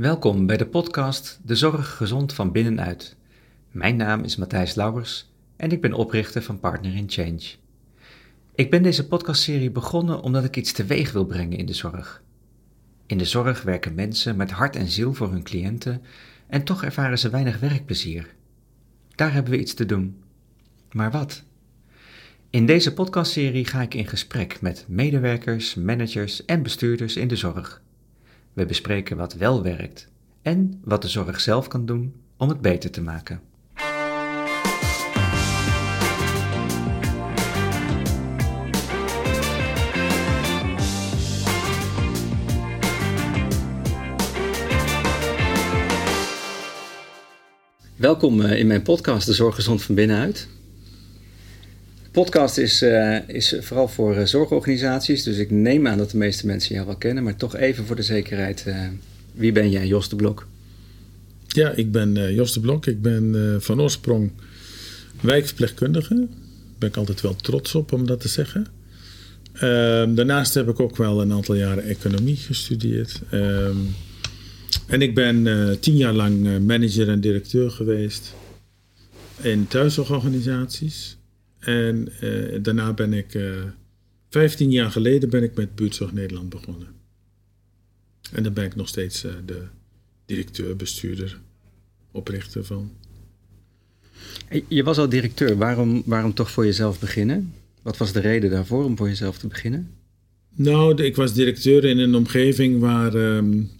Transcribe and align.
Welkom 0.00 0.46
bij 0.46 0.56
de 0.56 0.66
podcast 0.66 1.40
De 1.42 1.54
Zorg 1.54 1.96
Gezond 1.96 2.32
van 2.32 2.52
Binnenuit. 2.52 3.16
Mijn 3.70 3.96
naam 3.96 4.22
is 4.24 4.36
Matthijs 4.36 4.74
Lauwers 4.74 5.30
en 5.56 5.72
ik 5.72 5.80
ben 5.80 5.92
oprichter 5.92 6.42
van 6.42 6.60
Partner 6.60 6.94
in 6.94 7.10
Change. 7.10 7.42
Ik 8.54 8.70
ben 8.70 8.82
deze 8.82 9.08
podcastserie 9.08 9.70
begonnen 9.70 10.20
omdat 10.20 10.44
ik 10.44 10.56
iets 10.56 10.72
teweeg 10.72 11.12
wil 11.12 11.24
brengen 11.24 11.58
in 11.58 11.66
de 11.66 11.74
zorg. 11.74 12.22
In 13.06 13.18
de 13.18 13.24
zorg 13.24 13.62
werken 13.62 13.94
mensen 13.94 14.36
met 14.36 14.50
hart 14.50 14.76
en 14.76 14.88
ziel 14.88 15.14
voor 15.14 15.30
hun 15.30 15.42
cliënten 15.42 16.02
en 16.46 16.64
toch 16.64 16.84
ervaren 16.84 17.18
ze 17.18 17.30
weinig 17.30 17.58
werkplezier. 17.58 18.34
Daar 19.14 19.32
hebben 19.32 19.52
we 19.52 19.60
iets 19.60 19.74
te 19.74 19.86
doen. 19.86 20.22
Maar 20.92 21.10
wat? 21.10 21.42
In 22.50 22.66
deze 22.66 22.94
podcastserie 22.94 23.64
ga 23.64 23.82
ik 23.82 23.94
in 23.94 24.06
gesprek 24.06 24.60
met 24.60 24.84
medewerkers, 24.88 25.74
managers 25.74 26.44
en 26.44 26.62
bestuurders 26.62 27.16
in 27.16 27.28
de 27.28 27.36
zorg. 27.36 27.82
We 28.52 28.66
bespreken 28.66 29.16
wat 29.16 29.34
wel 29.34 29.62
werkt 29.62 30.08
en 30.42 30.80
wat 30.84 31.02
de 31.02 31.08
zorg 31.08 31.40
zelf 31.40 31.68
kan 31.68 31.86
doen 31.86 32.14
om 32.36 32.48
het 32.48 32.60
beter 32.60 32.90
te 32.90 33.02
maken. 33.02 33.40
Welkom 47.96 48.40
eh, 48.40 48.58
in 48.58 48.66
mijn 48.66 48.82
podcast 48.82 49.26
De 49.26 49.32
Zorg 49.32 49.54
Gezond 49.54 49.82
van 49.82 49.94
Binnenuit. 49.94 50.48
Podcast 52.10 52.58
is, 52.58 52.82
uh, 52.82 53.28
is 53.28 53.54
vooral 53.60 53.88
voor 53.88 54.16
uh, 54.16 54.24
zorgorganisaties, 54.24 55.22
dus 55.22 55.36
ik 55.36 55.50
neem 55.50 55.86
aan 55.86 55.98
dat 55.98 56.10
de 56.10 56.16
meeste 56.16 56.46
mensen 56.46 56.74
jou 56.74 56.86
wel 56.86 56.96
kennen, 56.96 57.24
maar 57.24 57.36
toch 57.36 57.56
even 57.56 57.86
voor 57.86 57.96
de 57.96 58.02
zekerheid. 58.02 58.64
Uh, 58.66 58.86
wie 59.32 59.52
ben 59.52 59.70
jij, 59.70 59.86
Jos 59.86 60.08
de 60.08 60.16
Blok? 60.16 60.46
Ja, 61.46 61.70
ik 61.70 61.92
ben 61.92 62.34
Jos 62.34 62.52
de 62.52 62.60
Blok. 62.60 62.86
Ik 62.86 63.02
ben 63.02 63.56
van 63.60 63.80
oorsprong 63.80 64.30
wijkverpleegkundige. 65.20 66.14
Daar 66.14 66.26
ben 66.78 66.88
ik 66.88 66.96
altijd 66.96 67.20
wel 67.20 67.36
trots 67.36 67.74
op 67.74 67.92
om 67.92 68.06
dat 68.06 68.20
te 68.20 68.28
zeggen. 68.28 68.66
Ehm, 69.52 70.14
daarnaast 70.14 70.54
heb 70.54 70.68
ik 70.68 70.80
ook 70.80 70.96
wel 70.96 71.20
een 71.20 71.32
aantal 71.32 71.54
jaren 71.54 71.84
economie 71.84 72.36
gestudeerd. 72.36 73.20
Ehm, 73.30 73.76
en 74.86 75.02
ik 75.02 75.14
ben 75.14 75.46
tien 75.80 75.96
jaar 75.96 76.12
lang 76.12 76.66
manager 76.66 77.08
en 77.08 77.20
directeur 77.20 77.70
geweest 77.70 78.34
in 79.40 79.66
thuiszorgorganisaties. 79.66 81.18
En 81.60 82.08
uh, 82.22 82.58
daarna 82.62 82.92
ben 82.92 83.12
ik, 83.12 83.34
uh, 83.34 83.58
eh, 83.58 83.64
15 84.28 84.70
jaar 84.70 84.90
geleden 84.90 85.30
ben 85.30 85.42
ik 85.42 85.54
met 85.54 85.74
Buurtzorg 85.74 86.12
Nederland 86.12 86.48
begonnen. 86.48 86.88
En 88.32 88.42
dan 88.42 88.52
ben 88.52 88.64
ik 88.64 88.76
nog 88.76 88.88
steeds 88.88 89.24
uh, 89.24 89.32
de 89.46 89.62
directeur, 90.26 90.76
bestuurder, 90.76 91.40
oprichter 92.10 92.64
van. 92.64 92.92
Je 94.68 94.82
was 94.82 94.98
al 94.98 95.08
directeur. 95.08 95.56
Waarom, 95.56 96.02
waarom 96.06 96.34
toch 96.34 96.50
voor 96.50 96.64
jezelf 96.64 97.00
beginnen? 97.00 97.54
Wat 97.82 97.96
was 97.96 98.12
de 98.12 98.20
reden 98.20 98.50
daarvoor 98.50 98.84
om 98.84 98.96
voor 98.96 99.08
jezelf 99.08 99.38
te 99.38 99.46
beginnen? 99.46 99.90
Nou, 100.54 101.02
ik 101.02 101.16
was 101.16 101.34
directeur 101.34 101.84
in 101.84 101.98
een 101.98 102.14
omgeving 102.14 102.80
waar 102.80 103.14
um, 103.14 103.70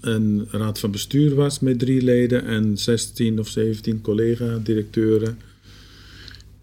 een 0.00 0.46
raad 0.50 0.78
van 0.78 0.90
bestuur 0.90 1.34
was 1.34 1.60
met 1.60 1.78
drie 1.78 2.02
leden 2.02 2.44
en 2.44 2.78
16 2.78 3.38
of 3.38 3.48
17 3.48 4.00
collega-directeuren 4.00 5.38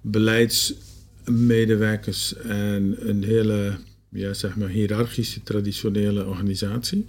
beleidsmedewerkers 0.01 2.35
en 2.35 3.09
een 3.09 3.23
hele 3.23 3.77
ja, 4.09 4.33
zeg 4.33 4.55
maar 4.55 4.69
hiërarchische, 4.69 5.43
traditionele 5.43 6.25
organisatie. 6.25 7.05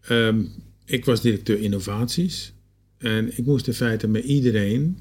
Ehm, 0.00 0.40
ik 0.84 1.04
was 1.04 1.20
directeur 1.20 1.58
innovaties 1.58 2.52
en 2.98 3.38
ik 3.38 3.46
moest 3.46 3.66
in 3.66 3.74
feite 3.74 4.08
met 4.08 4.24
iedereen 4.24 4.98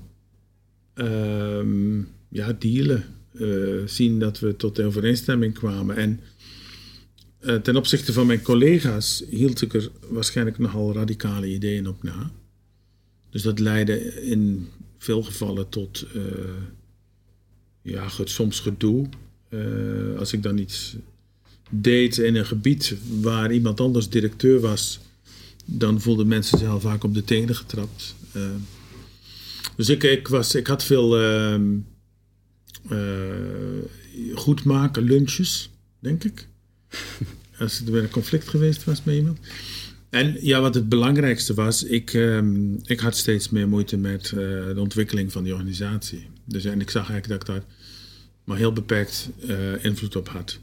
um, 0.96 2.08
ja, 2.30 2.54
dealen. 2.54 3.04
Uh, 3.34 3.82
zien 3.86 4.20
dat 4.20 4.40
we 4.40 4.56
tot 4.56 4.80
overeenstemming 4.80 5.54
kwamen. 5.54 5.96
En 5.96 6.20
uh, 7.42 7.56
ten 7.56 7.76
opzichte 7.76 8.14
van 8.14 8.28
mijn 8.28 8.42
collega's 8.42 9.24
hield 9.30 9.62
ik 9.62 9.74
er 9.74 9.90
waarschijnlijk 10.10 10.58
nogal 10.58 10.94
radicale 10.94 11.54
ideeën 11.54 11.88
op 11.88 12.04
na. 12.04 12.32
Dus 13.30 13.42
dat 13.42 13.60
leidde 13.60 14.24
in 14.24 14.68
veel 14.98 15.24
gevallen 15.24 15.70
tot 15.70 16.06
uh, 16.16 16.24
ja, 17.82 18.08
soms 18.24 18.60
gedoe. 18.60 19.10
Uh, 19.50 20.20
als 20.20 20.34
ik 20.34 20.44
dan 20.44 20.58
iets 20.58 20.96
deed 21.70 22.18
in 22.18 22.36
een 22.36 22.46
gebied 22.46 22.96
waar 23.22 23.52
iemand 23.52 23.80
anders 23.80 24.10
directeur 24.10 24.60
was, 24.60 25.00
dan 25.66 26.02
voelden 26.02 26.28
mensen 26.28 26.58
zich 26.58 26.68
al 26.68 26.80
vaak 26.80 27.04
op 27.04 27.14
de 27.14 27.24
tenen 27.24 27.56
getrapt. 27.56 28.16
Uh, 28.36 28.44
dus 29.76 29.90
ik, 29.90 30.04
ik, 30.04 30.28
was, 30.28 30.56
ik 30.56 30.68
had 30.68 30.84
veel 30.84 31.22
uh, 31.22 31.60
goed 34.34 34.64
maken, 34.64 35.04
lunches, 35.04 35.70
denk 36.00 36.24
ik. 36.24 36.48
Als 37.60 37.82
er 37.86 37.92
weer 37.92 38.04
een 38.04 38.10
conflict 38.10 38.48
geweest 38.48 38.84
was 38.84 39.04
met 39.04 39.16
iemand. 39.16 39.40
En 40.10 40.38
ja, 40.42 40.62
wat 40.62 40.76
het 40.76 40.90
belangrijkste 40.90 41.54
was, 41.54 41.84
ik, 41.84 42.14
um, 42.14 42.80
ik 42.84 43.00
had 43.00 43.18
steeds 43.18 43.50
meer 43.50 43.68
moeite 43.68 43.98
met 43.98 44.32
uh, 44.32 44.40
de 44.40 44.80
ontwikkeling 44.80 45.32
van 45.32 45.44
die 45.44 45.54
organisatie. 45.54 46.28
Dus 46.46 46.66
en 46.66 46.82
ik 46.82 46.90
zag 46.90 47.10
eigenlijk 47.10 47.28
dat 47.28 47.56
ik 47.56 47.56
daar 47.56 47.74
maar 48.44 48.58
heel 48.58 48.74
beperkt 48.74 49.30
uh, 49.46 49.84
invloed 49.84 50.16
op 50.16 50.30
had. 50.30 50.60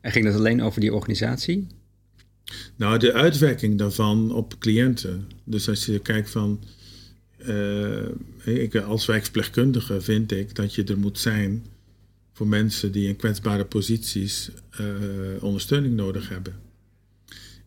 En 0.00 0.12
ging 0.12 0.24
dat 0.24 0.34
alleen 0.34 0.62
over 0.62 0.80
die 0.80 0.94
organisatie? 0.94 1.66
Nou, 2.76 2.98
de 2.98 3.12
uitwerking 3.12 3.78
daarvan 3.78 4.32
op 4.32 4.58
cliënten. 4.58 5.28
Dus 5.44 5.68
als 5.68 5.86
je 5.86 5.98
kijkt 5.98 6.30
van. 6.30 6.60
Uh, 7.46 8.08
ik, 8.44 8.76
als 8.76 9.06
wijkverpleegkundige 9.06 10.00
vind 10.00 10.32
ik 10.32 10.54
dat 10.54 10.74
je 10.74 10.84
er 10.84 10.98
moet 10.98 11.18
zijn 11.18 11.64
voor 12.32 12.46
mensen 12.46 12.92
die 12.92 13.08
in 13.08 13.16
kwetsbare 13.16 13.64
posities 13.64 14.50
ondersteuning 15.40 15.94
nodig 15.96 16.28
hebben. 16.28 16.54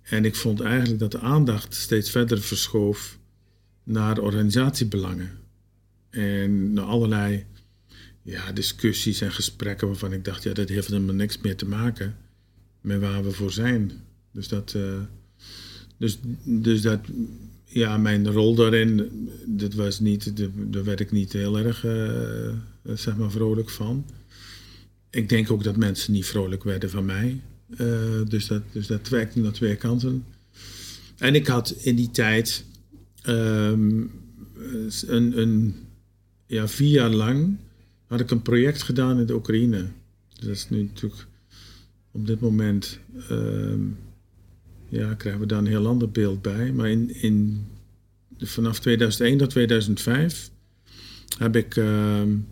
En 0.06 0.26
ik 0.26 0.36
vond 0.36 0.62
eigenlijk 0.62 1.00
dat 1.00 1.12
de 1.12 1.20
aandacht 1.20 1.76
steeds 1.76 2.10
verder 2.10 2.42
verschoof 2.42 3.18
naar 3.84 4.20
organisatiebelangen. 4.20 5.32
En 6.10 6.74
naar 6.74 6.86
allerlei 6.86 7.46
ja, 8.22 8.52
discussies 8.52 9.22
en 9.22 9.32
gesprekken 9.32 9.88
waarvan 9.88 10.14
ik 10.14 10.26
dacht, 10.26 10.44
ja, 10.44 10.54
dat 10.54 10.70
heeft 10.70 10.88
helemaal 10.88 11.16
niks 11.16 11.38
meer 11.42 11.56
te 11.56 11.66
maken 11.66 12.16
met 12.82 13.00
waar 13.00 13.24
we 13.24 13.32
voor 13.32 13.52
zijn. 13.52 13.92
Dus 14.32 14.48
dat, 14.48 14.74
uh, 14.78 15.00
dus, 15.98 16.20
dus 16.44 16.82
dat, 16.82 17.00
ja, 17.64 17.98
mijn 17.98 18.32
rol 18.32 18.56
daarin, 18.56 19.12
dat 19.46 19.74
was 19.74 20.00
niet, 20.00 20.32
daar 20.56 20.84
werd 20.84 21.00
ik 21.00 21.12
niet 21.12 21.34
heel 21.34 21.58
erg, 21.58 21.86
uh, 21.86 22.54
zeg 22.94 23.16
maar, 23.16 23.32
vrolijk 23.32 23.70
van. 23.70 24.06
Ik 25.10 25.30
denk 25.30 25.52
ook 25.52 25.64
dat 25.64 25.78
mensen 25.78 26.14
niet 26.14 26.26
vrolijk 26.26 26.64
werden 26.64 26.90
van 26.90 27.06
mij. 27.06 27.42
Uh, 27.70 28.26
dus, 28.28 28.48
dat, 28.48 28.62
dus 28.72 28.88
dat 28.88 29.10
werkte 29.10 29.40
naar 29.40 29.52
twee 29.52 29.76
kanten. 29.76 30.26
En 31.18 31.36
ik 31.36 31.48
had 31.48 31.70
in 31.70 31.96
die 31.96 32.12
tijd 32.12 32.66
um, 33.28 34.12
een, 35.08 35.40
een, 35.40 35.76
ja, 36.46 36.68
vier 36.68 36.90
jaar 36.90 37.10
lang 37.10 37.58
had 38.06 38.20
ik 38.20 38.32
een 38.32 38.42
project 38.42 38.84
gedaan 38.84 39.20
in 39.20 39.26
de 39.26 39.34
Oekraïne. 39.34 39.86
Dus 40.30 40.46
dat 40.46 40.56
is 40.56 40.70
nu 40.70 40.84
natuurlijk 40.84 41.28
op 42.12 42.28
dit 42.28 42.40
moment 42.40 43.00
um, 43.32 43.98
ja, 44.90 45.14
krijgen 45.14 45.42
we 45.42 45.48
daar 45.48 45.60
een 45.60 45.68
heel 45.68 45.88
ander 45.88 46.12
beeld 46.12 46.42
bij. 46.42 46.72
Maar 46.72 46.90
in, 46.90 47.22
in, 47.22 47.66
vanaf 48.38 48.80
2001 48.80 49.38
tot 49.38 49.50
2005 49.50 50.50
heb 51.38 51.56
ik 51.56 51.76
um, 51.76 52.48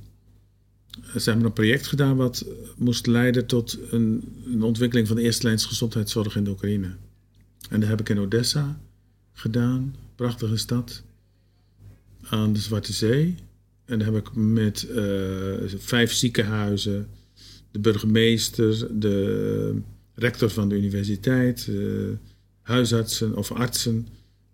zeg 1.15 1.35
maar 1.35 1.45
een 1.45 1.53
project 1.53 1.87
gedaan 1.87 2.15
wat 2.15 2.45
moest 2.77 3.07
leiden 3.07 3.45
tot 3.45 3.77
een, 3.89 4.23
een 4.45 4.63
ontwikkeling 4.63 5.07
van 5.07 5.15
de 5.15 5.21
eerste 5.21 5.45
lijns 5.45 5.65
gezondheidszorg 5.65 6.35
in 6.35 6.43
de 6.43 6.49
Oekraïne. 6.49 6.95
En 7.69 7.79
dat 7.79 7.89
heb 7.89 7.99
ik 7.99 8.09
in 8.09 8.19
Odessa 8.19 8.79
gedaan, 9.33 9.95
prachtige 10.15 10.57
stad, 10.57 11.03
aan 12.21 12.53
de 12.53 12.59
Zwarte 12.59 12.93
Zee. 12.93 13.35
En 13.85 13.99
daar 13.99 14.13
heb 14.13 14.27
ik 14.27 14.35
met 14.35 14.87
uh, 14.89 14.95
vijf 15.77 16.13
ziekenhuizen, 16.13 17.07
de 17.71 17.79
burgemeester, 17.79 18.99
de 18.99 19.81
rector 20.15 20.49
van 20.49 20.69
de 20.69 20.75
universiteit, 20.75 21.67
uh, 21.69 22.09
huisartsen 22.61 23.35
of 23.35 23.51
artsen, 23.51 24.07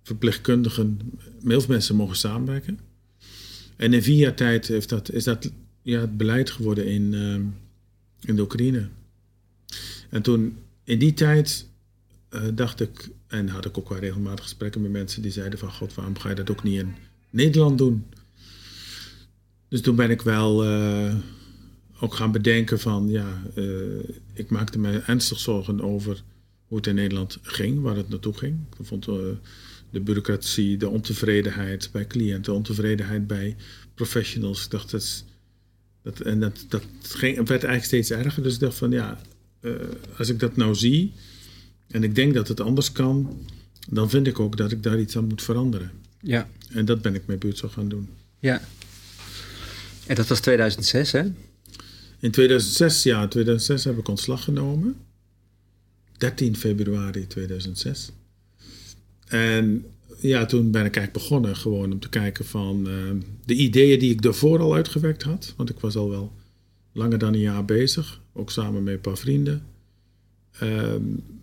verpleegkundigen, 0.04 1.00
met 1.42 1.68
mensen 1.68 1.95
mogen 1.95 2.16
samenwerken. 2.16 2.80
En 3.75 3.94
in 3.94 4.04
vier 4.04 4.18
jaar 4.18 4.36
tijd 4.36 4.68
heeft 4.68 4.89
dat, 4.89 5.12
is 5.12 5.24
dat 5.24 5.51
ja, 5.81 6.00
het 6.00 6.18
beleid 6.18 6.50
geworden 6.50 6.86
in, 6.86 7.14
uh, 7.14 7.36
in 8.22 8.36
de 8.36 8.42
Oekraïne. 8.42 8.88
En 10.10 10.22
toen, 10.22 10.58
in 10.84 11.00
die 11.00 11.14
tijd, 11.14 11.68
uh, 12.30 12.42
dacht 12.54 12.80
ik, 12.80 13.10
en 13.28 13.48
had 13.48 13.66
ik 13.66 13.78
ook 13.78 13.90
wel 13.90 14.00
regelmatig 14.00 14.44
gesprekken 14.44 14.81
met 14.81 14.92
mensen 14.92 15.22
die 15.22 15.31
zeiden 15.31 15.60
van, 15.60 15.72
god, 15.72 15.94
waarom 15.94 16.18
ga 16.18 16.30
je 16.30 16.36
dat 16.36 16.50
ook 16.50 16.64
niet 16.64 16.80
in 16.80 16.96
Nederland 17.30 17.78
doen? 17.78 18.06
Dus 19.68 19.81
toen 19.81 19.96
ben 19.96 20.10
ik 20.10 20.22
wel 20.22 20.66
uh, 20.66 21.16
ook 22.00 22.14
gaan 22.14 22.31
bedenken 22.31 22.80
van, 22.80 23.10
ja, 23.10 23.44
ik 24.34 24.50
maakte 24.50 24.80
me 24.80 25.00
ernstig 25.00 25.40
zorgen 25.40 25.81
over 25.81 26.24
hoe 26.68 26.78
het 26.78 26.88
in 26.88 26.96
Nederland 26.96 27.38
ging, 27.42 27.81
waar 27.81 27.96
het 27.96 28.10
naartoe 28.10 28.38
ging. 28.38 28.60
Ik 28.80 28.86
vond 28.86 29.06
de 29.92 30.00
bureaucratie, 30.02 30.78
de 30.78 30.90
ontevredenheid 30.90 31.90
bij 31.92 32.08
cliënten, 32.08 32.54
ontevredenheid 32.54 33.28
bij 33.28 33.56
professionals. 33.94 34.66
Ik 34.66 34.72
dacht, 34.72 34.92
dat 34.92 35.24
dat, 36.09 36.25
en 36.27 36.39
dat, 36.39 36.65
dat 36.67 36.83
ging, 37.01 37.35
werd 37.35 37.50
eigenlijk 37.50 37.83
steeds 37.83 38.11
erger. 38.11 38.44
Dus 38.44 38.53
ik 38.53 38.59
dacht 38.59 38.77
van 38.77 38.91
ja, 38.91 39.21
uh, 39.61 39.73
als 40.17 40.29
ik 40.29 40.39
dat 40.39 40.56
nou 40.56 40.75
zie 40.75 41.13
en 41.88 42.03
ik 42.03 42.15
denk 42.15 42.33
dat 42.33 42.47
het 42.47 42.59
anders 42.59 42.91
kan, 42.91 43.45
dan 43.89 44.09
vind 44.09 44.27
ik 44.27 44.39
ook 44.39 44.57
dat 44.57 44.71
ik 44.71 44.83
daar 44.83 45.00
iets 45.00 45.17
aan 45.17 45.27
moet 45.27 45.41
veranderen. 45.41 45.91
Ja. 46.21 46.50
En 46.69 46.85
dat 46.85 47.01
ben 47.01 47.15
ik 47.15 47.25
met 47.25 47.39
buurtzorg 47.39 47.73
gaan 47.73 47.89
doen. 47.89 48.09
Ja. 48.39 48.61
En 50.06 50.15
dat 50.15 50.27
was 50.27 50.39
2006, 50.39 51.11
hè? 51.11 51.23
In 52.19 52.31
2006, 52.31 53.03
ja, 53.03 53.27
2006 53.27 53.83
heb 53.83 53.97
ik 53.97 54.07
ontslag 54.07 54.44
genomen. 54.44 54.95
13 56.17 56.56
februari 56.56 57.27
2006. 57.27 58.11
En 59.27 59.85
ja, 60.21 60.45
toen 60.45 60.71
ben 60.71 60.86
ik 60.86 60.95
eigenlijk 60.95 61.13
begonnen 61.13 61.56
gewoon 61.56 61.92
om 61.92 62.00
te 62.00 62.10
kijken 62.10 62.45
van 62.45 62.88
uh, 62.88 63.12
de 63.45 63.54
ideeën 63.54 64.00
die 64.00 64.12
ik 64.12 64.21
daarvoor 64.21 64.60
al 64.60 64.74
uitgewerkt 64.74 65.24
had. 65.24 65.54
Want 65.57 65.69
ik 65.69 65.80
was 65.80 65.95
al 65.95 66.10
wel 66.10 66.33
langer 66.94 67.18
dan 67.18 67.33
een 67.33 67.39
jaar 67.39 67.66
bezig, 67.66 68.21
ook 68.33 68.51
samen 68.51 68.83
met 68.83 68.94
een 68.94 69.01
paar 69.01 69.18
vrienden. 69.18 69.63
Uh, 70.63 70.95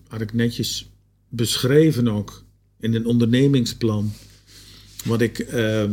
had 0.08 0.20
ik 0.20 0.32
netjes 0.32 0.90
beschreven 1.28 2.08
ook 2.08 2.44
in 2.80 2.94
een 2.94 3.06
ondernemingsplan 3.06 4.12
wat 5.04 5.20
ik, 5.20 5.38
uh, 5.38 5.84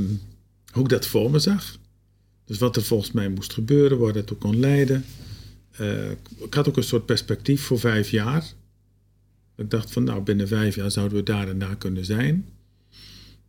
hoe 0.71 0.83
ik 0.83 0.89
dat 0.89 1.07
voor 1.07 1.31
me 1.31 1.39
zag. 1.39 1.77
Dus 2.45 2.57
wat 2.57 2.75
er 2.75 2.83
volgens 2.83 3.11
mij 3.11 3.29
moest 3.29 3.53
gebeuren, 3.53 3.97
waar 3.97 4.13
dat 4.13 4.27
toe 4.27 4.37
kon 4.37 4.59
leiden. 4.59 5.05
Uh, 5.79 6.11
ik 6.39 6.53
had 6.53 6.67
ook 6.67 6.77
een 6.77 6.83
soort 6.83 7.05
perspectief 7.05 7.61
voor 7.61 7.79
vijf 7.79 8.09
jaar. 8.09 8.53
Ik 9.55 9.69
dacht 9.69 9.91
van, 9.91 10.03
nou, 10.03 10.21
binnen 10.21 10.47
vijf 10.47 10.75
jaar 10.75 10.91
zouden 10.91 11.17
we 11.17 11.23
daar 11.23 11.49
en 11.49 11.59
daar 11.59 11.77
kunnen 11.77 12.05
zijn. 12.05 12.45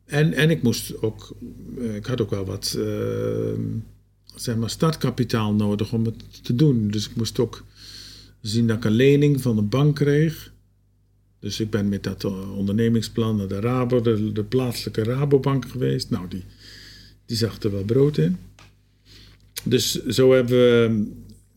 En, 0.04 0.32
en 0.32 0.50
ik 0.50 0.62
moest 0.62 1.02
ook, 1.02 1.36
uh, 1.78 1.94
ik 1.94 2.06
had 2.06 2.20
ook 2.20 2.30
wel 2.30 2.44
wat, 2.44 2.74
uh, 2.78 2.84
zeg 4.34 4.56
maar, 4.56 4.70
startkapitaal 4.70 5.54
nodig 5.54 5.92
om 5.92 6.04
het 6.04 6.44
te 6.44 6.54
doen. 6.54 6.88
Dus 6.88 7.08
ik 7.08 7.16
moest 7.16 7.38
ook 7.38 7.64
zien 8.40 8.66
dat 8.66 8.76
ik 8.76 8.84
een 8.84 8.92
lening 8.92 9.40
van 9.40 9.58
een 9.58 9.68
bank 9.68 9.94
kreeg. 9.94 10.52
Dus 11.38 11.60
ik 11.60 11.70
ben 11.70 11.88
met 11.88 12.02
dat 12.02 12.24
ondernemingsplan 12.56 13.36
naar 13.36 13.48
de 13.48 13.60
Rabo, 13.60 14.00
de, 14.00 14.32
de 14.32 14.44
plaatselijke 14.44 15.02
Rabobank 15.02 15.70
geweest. 15.70 16.10
Nou, 16.10 16.28
die, 16.28 16.44
die 17.26 17.36
zag 17.36 17.62
er 17.62 17.72
wel 17.72 17.84
brood 17.84 18.18
in. 18.18 18.36
Dus 19.64 20.06
zo 20.06 20.32
hebben 20.32 20.56
we 20.56 21.06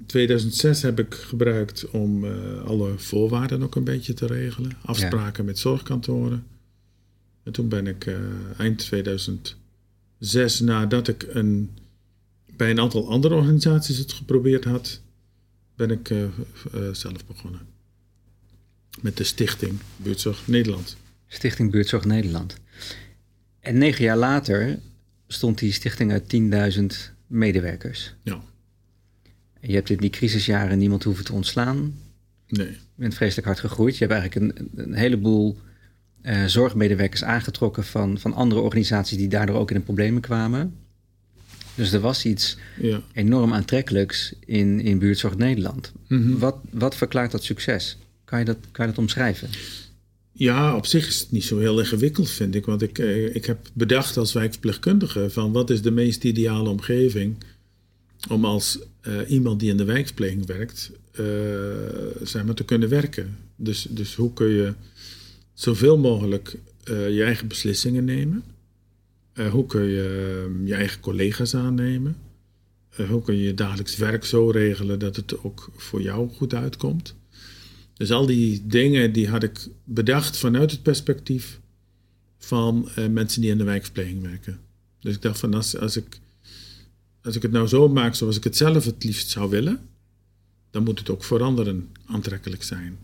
2006 0.05 0.81
heb 0.81 0.99
ik 0.99 1.13
gebruikt 1.13 1.89
om 1.89 2.23
uh, 2.23 2.31
alle 2.65 2.93
voorwaarden 2.97 3.63
ook 3.63 3.75
een 3.75 3.83
beetje 3.83 4.13
te 4.13 4.25
regelen. 4.25 4.71
Afspraken 4.81 5.43
ja. 5.43 5.49
met 5.49 5.59
zorgkantoren. 5.59 6.43
En 7.47 7.53
toen 7.53 7.69
ben 7.69 7.87
ik 7.87 8.05
uh, 8.05 8.17
eind 8.57 8.77
2006, 8.77 10.59
nadat 10.59 11.07
ik 11.07 11.25
een, 11.29 11.77
bij 12.55 12.69
een 12.69 12.79
aantal 12.79 13.09
andere 13.09 13.35
organisaties 13.35 13.97
het 13.97 14.13
geprobeerd 14.13 14.63
had, 14.63 15.01
ben 15.75 15.91
ik 15.91 16.09
uh, 16.09 16.27
zelf 16.91 17.25
begonnen. 17.25 17.61
Met 19.01 19.17
de 19.17 19.23
Stichting 19.23 19.79
Buurtzorg 19.95 20.47
Nederland. 20.47 20.97
Stichting 21.27 21.71
Buurtzorg 21.71 22.05
Nederland. 22.05 22.57
En 23.59 23.77
negen 23.77 24.03
jaar 24.03 24.17
later 24.17 24.79
stond 25.27 25.57
die 25.57 25.71
stichting 25.71 26.11
uit 26.11 26.77
10.000 26.77 26.85
medewerkers. 27.27 28.13
Ja. 28.23 28.41
Je 29.59 29.73
hebt 29.73 29.89
in 29.89 29.97
die 29.97 30.09
crisisjaren 30.09 30.77
niemand 30.77 31.03
hoeven 31.03 31.25
te 31.25 31.33
ontslaan. 31.33 31.99
Nee. 32.47 32.67
Je 32.67 32.77
bent 32.95 33.15
vreselijk 33.15 33.47
hard 33.47 33.59
gegroeid. 33.59 33.97
Je 33.97 34.05
hebt 34.05 34.19
eigenlijk 34.19 34.59
een, 34.59 34.69
een 34.75 34.93
heleboel 34.93 35.57
uh, 36.27 36.45
zorgmedewerkers 36.45 37.23
aangetrokken 37.23 37.83
van, 37.83 38.19
van 38.19 38.33
andere 38.33 38.61
organisaties 38.61 39.17
die 39.17 39.27
daardoor 39.27 39.55
ook 39.55 39.71
in 39.71 39.77
de 39.77 39.83
problemen 39.83 40.21
kwamen. 40.21 40.73
Dus 41.75 41.91
er 41.91 41.99
was 41.99 42.25
iets 42.25 42.57
ja. 42.81 43.01
enorm 43.13 43.53
aantrekkelijks 43.53 44.33
in, 44.45 44.79
in 44.79 44.99
Buurtzorg 44.99 45.37
Nederland. 45.37 45.91
Mm 46.07 46.23
-hmm. 46.23 46.39
wat, 46.39 46.57
wat 46.69 46.95
verklaart 46.95 47.31
dat 47.31 47.43
succes? 47.43 47.97
Kan 48.25 48.39
je 48.39 48.45
dat, 48.45 48.57
kan 48.71 48.85
je 48.85 48.91
dat 48.91 49.01
omschrijven? 49.01 49.49
Ja, 50.31 50.75
op 50.75 50.85
zich 50.85 51.07
is 51.07 51.19
het 51.19 51.31
niet 51.31 51.43
zo 51.43 51.59
heel 51.59 51.79
ingewikkeld, 51.79 52.29
vind 52.29 52.55
ik. 52.55 52.65
Want 52.65 52.81
ik, 52.81 52.99
eh, 52.99 53.35
ik 53.35 53.45
heb 53.45 53.69
bedacht 53.73 54.17
als 54.17 54.33
wijkverpleegkundige 54.33 55.29
van 55.29 55.51
wat 55.51 55.69
is 55.69 55.81
de 55.81 55.91
meest 55.91 56.23
ideale 56.23 56.69
omgeving 56.69 57.35
om 58.29 58.45
als 58.45 58.79
uh, 59.07 59.29
iemand 59.29 59.59
die 59.59 59.69
in 59.69 59.77
de 59.77 59.83
wijkverpleging 59.83 60.45
werkt, 60.45 60.91
uh, 61.19 61.25
zeg 62.23 62.43
maar, 62.45 62.53
te 62.53 62.63
kunnen 62.63 62.89
werken. 62.89 63.37
Dus, 63.55 63.87
dus 63.89 64.15
hoe 64.15 64.33
kun 64.33 64.47
je 64.47 64.73
zoveel 65.57 65.97
mogelijk 65.97 66.57
uh, 66.89 67.09
je 67.09 67.23
eigen 67.23 67.47
beslissingen 67.47 68.05
nemen? 68.05 68.43
hoe 69.51 69.65
kun 69.65 69.83
je 69.83 70.59
je 70.63 70.73
eigen 70.73 70.99
collega's 70.99 71.55
aannemen? 71.55 72.17
hoe 73.09 73.21
kun 73.21 73.35
je 73.35 73.43
je 73.43 73.53
dagelijks 73.53 73.95
werk 73.95 74.25
zo 74.25 74.49
regelen 74.49 74.99
dat 74.99 75.15
het 75.15 75.43
ook 75.43 75.69
voor 75.75 76.01
jou 76.01 76.29
goed 76.29 76.53
uitkomt? 76.53 77.15
Dus 77.93 78.11
al 78.11 78.25
die 78.25 78.67
dingen 78.67 79.13
die 79.13 79.27
had 79.27 79.43
ik 79.43 79.67
bedacht 79.83 80.37
vanuit 80.37 80.71
het 80.71 80.83
perspectief 80.83 81.59
van 82.37 82.89
mensen 83.09 83.41
die 83.41 83.51
in 83.51 83.57
de 83.57 83.63
wijkverpleging 83.63 84.21
werken. 84.21 84.59
Dus 84.99 85.15
ik 85.15 85.21
dacht 85.21 85.39
van 85.39 85.53
als, 85.53 85.77
als 85.77 85.97
ik 85.97 86.19
als 87.27 87.35
ik 87.35 87.41
het 87.41 87.51
nou 87.51 87.67
zo 87.67 87.87
maak 87.87 88.15
zoals 88.15 88.37
ik 88.37 88.43
het 88.43 88.57
zelf 88.57 88.85
het 88.85 89.03
liefst 89.03 89.29
zou 89.29 89.49
willen, 89.49 89.79
dan 90.69 90.83
moet 90.83 90.99
het 90.99 91.09
ook 91.09 91.23
voor 91.23 91.43
anderen 91.43 91.89
aantrekkelijk 92.05 92.63
zijn. 92.63 92.97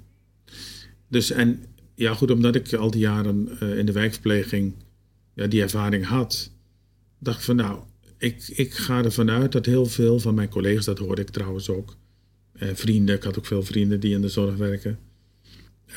Dus 1.08 1.32
en 1.32 1.64
ja, 1.96 2.14
goed, 2.14 2.32
omdat 2.32 2.56
ik 2.56 2.74
al 2.74 2.92
die 2.92 3.02
jaren 3.02 3.50
uh, 3.64 3.78
in 3.78 3.86
de 3.86 3.92
wijkverpleging 3.92 4.74
ja, 5.34 5.48
die 5.48 5.62
ervaring 5.62 6.06
had, 6.06 6.52
dacht 7.20 7.38
ik 7.38 7.44
van 7.44 7.56
nou, 7.56 7.84
ik, 8.18 8.48
ik 8.48 8.74
ga 8.74 9.04
ervan 9.04 9.30
uit 9.30 9.52
dat 9.52 9.66
heel 9.66 9.86
veel 9.86 10.20
van 10.20 10.36
mijn 10.36 10.50
collega's, 10.50 10.86
dat 10.86 10.98
hoorde 10.98 11.22
ik 11.22 11.30
trouwens 11.30 11.70
ook, 11.70 11.98
eh, 12.54 12.70
vrienden, 12.74 13.16
ik 13.16 13.24
had 13.24 13.38
ook 13.38 13.46
veel 13.46 13.64
vrienden 13.64 14.00
die 14.00 14.14
in 14.14 14.22
de 14.22 14.30
zorg 14.30 14.56
werken, 14.56 15.00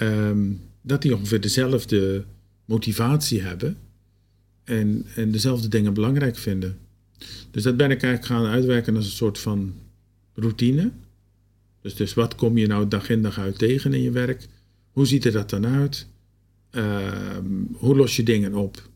um, 0.00 0.60
dat 0.82 1.02
die 1.02 1.14
ongeveer 1.14 1.40
dezelfde 1.40 2.24
motivatie 2.64 3.42
hebben 3.42 3.76
en, 4.64 5.06
en 5.14 5.30
dezelfde 5.30 5.68
dingen 5.68 5.94
belangrijk 5.94 6.36
vinden. 6.36 6.78
Dus 7.50 7.62
dat 7.62 7.76
ben 7.76 7.90
ik 7.90 8.02
eigenlijk 8.02 8.32
gaan 8.32 8.52
uitwerken 8.52 8.96
als 8.96 9.04
een 9.04 9.10
soort 9.10 9.38
van 9.38 9.74
routine. 10.34 10.90
Dus, 11.80 11.94
dus 11.94 12.14
wat 12.14 12.34
kom 12.34 12.58
je 12.58 12.66
nou 12.66 12.88
dag 12.88 13.08
in 13.08 13.22
dag 13.22 13.38
uit 13.38 13.58
tegen 13.58 13.92
in 13.92 14.02
je 14.02 14.10
werk? 14.10 14.46
Hoe 14.96 15.06
ziet 15.06 15.24
er 15.24 15.32
dat 15.32 15.50
dan 15.50 15.66
uit? 15.66 16.06
Uh, 16.72 17.38
hoe 17.72 17.96
los 17.96 18.16
je 18.16 18.22
dingen 18.22 18.54
op? 18.54 18.88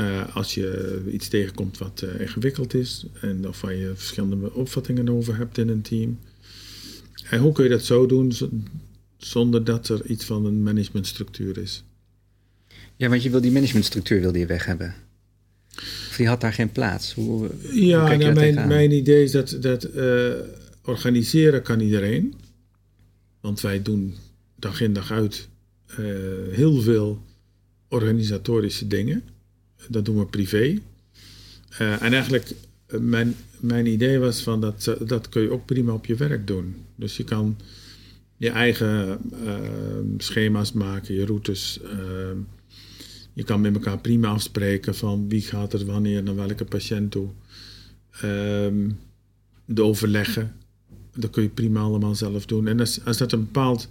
Uh, 0.00 0.36
als 0.36 0.54
je 0.54 1.02
iets 1.12 1.28
tegenkomt 1.28 1.78
wat 1.78 2.02
uh, 2.04 2.20
ingewikkeld 2.20 2.74
is 2.74 3.06
en 3.20 3.48
of 3.48 3.60
waar 3.60 3.74
je 3.74 3.92
verschillende 3.94 4.52
opvattingen 4.52 5.08
over 5.08 5.36
hebt 5.36 5.58
in 5.58 5.68
een 5.68 5.82
team. 5.82 6.18
En 7.30 7.40
hoe 7.40 7.52
kun 7.52 7.64
je 7.64 7.70
dat 7.70 7.84
zo 7.84 8.06
doen 8.06 8.32
zonder 9.16 9.64
dat 9.64 9.88
er 9.88 10.06
iets 10.06 10.24
van 10.24 10.44
een 10.44 10.62
managementstructuur 10.62 11.58
is? 11.58 11.84
Ja, 12.96 13.08
want 13.08 13.22
je 13.22 13.30
wil 13.30 13.40
die 13.40 13.52
managementstructuur 13.52 14.20
wil 14.20 14.36
je 14.36 14.46
weg 14.46 14.64
hebben 14.64 14.94
die 16.16 16.28
had 16.28 16.40
daar 16.40 16.52
geen 16.52 16.72
plaats? 16.72 17.12
Hoe, 17.14 17.50
ja, 17.72 18.08
hoe 18.08 18.16
nou, 18.16 18.34
mijn, 18.34 18.68
mijn 18.68 18.90
idee 18.92 19.22
is 19.22 19.30
dat, 19.30 19.56
dat 19.60 19.88
uh, 19.94 20.32
organiseren 20.82 21.62
kan 21.62 21.80
iedereen. 21.80 22.34
Want 23.40 23.60
wij 23.60 23.82
doen 23.82 24.14
dag 24.58 24.80
in 24.80 24.92
dag 24.92 25.10
uit 25.10 25.48
uh, 25.90 25.96
heel 26.50 26.80
veel 26.80 27.24
organisatorische 27.88 28.86
dingen. 28.86 29.22
Dat 29.88 30.04
doen 30.04 30.18
we 30.18 30.26
privé. 30.26 30.78
Uh, 31.80 32.02
en 32.02 32.12
eigenlijk, 32.12 32.54
mijn, 33.00 33.34
mijn 33.60 33.86
idee 33.86 34.18
was 34.18 34.42
van 34.42 34.60
dat, 34.60 34.96
dat 35.06 35.28
kun 35.28 35.42
je 35.42 35.50
ook 35.50 35.66
prima 35.66 35.92
op 35.92 36.06
je 36.06 36.14
werk 36.14 36.46
doen. 36.46 36.74
Dus 36.94 37.16
je 37.16 37.24
kan 37.24 37.58
je 38.36 38.50
eigen 38.50 39.20
schema's 40.18 40.72
maken, 40.72 41.14
je 41.14 41.26
routes 41.26 41.80
je 43.38 43.44
kan 43.44 43.60
met 43.60 43.74
elkaar 43.74 43.98
prima 43.98 44.28
afspreken 44.28 44.94
van 44.94 45.28
wie 45.28 45.40
gaat 45.40 45.72
er 45.72 45.86
wanneer 45.86 46.22
naar 46.22 46.34
welke 46.34 46.64
patiënt 46.64 47.10
toe. 47.10 47.28
Um, 48.24 48.98
de 49.64 49.82
overleggen, 49.82 50.56
dat 51.14 51.30
kun 51.30 51.42
je 51.42 51.48
prima 51.48 51.80
allemaal 51.80 52.14
zelf 52.14 52.46
doen. 52.46 52.66
En 52.66 52.80
als, 52.80 53.04
als 53.04 53.16
dat 53.16 53.32
een 53.32 53.44
bepaald, 53.44 53.88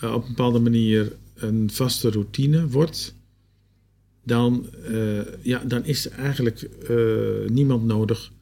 op 0.00 0.22
een 0.22 0.28
bepaalde 0.28 0.58
manier 0.58 1.16
een 1.34 1.70
vaste 1.70 2.10
routine 2.10 2.68
wordt, 2.68 3.14
dan, 4.24 4.66
uh, 4.90 5.20
ja, 5.42 5.64
dan 5.64 5.84
is 5.84 6.06
er 6.06 6.12
eigenlijk 6.12 6.68
uh, 6.90 7.48
niemand 7.48 7.84
nodig 7.84 8.32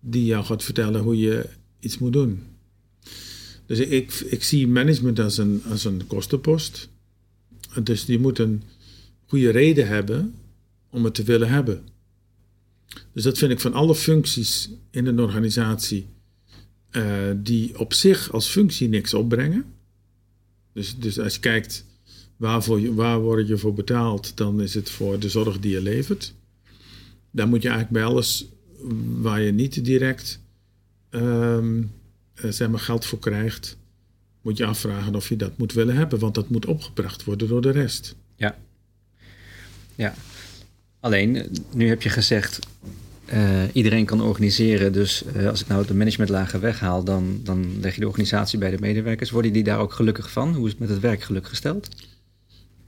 die 0.00 0.24
jou 0.24 0.44
gaat 0.44 0.62
vertellen 0.62 1.02
hoe 1.02 1.18
je 1.18 1.48
iets 1.80 1.98
moet 1.98 2.12
doen. 2.12 2.42
Dus 3.66 3.78
ik, 3.78 4.12
ik 4.12 4.42
zie 4.42 4.68
management 4.68 5.18
als 5.18 5.38
een, 5.38 5.62
als 5.70 5.84
een 5.84 6.06
kostenpost. 6.06 6.88
Dus 7.82 8.04
je 8.04 8.18
moet 8.18 8.38
een 8.38 8.62
goede 9.26 9.50
reden 9.50 9.88
hebben 9.88 10.34
om 10.90 11.04
het 11.04 11.14
te 11.14 11.22
willen 11.22 11.48
hebben. 11.48 11.82
Dus 13.12 13.22
dat 13.22 13.38
vind 13.38 13.52
ik 13.52 13.60
van 13.60 13.72
alle 13.72 13.94
functies 13.94 14.70
in 14.90 15.06
een 15.06 15.20
organisatie 15.20 16.06
die 17.36 17.78
op 17.78 17.92
zich 17.92 18.32
als 18.32 18.48
functie 18.48 18.88
niks 18.88 19.14
opbrengen, 19.14 19.64
Dus, 20.72 20.96
dus 20.96 21.18
als 21.18 21.34
je 21.34 21.40
kijkt 21.40 21.84
je, 22.38 22.94
waar 22.94 23.20
word 23.20 23.48
je 23.48 23.58
voor 23.58 23.74
betaald, 23.74 24.36
dan 24.36 24.60
is 24.60 24.74
het 24.74 24.90
voor 24.90 25.18
de 25.18 25.28
zorg 25.28 25.60
die 25.60 25.72
je 25.72 25.82
levert. 25.82 26.34
Dan 27.30 27.48
moet 27.48 27.62
je 27.62 27.68
eigenlijk 27.68 27.98
bij 27.98 28.12
alles 28.12 28.46
waar 29.20 29.40
je 29.40 29.52
niet 29.52 29.84
direct 29.84 30.40
um, 31.10 31.92
zeg 32.34 32.68
maar 32.68 32.80
geld 32.80 33.04
voor 33.04 33.18
krijgt, 33.18 33.76
moet 34.42 34.56
je 34.56 34.64
afvragen 34.64 35.14
of 35.14 35.28
je 35.28 35.36
dat 35.36 35.58
moet 35.58 35.72
willen 35.72 35.96
hebben, 35.96 36.18
want 36.18 36.34
dat 36.34 36.48
moet 36.48 36.66
opgebracht 36.66 37.24
worden 37.24 37.48
door 37.48 37.62
de 37.62 37.70
rest. 37.70 38.14
Ja. 38.36 38.58
Ja. 39.94 40.14
Alleen, 41.00 41.46
nu 41.72 41.88
heb 41.88 42.02
je 42.02 42.08
gezegd, 42.08 42.58
uh, 43.30 43.62
iedereen 43.72 44.04
kan 44.04 44.22
organiseren. 44.22 44.92
Dus 44.92 45.22
uh, 45.36 45.48
als 45.48 45.60
ik 45.60 45.68
nou 45.68 45.86
de 45.86 45.94
managementlagen 45.94 46.60
weghaal, 46.60 47.04
dan, 47.04 47.40
dan 47.42 47.80
leg 47.80 47.94
je 47.94 48.00
de 48.00 48.06
organisatie 48.06 48.58
bij 48.58 48.70
de 48.70 48.80
medewerkers. 48.80 49.30
Worden 49.30 49.52
die 49.52 49.64
daar 49.64 49.78
ook 49.78 49.92
gelukkig 49.92 50.30
van? 50.30 50.54
Hoe 50.54 50.64
is 50.64 50.70
het 50.70 50.80
met 50.80 50.88
het 50.88 51.00
werkgeluk 51.00 51.48
gesteld? 51.48 51.88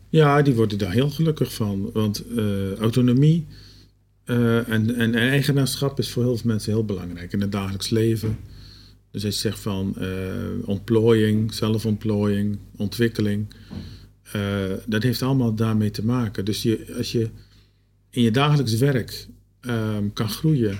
Ja, 0.08 0.42
die 0.42 0.54
worden 0.54 0.78
daar 0.78 0.92
heel 0.92 1.10
gelukkig 1.10 1.54
van. 1.54 1.90
Want 1.92 2.24
uh, 2.36 2.74
autonomie 2.74 3.46
en, 4.24 4.94
en, 4.94 5.14
eigenaarschap 5.14 5.98
is 5.98 6.10
voor 6.10 6.22
heel 6.22 6.36
veel 6.36 6.50
mensen 6.50 6.72
heel 6.72 6.84
belangrijk 6.84 7.32
in 7.32 7.40
het 7.40 7.52
dagelijks 7.52 7.90
leven. 7.90 8.38
Dus 9.10 9.24
als 9.24 9.34
je 9.34 9.40
zegt 9.40 9.58
van 9.58 9.96
ontplooiing, 10.64 11.54
zelfontplooiing, 11.54 12.58
ontwikkeling. 12.76 13.46
dat 14.86 15.02
heeft 15.02 15.22
allemaal 15.22 15.54
daarmee 15.54 15.90
te 15.90 16.04
maken. 16.04 16.44
Dus 16.44 16.62
je, 16.62 16.94
als 16.96 17.12
je 17.12 17.28
in 18.10 18.22
je 18.22 18.30
dagelijks 18.30 18.76
werk 18.76 19.26
um, 19.66 20.12
kan 20.12 20.28
groeien 20.28 20.78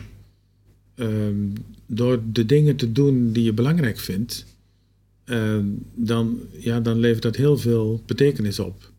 um, 0.94 1.52
door 1.86 2.22
de 2.32 2.46
dingen 2.46 2.76
te 2.76 2.92
doen 2.92 3.32
die 3.32 3.44
je 3.44 3.52
belangrijk 3.52 3.98
vindt, 3.98 4.46
um, 5.24 5.84
dan, 5.94 6.40
ja, 6.58 6.80
dan 6.80 6.98
levert 6.98 7.22
dat 7.22 7.36
heel 7.36 7.58
veel 7.58 8.02
betekenis 8.06 8.58
op. 8.58 8.92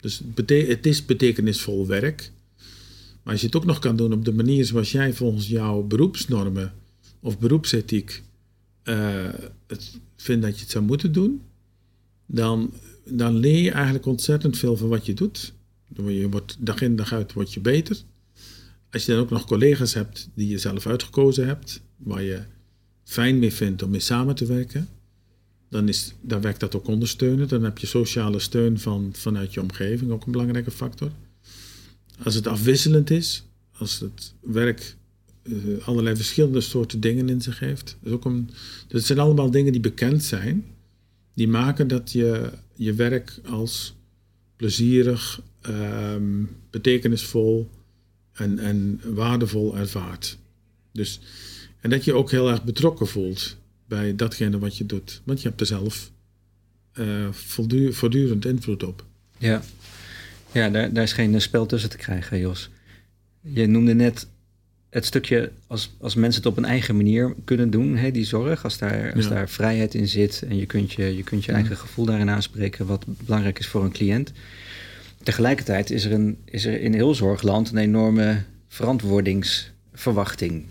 Dus 0.00 0.22
het 0.46 0.86
is 0.86 1.04
betekenisvol 1.04 1.86
werk. 1.86 2.32
Maar 3.22 3.32
als 3.32 3.40
je 3.40 3.46
het 3.46 3.56
ook 3.56 3.64
nog 3.64 3.78
kan 3.78 3.96
doen 3.96 4.12
op 4.12 4.24
de 4.24 4.32
manier 4.32 4.64
zoals 4.64 4.92
jij 4.92 5.12
volgens 5.12 5.48
jouw 5.48 5.82
beroepsnormen 5.82 6.72
of 7.20 7.38
beroepsethiek 7.38 8.22
uh, 8.84 9.28
het 9.66 9.98
vindt 10.16 10.42
dat 10.42 10.54
je 10.54 10.60
het 10.60 10.70
zou 10.70 10.84
moeten 10.84 11.12
doen, 11.12 11.42
dan, 12.26 12.72
dan 13.04 13.36
leer 13.36 13.62
je 13.62 13.70
eigenlijk 13.70 14.06
ontzettend 14.06 14.58
veel 14.58 14.76
van 14.76 14.88
wat 14.88 15.06
je 15.06 15.14
doet. 15.14 15.52
Je 16.06 16.28
wordt, 16.30 16.56
dag 16.58 16.80
in 16.80 16.96
dag 16.96 17.12
uit 17.12 17.32
word 17.32 17.54
je 17.54 17.60
beter. 17.60 17.96
Als 18.96 19.04
je 19.04 19.12
dan 19.12 19.20
ook 19.20 19.30
nog 19.30 19.44
collega's 19.44 19.94
hebt 19.94 20.28
die 20.34 20.48
je 20.48 20.58
zelf 20.58 20.86
uitgekozen 20.86 21.46
hebt, 21.46 21.80
waar 21.96 22.22
je 22.22 22.40
fijn 23.04 23.38
mee 23.38 23.52
vindt 23.52 23.82
om 23.82 23.90
mee 23.90 24.00
samen 24.00 24.34
te 24.34 24.46
werken, 24.46 24.88
dan, 25.70 25.88
is, 25.88 26.14
dan 26.20 26.40
werkt 26.40 26.60
dat 26.60 26.76
ook 26.76 26.86
ondersteunen. 26.86 27.48
Dan 27.48 27.64
heb 27.64 27.78
je 27.78 27.86
sociale 27.86 28.38
steun 28.38 28.78
van, 28.78 29.10
vanuit 29.12 29.54
je 29.54 29.60
omgeving, 29.60 30.10
ook 30.10 30.26
een 30.26 30.32
belangrijke 30.32 30.70
factor. 30.70 31.10
Als 32.22 32.34
het 32.34 32.46
afwisselend 32.46 33.10
is, 33.10 33.44
als 33.72 34.00
het 34.00 34.34
werk 34.40 34.96
uh, 35.42 35.86
allerlei 35.86 36.16
verschillende 36.16 36.60
soorten 36.60 37.00
dingen 37.00 37.28
in 37.28 37.42
zich 37.42 37.58
heeft. 37.58 37.96
Dat, 38.00 38.12
ook 38.12 38.32
zijn 38.88 39.18
allemaal 39.18 39.50
dingen 39.50 39.72
die 39.72 39.80
bekend 39.80 40.22
zijn, 40.24 40.64
die 41.34 41.48
maken 41.48 41.88
dat 41.88 42.12
je 42.12 42.50
je 42.74 42.94
werk 42.94 43.40
als 43.44 43.94
plezierig, 44.56 45.40
um, 45.68 46.48
betekenisvol, 46.70 47.70
en, 48.36 48.58
en 48.58 49.00
waardevol 49.04 49.76
ervaart. 49.76 50.38
Dus, 50.92 51.20
en 51.80 51.90
dat 51.90 52.04
je 52.04 52.14
ook 52.14 52.30
heel 52.30 52.50
erg 52.50 52.64
betrokken 52.64 53.06
voelt 53.06 53.56
bij 53.86 54.16
datgene 54.16 54.58
wat 54.58 54.76
je 54.76 54.86
doet. 54.86 55.20
Want 55.24 55.42
je 55.42 55.48
hebt 55.48 55.60
er 55.60 55.66
zelf 55.66 56.10
uh, 56.94 57.28
voortdurend 57.90 58.44
invloed 58.44 58.82
op. 58.82 59.04
Ja, 59.38 59.62
ja 60.52 60.70
daar, 60.70 60.92
daar 60.92 61.02
is 61.02 61.12
geen 61.12 61.40
spel 61.40 61.66
tussen 61.66 61.90
te 61.90 61.96
krijgen, 61.96 62.38
Jos. 62.38 62.70
Je 63.40 63.66
noemde 63.66 63.94
net 63.94 64.26
het 64.90 65.04
stukje 65.04 65.52
als, 65.66 65.94
als 66.00 66.14
mensen 66.14 66.42
het 66.42 66.50
op 66.50 66.56
een 66.56 66.64
eigen 66.64 66.96
manier 66.96 67.34
kunnen 67.44 67.70
doen, 67.70 67.96
hè, 67.96 68.10
die 68.10 68.24
zorg, 68.24 68.64
als, 68.64 68.78
daar, 68.78 69.14
als 69.14 69.28
daar 69.28 69.48
vrijheid 69.48 69.94
in 69.94 70.08
zit 70.08 70.42
en 70.48 70.56
je 70.56 70.66
kunt 70.66 70.92
je, 70.92 71.16
je, 71.16 71.22
kunt 71.22 71.44
je 71.44 71.52
eigen 71.52 71.76
gevoel 71.76 72.04
daarin 72.04 72.30
aanspreken, 72.30 72.86
wat 72.86 73.04
belangrijk 73.06 73.58
is 73.58 73.66
voor 73.66 73.84
een 73.84 73.92
cliënt. 73.92 74.32
Tegelijkertijd 75.26 75.90
is 75.90 76.04
er, 76.04 76.12
een, 76.12 76.38
is 76.44 76.64
er 76.64 76.80
in 76.80 76.94
heel 76.94 77.14
zorgland 77.14 77.70
een 77.70 77.76
enorme 77.76 78.42
verantwoordingsverwachting. 78.68 80.64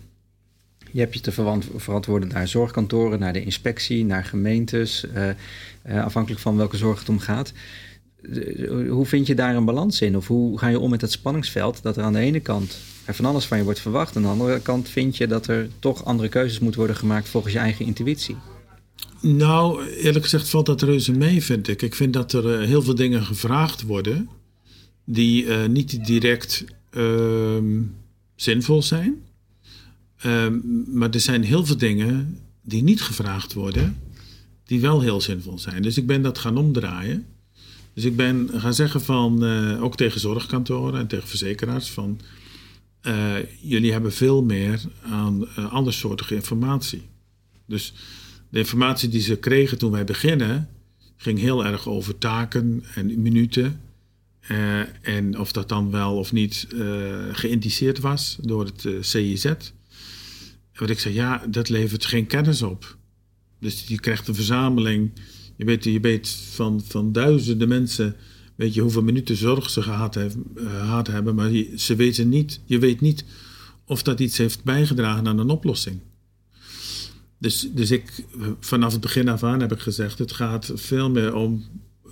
Je 0.92 1.00
hebt 1.00 1.14
je 1.14 1.20
te 1.20 1.32
verantwoorden 1.76 2.30
naar 2.30 2.48
zorgkantoren, 2.48 3.20
naar 3.20 3.34
de 3.34 3.44
inspectie, 3.44 4.06
naar 4.06 4.24
gemeentes, 4.24 5.06
uh, 5.16 5.28
uh, 5.88 6.04
afhankelijk 6.04 6.42
van 6.42 6.58
welke 6.58 6.78
zorg 6.78 7.00
het 7.00 7.10
om 7.10 7.20
gaat. 7.20 7.54
hoe 8.90 9.06
vind 9.06 9.28
je 9.28 9.36
daar 9.36 9.56
een 9.56 9.66
balans 9.66 10.02
in? 10.02 10.18
Of 10.18 10.28
hoe 10.28 10.60
ga 10.60 10.68
je 10.68 10.80
om 10.80 10.90
met 10.90 11.02
het 11.02 11.12
spanningsveld 11.12 11.84
dat 11.84 11.98
er 11.98 12.04
aan 12.04 12.14
de 12.14 12.20
ene 12.20 12.40
kant 12.40 12.78
er 13.06 13.14
van 13.14 13.26
alles 13.26 13.46
van 13.46 13.58
je 13.58 13.64
wordt 13.64 13.80
verwacht, 13.80 14.16
aan 14.16 14.22
de 14.22 14.28
andere 14.28 14.60
kant 14.60 14.90
vind 14.90 15.18
je 15.18 15.28
dat 15.28 15.48
er 15.48 15.70
toch 15.80 16.06
andere 16.06 16.30
keuzes 16.30 16.60
moeten 16.60 16.80
worden 16.80 16.98
gemaakt 16.98 17.30
volgens 17.30 17.54
je 17.54 17.60
eigen 17.60 17.86
intuïtie? 17.86 18.36
Nou, 19.22 19.88
eerlijk 19.88 20.24
gezegd 20.24 20.50
valt 20.50 20.66
dat 20.66 20.82
reuze 20.82 21.12
mee, 21.12 21.44
vind 21.44 21.68
ik. 21.68 21.82
Ik 21.82 21.96
vind 21.96 22.14
dat 22.14 22.34
er 22.34 22.62
heel 22.62 22.82
veel 22.82 22.96
dingen 22.96 23.24
gevraagd 23.24 23.82
worden 23.82 24.30
die 25.06 25.46
uh, 25.46 25.66
niet 25.66 26.06
direct 26.06 26.66
uh, 26.92 27.58
zinvol 28.36 28.84
zijn. 28.84 29.24
Ehm, 30.18 30.60
maar 30.94 31.10
er 31.10 31.20
zijn 31.20 31.44
heel 31.44 31.66
veel 31.66 31.78
dingen 31.78 32.40
die 32.62 32.84
niet 32.84 33.02
gevraagd 33.02 33.54
worden, 33.54 33.98
die 34.66 34.82
wel 34.82 35.02
heel 35.02 35.22
zinvol 35.22 35.60
zijn. 35.60 35.82
Dus 35.82 35.98
ik 35.98 36.08
ben 36.08 36.22
dat 36.22 36.38
gaan 36.38 36.58
omdraaien. 36.58 37.26
Dus 37.94 38.04
ik 38.04 38.16
ben 38.16 38.50
gaan 38.54 38.74
zeggen 38.74 39.02
van, 39.02 39.44
uh, 39.44 39.84
ook 39.84 39.98
tegen 39.98 40.20
zorgkantoren 40.20 41.00
en 41.00 41.08
tegen 41.08 41.28
verzekeraars, 41.28 41.90
van 41.90 42.20
uh, 43.02 43.34
jullie 43.62 43.92
hebben 43.92 44.14
veel 44.14 44.44
meer 44.44 44.82
aan 45.02 45.56
andersoortige 45.56 46.36
informatie. 46.36 47.02
Dus 47.66 47.94
de 48.50 48.58
informatie 48.58 49.10
die 49.10 49.22
ze 49.22 49.36
kregen 49.36 49.78
toen 49.78 49.92
wij 49.92 50.04
beginnen, 50.04 50.70
ging 51.18 51.40
heel 51.40 51.66
erg 51.66 51.88
over 51.88 52.18
taken 52.18 52.84
en 52.96 53.22
minuten 53.22 53.82
uh, 54.52 54.80
en 55.02 55.40
of 55.40 55.52
dat 55.52 55.70
dan 55.70 55.92
wel 55.92 56.18
of 56.18 56.32
niet 56.32 56.68
uh, 56.74 57.16
geïndiceerd 57.32 58.00
was 58.00 58.38
door 58.42 58.66
het 58.66 58.84
uh, 58.84 58.98
CIZ. 59.02 59.54
Wat 60.74 60.90
ik 60.90 61.00
zei, 61.00 61.14
ja, 61.14 61.44
dat 61.50 61.70
levert 61.70 62.06
geen 62.06 62.28
kennis 62.28 62.62
op. 62.62 62.98
Dus 63.60 63.84
je 63.88 64.00
krijgt 64.00 64.28
een 64.28 64.36
verzameling. 64.36 65.12
Je 65.56 65.66
weet, 65.66 65.84
je 65.84 66.00
weet 66.00 66.30
van, 66.30 66.82
van 66.88 67.12
duizenden 67.12 67.68
mensen 67.68 68.16
weet 68.56 68.74
je 68.74 68.82
hoeveel 68.82 69.04
minuten 69.04 69.36
zorg 69.36 69.70
ze 69.70 69.82
gehad 69.82 71.08
hebben, 71.08 71.36
maar 71.36 71.52
je, 71.52 71.74
ze 71.76 71.96
weten 71.96 72.30
niet, 72.30 72.60
je 72.66 72.80
weet 72.80 73.02
niet 73.02 73.26
of 73.86 74.04
dat 74.04 74.20
iets 74.20 74.38
heeft 74.38 74.64
bijgedragen 74.64 75.28
aan 75.28 75.40
een 75.40 75.50
oplossing. 75.50 76.00
Dus, 77.38 77.68
dus 77.72 77.92
ik, 77.92 78.26
vanaf 78.60 78.92
het 78.92 79.02
begin 79.02 79.30
af 79.30 79.44
aan 79.44 79.60
heb 79.60 79.72
ik 79.72 79.80
gezegd, 79.80 80.20
het 80.20 80.32
gaat 80.32 80.72
veel 80.76 81.10
meer 81.10 81.34
om 81.34 81.64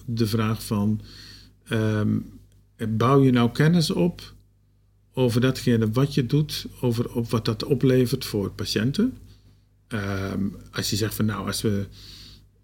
de 0.05 0.27
vraag 0.27 0.63
van 0.63 1.01
Um, 1.73 2.25
bouw 2.89 3.23
je 3.23 3.31
nou 3.31 3.51
kennis 3.51 3.91
op 3.91 4.33
over 5.13 5.41
datgene 5.41 5.91
wat 5.91 6.13
je 6.13 6.25
doet, 6.25 6.65
over 6.81 7.13
op 7.13 7.29
wat 7.29 7.45
dat 7.45 7.63
oplevert 7.63 8.25
voor 8.25 8.51
patiënten? 8.51 9.17
Um, 9.87 10.55
als 10.71 10.89
je 10.89 10.95
zegt 10.95 11.15
van 11.15 11.25
nou, 11.25 11.47
als 11.47 11.61
we, 11.61 11.85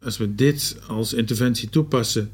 als 0.01 0.17
we 0.17 0.35
dit 0.35 0.77
als 0.87 1.13
interventie 1.13 1.69
toepassen 1.69 2.29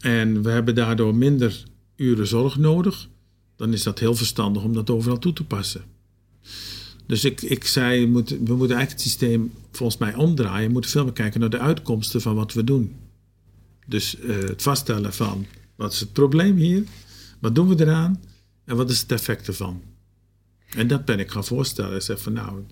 en 0.00 0.42
we 0.42 0.50
hebben 0.50 0.74
daardoor 0.74 1.14
minder 1.14 1.64
uren 1.96 2.26
zorg 2.26 2.56
nodig, 2.56 3.08
dan 3.56 3.72
is 3.72 3.82
dat 3.82 3.98
heel 3.98 4.14
verstandig 4.14 4.62
om 4.62 4.72
dat 4.72 4.90
overal 4.90 5.18
toe 5.18 5.32
te 5.32 5.44
passen. 5.44 5.84
Dus 7.06 7.24
ik, 7.24 7.42
ik 7.42 7.64
zei, 7.64 8.00
we 8.00 8.10
moeten, 8.10 8.36
eigenlijk 8.46 8.90
het 8.90 9.00
systeem 9.00 9.52
volgens 9.72 9.98
mij 9.98 10.14
omdraaien. 10.14 10.66
We 10.66 10.72
moeten 10.72 10.90
veel 10.90 11.04
meer 11.04 11.12
kijken 11.12 11.40
naar 11.40 11.50
de 11.50 11.58
uitkomsten 11.58 12.20
van 12.20 12.34
wat 12.34 12.52
we 12.52 12.64
doen. 12.64 12.94
Dus 13.86 14.16
uh, 14.18 14.36
het 14.36 14.62
vaststellen 14.62 15.12
van 15.12 15.46
wat 15.76 15.92
is 15.92 16.00
het 16.00 16.12
probleem 16.12 16.56
hier? 16.56 16.84
Wat 17.40 17.54
doen 17.54 17.68
we 17.68 17.84
eraan? 17.84 18.22
En 18.64 18.76
wat 18.76 18.90
is 18.90 19.00
het 19.00 19.12
effect 19.12 19.46
ervan? 19.46 19.82
En 20.76 20.86
dat 20.86 21.04
ben 21.04 21.18
ik 21.18 21.30
gaan 21.30 21.44
voorstellen. 21.44 21.96
Ik 21.96 22.02
zeg 22.02 22.20
van 22.20 22.32
nou, 22.32 22.62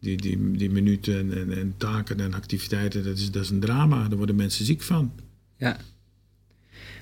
die, 0.00 0.16
die, 0.16 0.50
die 0.50 0.70
minuten 0.70 1.32
en, 1.32 1.52
en, 1.58 1.74
taken 1.76 2.20
en 2.20 2.34
activiteiten, 2.34 3.04
dat 3.04 3.16
is, 3.16 3.30
dat 3.30 3.42
is 3.42 3.50
een 3.50 3.60
drama. 3.60 4.08
Daar 4.08 4.18
worden 4.18 4.36
mensen 4.36 4.64
ziek 4.64 4.82
van. 4.82 5.12
Ja. 5.56 5.76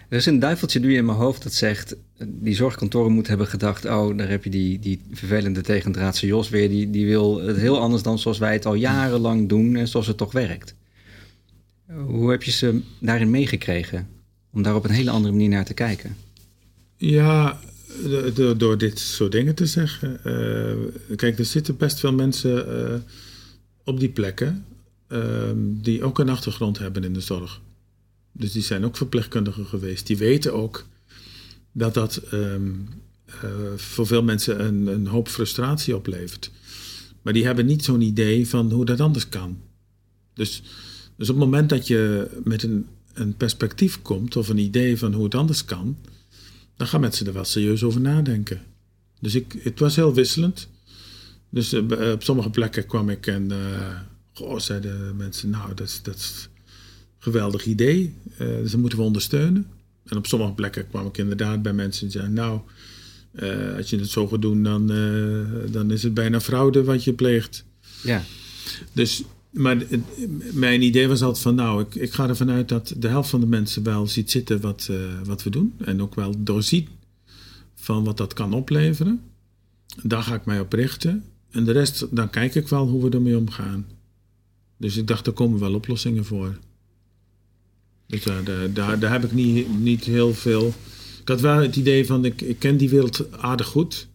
Er 0.08 0.16
is 0.16 0.26
een 0.26 0.38
duiveltje 0.38 0.80
nu 0.80 0.96
in 0.96 1.04
mijn 1.04 1.18
hoofd 1.18 1.42
dat 1.42 1.52
zegt... 1.52 1.96
die 2.24 2.54
zorgkantoren 2.54 3.12
moeten 3.12 3.32
hebben 3.32 3.50
gedacht... 3.50 3.84
oh, 3.84 4.16
daar 4.16 4.28
heb 4.28 4.44
je 4.44 4.50
die, 4.50 4.78
die 4.78 5.00
vervelende 5.10 5.60
tegendraadse 5.60 6.26
Jos 6.26 6.48
weer... 6.48 6.68
Die, 6.68 6.90
die 6.90 7.06
wil 7.06 7.40
het 7.40 7.56
heel 7.56 7.80
anders 7.80 8.02
dan 8.02 8.18
zoals 8.18 8.38
wij 8.38 8.52
het 8.52 8.66
al 8.66 8.74
jarenlang 8.74 9.48
doen... 9.48 9.76
en 9.76 9.88
zoals 9.88 10.06
het 10.06 10.16
toch 10.16 10.32
werkt. 10.32 10.74
Hoe 12.06 12.30
heb 12.30 12.42
je 12.42 12.50
ze 12.50 12.82
daarin 13.00 13.30
meegekregen? 13.30 14.08
Om 14.56 14.62
daar 14.62 14.74
op 14.74 14.84
een 14.84 14.90
hele 14.90 15.10
andere 15.10 15.32
manier 15.32 15.48
naar 15.48 15.64
te 15.64 15.74
kijken? 15.74 16.16
Ja, 16.96 17.60
door, 18.56 18.78
dit 18.78 18.98
soort 18.98 19.32
dingen 19.32 19.54
te 19.54 19.66
zeggen. 19.66 20.20
Uh, 20.24 21.16
kijk, 21.16 21.38
er 21.38 21.44
zitten 21.44 21.76
best 21.76 22.00
veel 22.00 22.12
mensen 22.12 22.68
uh, 22.68 22.94
op 23.84 24.00
die 24.00 24.08
plekken 24.08 24.64
uh, 25.08 25.20
die 25.56 26.02
ook 26.02 26.18
een 26.18 26.28
achtergrond 26.28 26.78
hebben 26.78 27.04
in 27.04 27.12
de 27.12 27.20
zorg. 27.20 27.60
Dus 28.32 28.52
die 28.52 28.62
zijn 28.62 28.84
ook 28.84 28.96
verpleegkundigen 28.96 29.66
geweest. 29.66 30.06
Die 30.06 30.16
weten 30.16 30.54
ook 30.54 30.86
dat 31.72 31.94
dat 31.94 32.16
ehm, 32.16 32.70
eh, 33.24 33.50
voor 33.76 34.06
veel 34.06 34.22
mensen 34.22 34.64
een, 34.64 34.86
een 34.86 35.06
hoop 35.06 35.28
frustratie 35.28 35.96
oplevert. 35.96 36.50
Maar 37.22 37.32
die 37.32 37.44
hebben 37.44 37.66
niet 37.66 37.84
zo'n 37.84 38.00
idee 38.00 38.48
van 38.48 38.72
hoe 38.72 38.84
dat 38.84 39.00
anders 39.00 39.28
kan. 39.28 39.58
Dus, 40.34 40.62
dus 41.16 41.28
op 41.28 41.36
het 41.36 41.44
moment 41.44 41.68
dat 41.68 41.86
je 41.86 42.30
met 42.44 42.62
een, 42.62 42.86
een 43.16 43.36
perspectief 43.36 44.02
komt 44.02 44.36
of 44.36 44.48
een 44.48 44.58
idee 44.58 44.98
van 44.98 45.12
hoe 45.12 45.24
het 45.24 45.34
anders 45.34 45.64
kan, 45.64 45.96
dan 46.76 46.86
gaan 46.86 47.00
mensen 47.00 47.26
er 47.26 47.32
wel 47.32 47.44
serieus 47.44 47.82
over 47.82 48.00
nadenken. 48.00 48.60
Dus 49.20 49.34
ik, 49.34 49.60
het 49.62 49.78
was 49.78 49.96
heel 49.96 50.14
wisselend. 50.14 50.68
Dus 51.50 51.72
eh, 51.72 52.12
op 52.12 52.22
sommige 52.22 52.50
plekken 52.50 52.86
kwam 52.86 53.08
ik 53.08 53.26
en 53.26 53.52
uh, 53.52 54.00
goh, 54.32 54.58
zeiden 54.58 55.16
mensen, 55.16 55.50
nou, 55.50 55.74
dat 55.74 55.86
is, 55.86 56.02
dat 56.02 56.14
is 56.14 56.48
een 56.52 56.92
geweldig 57.18 57.64
idee. 57.64 58.14
Uh, 58.32 58.38
dus 58.38 58.70
dat 58.70 58.80
moeten 58.80 58.98
we 58.98 59.04
ondersteunen. 59.04 59.66
En 60.04 60.16
op 60.16 60.26
sommige 60.26 60.52
plekken 60.52 60.88
kwam 60.88 61.06
ik 61.06 61.18
inderdaad 61.18 61.62
bij 61.62 61.72
mensen 61.72 62.02
die 62.02 62.10
zeiden, 62.10 62.34
nou, 62.34 62.60
als 63.76 63.90
je 63.90 63.98
het 63.98 64.10
zo 64.10 64.26
gaat 64.26 64.42
doen, 64.42 64.62
dan, 64.62 64.86
dan 65.70 65.90
is 65.90 66.02
het 66.02 66.14
bijna 66.14 66.40
fraude 66.40 66.84
wat 66.84 67.04
je 67.04 67.12
pleegt. 67.12 67.64
Ja. 68.02 68.22
Dus, 68.92 69.22
maar 69.56 69.82
mijn 70.52 70.82
idee 70.82 71.08
was 71.08 71.22
altijd 71.22 71.42
van, 71.42 71.54
nou, 71.54 71.82
ik, 71.82 71.94
ik 71.94 72.12
ga 72.12 72.28
ervan 72.28 72.50
uit 72.50 72.68
dat 72.68 72.94
de 72.96 73.08
helft 73.08 73.30
van 73.30 73.40
de 73.40 73.46
mensen 73.46 73.82
wel 73.82 74.06
ziet 74.06 74.30
zitten 74.30 74.60
wat, 74.60 74.90
wat 75.24 75.42
we 75.42 75.50
doen. 75.50 75.74
En 75.78 76.02
ook 76.02 76.14
wel 76.14 76.34
doorziet 76.38 76.88
van 77.74 78.04
wat 78.04 78.16
dat 78.16 78.32
kan 78.32 78.52
opleveren. 78.52 79.20
Daar 80.02 80.22
ga 80.22 80.34
ik 80.34 80.44
mij 80.44 80.60
op 80.60 80.72
richten. 80.72 81.24
En 81.50 81.64
de 81.64 81.72
rest, 81.72 82.06
dan 82.10 82.30
kijk 82.30 82.54
ik 82.54 82.68
wel 82.68 82.86
hoe 82.86 83.02
we 83.02 83.10
ermee 83.10 83.36
omgaan. 83.36 83.86
Dus 84.76 84.96
ik 84.96 85.06
dacht, 85.06 85.26
er 85.26 85.32
komen 85.32 85.60
wel 85.60 85.74
oplossingen 85.74 86.24
voor. 86.24 86.58
Dus 88.06 88.22
daar, 88.22 88.72
daar, 88.72 88.98
daar 88.98 89.12
heb 89.12 89.24
ik 89.24 89.32
niet, 89.32 89.78
niet 89.78 90.04
heel 90.04 90.34
veel. 90.34 90.74
Ik 91.20 91.28
had 91.28 91.40
wel 91.40 91.56
het 91.56 91.76
idee 91.76 92.06
van, 92.06 92.24
ik 92.24 92.56
ken 92.58 92.76
die 92.76 92.88
wereld 92.88 93.32
aardig 93.32 93.66
goed. 93.66 94.08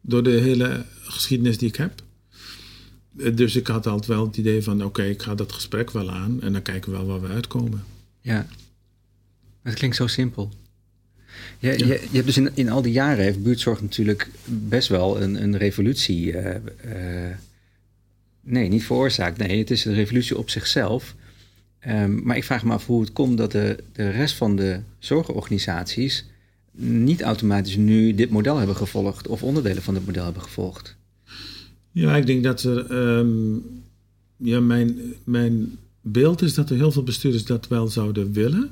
Door 0.00 0.22
de 0.22 0.30
hele 0.30 0.84
geschiedenis 1.02 1.58
die 1.58 1.68
ik 1.68 1.76
heb. 1.76 2.02
Dus 3.14 3.56
ik 3.56 3.66
had 3.66 3.86
altijd 3.86 4.06
wel 4.06 4.26
het 4.26 4.36
idee 4.36 4.62
van, 4.62 4.84
oké, 4.84 5.02
ik 5.02 5.22
ga 5.22 5.34
dat 5.34 5.52
gesprek 5.52 5.90
wel 5.90 6.10
aan. 6.10 6.42
En 6.42 6.52
dan 6.52 6.62
kijken 6.62 6.90
we 6.90 6.96
wel 6.96 7.06
waar 7.06 7.20
we 7.20 7.34
uitkomen. 7.34 7.84
Ja, 8.20 8.46
het 9.62 9.74
klinkt 9.74 9.96
zo 9.96 10.06
simpel. 10.06 10.50
Je, 11.58 11.78
je, 11.78 11.86
je, 11.86 12.08
hebt 12.12 12.26
dus 12.26 12.36
in, 12.36 12.50
in 12.54 12.70
al 12.70 12.82
die 12.82 12.92
jaren 12.92 13.24
heeft 13.24 13.42
buurtzorg 13.42 13.82
natuurlijk 13.82 14.28
best 14.44 14.88
wel 14.88 15.22
een, 15.22 15.42
een 15.42 15.56
revolutie. 15.56 16.32
Uh, 16.32 16.54
uh, 16.54 17.36
nee, 18.40 18.68
niet 18.68 18.84
veroorzaakt. 18.84 19.38
Nee, 19.38 19.58
het 19.58 19.70
is 19.70 19.84
een 19.84 19.94
revolutie 19.94 20.38
op 20.38 20.50
zichzelf. 20.50 21.14
Um, 21.88 22.22
maar 22.22 22.36
ik 22.36 22.44
vraag 22.44 22.64
me 22.64 22.72
af 22.72 22.86
hoe 22.86 23.00
het 23.00 23.12
komt 23.12 23.38
dat 23.38 23.52
de, 23.52 23.84
de 23.92 24.10
rest 24.10 24.34
van 24.34 24.56
de 24.56 24.80
zorgorganisaties 24.98 26.24
niet 26.76 27.22
automatisch 27.22 27.76
nu 27.76 28.14
dit 28.14 28.30
model 28.30 28.56
hebben 28.56 28.76
gevolgd 28.76 29.26
of 29.28 29.42
onderdelen 29.42 29.82
van 29.82 29.94
dit 29.94 30.06
model 30.06 30.24
hebben 30.24 30.42
gevolgd. 30.42 30.96
Ja, 31.94 32.16
ik 32.16 32.26
denk 32.26 32.44
dat 32.44 32.62
er. 32.62 32.90
Um, 33.18 33.62
ja, 34.36 34.60
mijn, 34.60 35.14
mijn 35.24 35.78
beeld 36.00 36.42
is 36.42 36.54
dat 36.54 36.70
er 36.70 36.76
heel 36.76 36.92
veel 36.92 37.02
bestuurders 37.02 37.44
dat 37.44 37.68
wel 37.68 37.88
zouden 37.88 38.32
willen. 38.32 38.70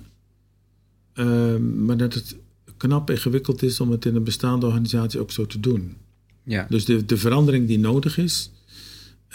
Um, 1.14 1.84
maar 1.84 1.96
dat 1.96 2.14
het 2.14 2.36
knap 2.76 3.10
ingewikkeld 3.10 3.62
is 3.62 3.80
om 3.80 3.90
het 3.90 4.04
in 4.04 4.16
een 4.16 4.24
bestaande 4.24 4.66
organisatie 4.66 5.20
ook 5.20 5.30
zo 5.30 5.46
te 5.46 5.60
doen. 5.60 5.96
Ja. 6.42 6.66
Dus 6.68 6.84
de, 6.84 7.04
de 7.04 7.16
verandering 7.16 7.66
die 7.66 7.78
nodig 7.78 8.18
is, 8.18 8.50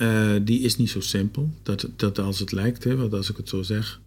uh, 0.01 0.35
die 0.43 0.59
is 0.59 0.77
niet 0.77 0.89
zo 0.89 0.99
simpel. 0.99 1.49
Dat, 1.63 1.89
dat 1.95 2.19
als 2.19 2.39
het 2.39 2.51
lijkt, 2.51 2.83
hè, 2.83 2.95
want 2.95 3.13
als 3.13 3.29
ik 3.29 3.37
het 3.37 3.49
zo 3.49 3.61
zeg, 3.61 4.01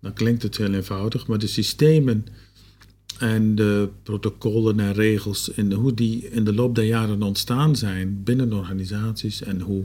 dan 0.00 0.12
klinkt 0.12 0.42
het 0.42 0.56
heel 0.56 0.72
eenvoudig. 0.72 1.26
Maar 1.26 1.38
de 1.38 1.46
systemen 1.46 2.26
en 3.18 3.54
de 3.54 3.88
protocollen 4.02 4.80
en 4.80 4.92
regels 4.92 5.52
en 5.52 5.72
hoe 5.72 5.94
die 5.94 6.28
in 6.30 6.44
de 6.44 6.54
loop 6.54 6.74
der 6.74 6.84
jaren 6.84 7.22
ontstaan 7.22 7.76
zijn 7.76 8.22
binnen 8.24 8.52
organisaties 8.52 9.42
en 9.42 9.60
hoe 9.60 9.84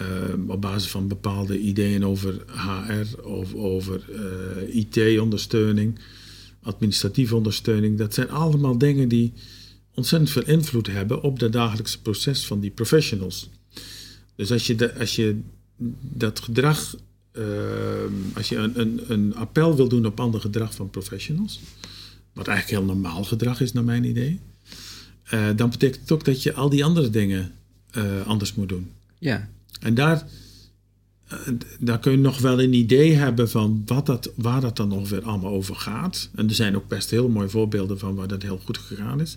uh, 0.00 0.50
op 0.50 0.60
basis 0.60 0.90
van 0.90 1.08
bepaalde 1.08 1.58
ideeën 1.58 2.04
over 2.04 2.44
HR 2.46 3.22
of 3.22 3.54
over 3.54 4.04
eh, 4.10 4.76
IT-ondersteuning 4.76 5.98
administratieve 6.68 7.36
ondersteuning. 7.36 7.98
Dat 7.98 8.14
zijn 8.14 8.30
allemaal 8.30 8.78
dingen 8.78 9.08
die 9.08 9.32
ontzettend 9.94 10.30
veel 10.30 10.46
invloed 10.46 10.86
hebben 10.86 11.22
op 11.22 11.40
het 11.40 11.52
dagelijkse 11.52 12.02
proces 12.02 12.46
van 12.46 12.60
die 12.60 12.70
professionals. 12.70 13.50
Dus 14.34 14.52
als 14.52 14.66
je, 14.66 14.74
de, 14.74 14.98
als 14.98 15.16
je 15.16 15.40
dat 16.00 16.40
gedrag, 16.40 16.96
uh, 17.32 17.44
als 18.34 18.48
je 18.48 18.56
een, 18.56 18.80
een, 18.80 19.00
een, 19.08 19.34
appel 19.34 19.76
wil 19.76 19.88
doen 19.88 20.06
op 20.06 20.20
ander 20.20 20.40
gedrag 20.40 20.74
van 20.74 20.90
professionals, 20.90 21.60
wat 22.32 22.46
eigenlijk 22.46 22.78
heel 22.78 22.94
normaal 22.94 23.24
gedrag 23.24 23.60
is 23.60 23.72
naar 23.72 23.84
mijn 23.84 24.04
idee, 24.04 24.40
uh, 25.34 25.46
dan 25.56 25.70
betekent 25.70 26.00
het 26.00 26.12
ook 26.12 26.24
dat 26.24 26.42
je 26.42 26.54
al 26.54 26.68
die 26.68 26.84
andere 26.84 27.10
dingen 27.10 27.52
uh, 27.96 28.26
anders 28.26 28.54
moet 28.54 28.68
doen. 28.68 28.90
Ja. 29.18 29.48
En 29.80 29.94
daar 29.94 30.26
uh, 31.32 31.38
daar 31.78 31.98
kun 31.98 32.12
je 32.12 32.18
nog 32.18 32.38
wel 32.38 32.62
een 32.62 32.72
idee 32.72 33.14
hebben 33.14 33.50
van 33.50 33.82
wat 33.86 34.06
dat, 34.06 34.30
waar 34.34 34.60
dat 34.60 34.76
dan 34.76 34.92
ongeveer 34.92 35.22
allemaal 35.22 35.52
over 35.52 35.74
gaat. 35.74 36.30
En 36.34 36.48
er 36.48 36.54
zijn 36.54 36.76
ook 36.76 36.88
best 36.88 37.10
heel 37.10 37.28
mooie 37.28 37.48
voorbeelden 37.48 37.98
van 37.98 38.14
waar 38.14 38.28
dat 38.28 38.42
heel 38.42 38.60
goed 38.64 38.78
gegaan 38.78 39.20
is. 39.20 39.36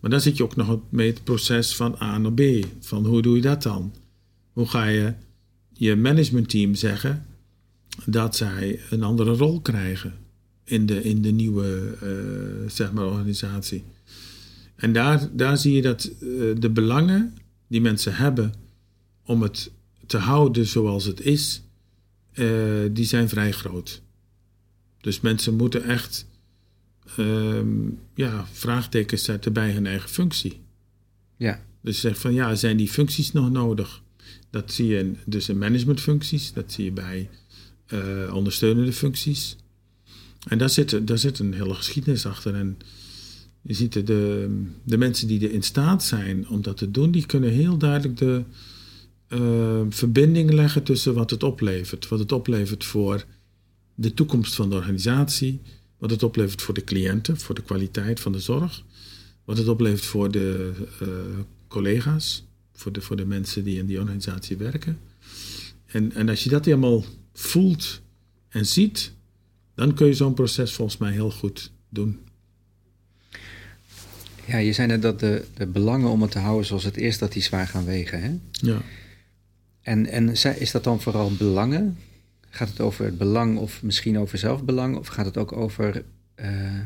Maar 0.00 0.10
dan 0.10 0.20
zit 0.20 0.36
je 0.36 0.42
ook 0.42 0.56
nog 0.56 0.78
mee 0.88 1.10
het 1.10 1.24
proces 1.24 1.76
van 1.76 1.96
A 2.00 2.18
naar 2.18 2.32
B. 2.32 2.42
Van 2.80 3.06
hoe 3.06 3.22
doe 3.22 3.36
je 3.36 3.42
dat 3.42 3.62
dan? 3.62 3.94
Hoe 4.52 4.66
ga 4.66 4.84
je 4.84 5.12
je 5.72 5.96
managementteam 5.96 6.74
zeggen 6.74 7.26
dat 8.04 8.36
zij 8.36 8.80
een 8.90 9.02
andere 9.02 9.32
rol 9.32 9.60
krijgen 9.60 10.14
in 10.70 10.86
de, 10.86 11.02
in 11.02 11.22
de 11.22 11.30
nieuwe 11.30 11.96
uh, 12.02 12.70
zeg 12.70 12.92
maar, 12.92 13.06
organisatie? 13.06 13.84
En 14.76 14.92
daar, 14.92 15.28
daar 15.32 15.56
zie 15.56 15.74
je 15.74 15.82
dat 15.82 16.10
uh, 16.20 16.54
de 16.58 16.70
belangen 16.70 17.34
die 17.66 17.80
mensen 17.80 18.14
hebben 18.14 18.54
om 19.24 19.42
het 19.42 19.70
te 20.06 20.18
houden 20.18 20.66
zoals 20.66 21.04
het 21.04 21.20
is, 21.20 21.62
uh, 22.34 22.88
die 22.90 23.04
zijn 23.04 23.28
vrij 23.28 23.52
groot. 23.52 24.02
Dus 25.00 25.20
mensen 25.20 25.56
moeten 25.56 25.82
echt 25.84 26.26
uh, 27.18 27.60
ja, 28.14 28.46
vraagtekens 28.52 29.24
zetten 29.24 29.52
bij 29.52 29.72
hun 29.72 29.86
eigen 29.86 30.08
functie. 30.08 30.60
Ja. 31.36 31.62
Dus 31.80 32.00
zeg 32.00 32.18
van 32.18 32.34
ja, 32.34 32.54
zijn 32.54 32.76
die 32.76 32.88
functies 32.88 33.32
nog 33.32 33.50
nodig? 33.50 34.02
Dat 34.50 34.72
zie 34.72 34.86
je 34.86 34.98
in, 34.98 35.16
dus 35.26 35.48
in 35.48 35.58
managementfuncties, 35.58 36.52
dat 36.52 36.72
zie 36.72 36.84
je 36.84 36.92
bij 36.92 37.28
uh, 37.92 38.34
ondersteunende 38.34 38.92
functies. 38.92 39.56
En 40.48 40.58
daar 40.58 40.70
zit, 40.70 41.06
daar 41.06 41.18
zit 41.18 41.38
een 41.38 41.54
hele 41.54 41.74
geschiedenis 41.74 42.26
achter. 42.26 42.54
En 42.54 42.78
je 43.62 43.74
ziet 43.74 43.92
de, 43.92 44.02
de, 44.84 44.98
mensen 44.98 45.28
die 45.28 45.46
er 45.46 45.52
in 45.52 45.62
staat 45.62 46.04
zijn 46.04 46.48
om 46.48 46.62
dat 46.62 46.76
te 46.76 46.90
doen, 46.90 47.10
die 47.10 47.26
kunnen 47.26 47.50
heel 47.50 47.76
duidelijk 47.76 48.16
de, 48.16 48.42
uh, 49.28 49.80
verbinding 49.88 50.52
leggen 50.52 50.82
tussen 50.82 51.14
wat 51.14 51.30
het 51.30 51.42
oplevert. 51.42 52.08
Wat 52.08 52.18
het 52.18 52.32
oplevert 52.32 52.84
voor 52.84 53.24
de 53.94 54.14
toekomst 54.14 54.54
van 54.54 54.70
de 54.70 54.76
organisatie, 54.76 55.60
wat 55.98 56.10
het 56.10 56.22
oplevert 56.22 56.62
voor 56.62 56.74
de 56.74 56.84
cliënten, 56.84 57.38
voor 57.38 57.54
de 57.54 57.62
kwaliteit 57.62 58.20
van 58.20 58.32
de 58.32 58.40
zorg, 58.40 58.84
wat 59.44 59.58
het 59.58 59.68
oplevert 59.68 60.04
voor 60.04 60.30
de 60.30 60.72
uh, 61.02 61.08
collega's, 61.68 62.44
voor 62.72 62.92
de, 62.92 63.00
voor 63.00 63.16
de 63.16 63.26
mensen 63.26 63.64
die 63.64 63.78
in 63.78 63.86
die 63.86 63.98
organisatie 63.98 64.56
werken. 64.56 64.98
En, 65.86 66.12
en 66.12 66.28
als 66.28 66.44
je 66.44 66.50
dat 66.50 66.64
helemaal 66.64 67.04
voelt 67.32 68.00
en 68.48 68.66
ziet, 68.66 69.12
dan 69.86 69.94
kun 69.94 70.06
je 70.06 70.14
zo'n 70.14 70.34
proces 70.34 70.72
volgens 70.72 70.96
mij 70.96 71.12
heel 71.12 71.30
goed 71.30 71.70
doen. 71.88 72.18
Ja, 74.46 74.56
je 74.56 74.72
zei 74.72 74.88
net 74.88 75.02
dat 75.02 75.20
de, 75.20 75.44
de 75.54 75.66
belangen 75.66 76.08
om 76.08 76.22
het 76.22 76.30
te 76.30 76.38
houden 76.38 76.66
zoals 76.66 76.84
het 76.84 76.96
is, 76.96 77.18
dat 77.18 77.32
die 77.32 77.42
zwaar 77.42 77.66
gaan 77.66 77.84
wegen. 77.84 78.22
Hè? 78.22 78.38
Ja. 78.50 78.82
En, 79.82 80.06
en 80.06 80.28
is 80.58 80.70
dat 80.70 80.84
dan 80.84 81.00
vooral 81.00 81.32
belangen? 81.32 81.98
Gaat 82.50 82.68
het 82.68 82.80
over 82.80 83.04
het 83.04 83.18
belang 83.18 83.58
of 83.58 83.82
misschien 83.82 84.18
over 84.18 84.38
zelfbelang? 84.38 84.96
Of 84.96 85.06
gaat 85.06 85.26
het 85.26 85.36
ook 85.36 85.52
over 85.52 86.04
uh, 86.40 86.80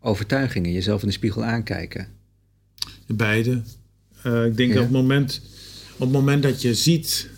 overtuigingen, 0.00 0.72
jezelf 0.72 1.00
in 1.00 1.08
de 1.08 1.14
spiegel 1.14 1.44
aankijken? 1.44 2.08
Beide. 3.06 3.62
Uh, 4.26 4.44
ik 4.44 4.56
denk 4.56 4.72
ja. 4.72 4.74
dat 4.74 4.84
op 4.84 4.92
het, 4.92 5.00
moment, 5.00 5.40
op 5.92 6.00
het 6.00 6.12
moment 6.12 6.42
dat 6.42 6.62
je 6.62 6.74
ziet 6.74 7.28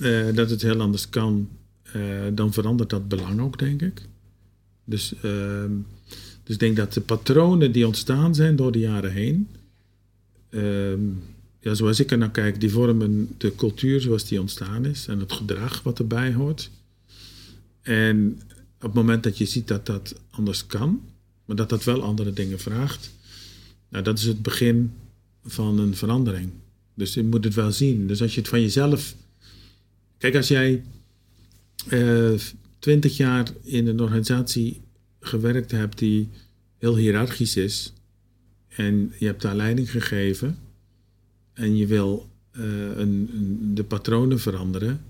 uh, 0.00 0.34
dat 0.34 0.50
het 0.50 0.62
heel 0.62 0.80
anders 0.80 1.08
kan, 1.08 1.48
dan 2.32 2.52
verandert 2.52 2.90
dat 2.90 3.08
belang 3.08 3.40
ook, 3.40 3.58
denk 3.58 3.82
ik. 3.82 4.08
Dus, 4.88 5.14
ehm, 5.22 5.72
dus 6.42 6.54
ik 6.54 6.58
denk 6.58 6.76
dat 6.76 6.92
de 6.92 7.00
patronen 7.00 7.72
die 7.72 7.86
ontstaan 7.86 8.34
zijn 8.34 8.56
door 8.56 8.72
de 8.72 8.78
jaren 8.78 9.12
heen 9.12 9.48
ehm, 10.50 11.00
ja, 11.60 11.74
zoals 11.74 12.00
ik 12.00 12.10
er 12.10 12.18
naar 12.18 12.30
kijk, 12.30 12.60
die 12.60 12.70
vormen 12.70 13.34
de 13.38 13.54
cultuur 13.54 14.00
zoals 14.00 14.24
die 14.24 14.40
ontstaan 14.40 14.84
is 14.84 15.06
en 15.06 15.18
het 15.18 15.32
gedrag 15.32 15.82
wat 15.82 15.98
erbij 15.98 16.32
hoort. 16.32 16.70
En 17.82 18.40
op 18.76 18.82
het 18.82 18.94
moment 18.94 19.22
dat 19.22 19.38
je 19.38 19.44
ziet 19.44 19.68
dat 19.68 19.86
dat 19.86 20.14
anders 20.30 20.66
kan, 20.66 21.00
maar 21.44 21.56
dat 21.56 21.68
dat 21.68 21.84
wel 21.84 22.02
andere 22.02 22.32
dingen 22.32 22.58
vraagt, 22.58 23.10
nou, 23.88 24.04
dat 24.04 24.18
is 24.18 24.24
het 24.24 24.42
begin 24.42 24.92
van 25.44 25.78
een 25.78 25.96
verandering. 25.96 26.50
Dus 26.94 27.14
je 27.14 27.24
moet 27.24 27.44
het 27.44 27.54
wel 27.54 27.72
zien. 27.72 28.06
Dus 28.06 28.22
als 28.22 28.34
je 28.34 28.40
het 28.40 28.48
van 28.48 28.60
jezelf. 28.60 29.14
Kijk, 30.18 30.36
als 30.36 30.48
jij 30.48 30.82
uh, 31.88 32.38
twintig 32.78 33.16
jaar 33.16 33.48
in 33.62 33.86
een 33.86 34.00
organisatie 34.00 34.80
gewerkt 35.20 35.70
hebt 35.70 35.98
die 35.98 36.28
heel 36.78 36.96
hiërarchisch 36.96 37.56
is 37.56 37.92
en 38.68 39.12
je 39.18 39.26
hebt 39.26 39.42
daar 39.42 39.56
leiding 39.56 39.90
gegeven 39.90 40.58
en 41.52 41.76
je 41.76 41.86
wil 41.86 42.28
uh, 42.52 42.64
een, 42.96 43.30
een, 43.34 43.74
de 43.74 43.84
patronen 43.84 44.40
veranderen, 44.40 45.00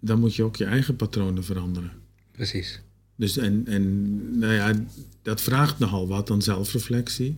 dan 0.00 0.20
moet 0.20 0.34
je 0.34 0.42
ook 0.42 0.56
je 0.56 0.64
eigen 0.64 0.96
patronen 0.96 1.44
veranderen. 1.44 1.92
Precies. 2.32 2.80
Dus 3.16 3.36
en, 3.36 3.66
en 3.66 4.38
nou 4.38 4.52
ja, 4.52 4.72
dat 5.22 5.40
vraagt 5.40 5.78
nogal 5.78 6.08
wat 6.08 6.30
aan 6.30 6.42
zelfreflectie. 6.42 7.36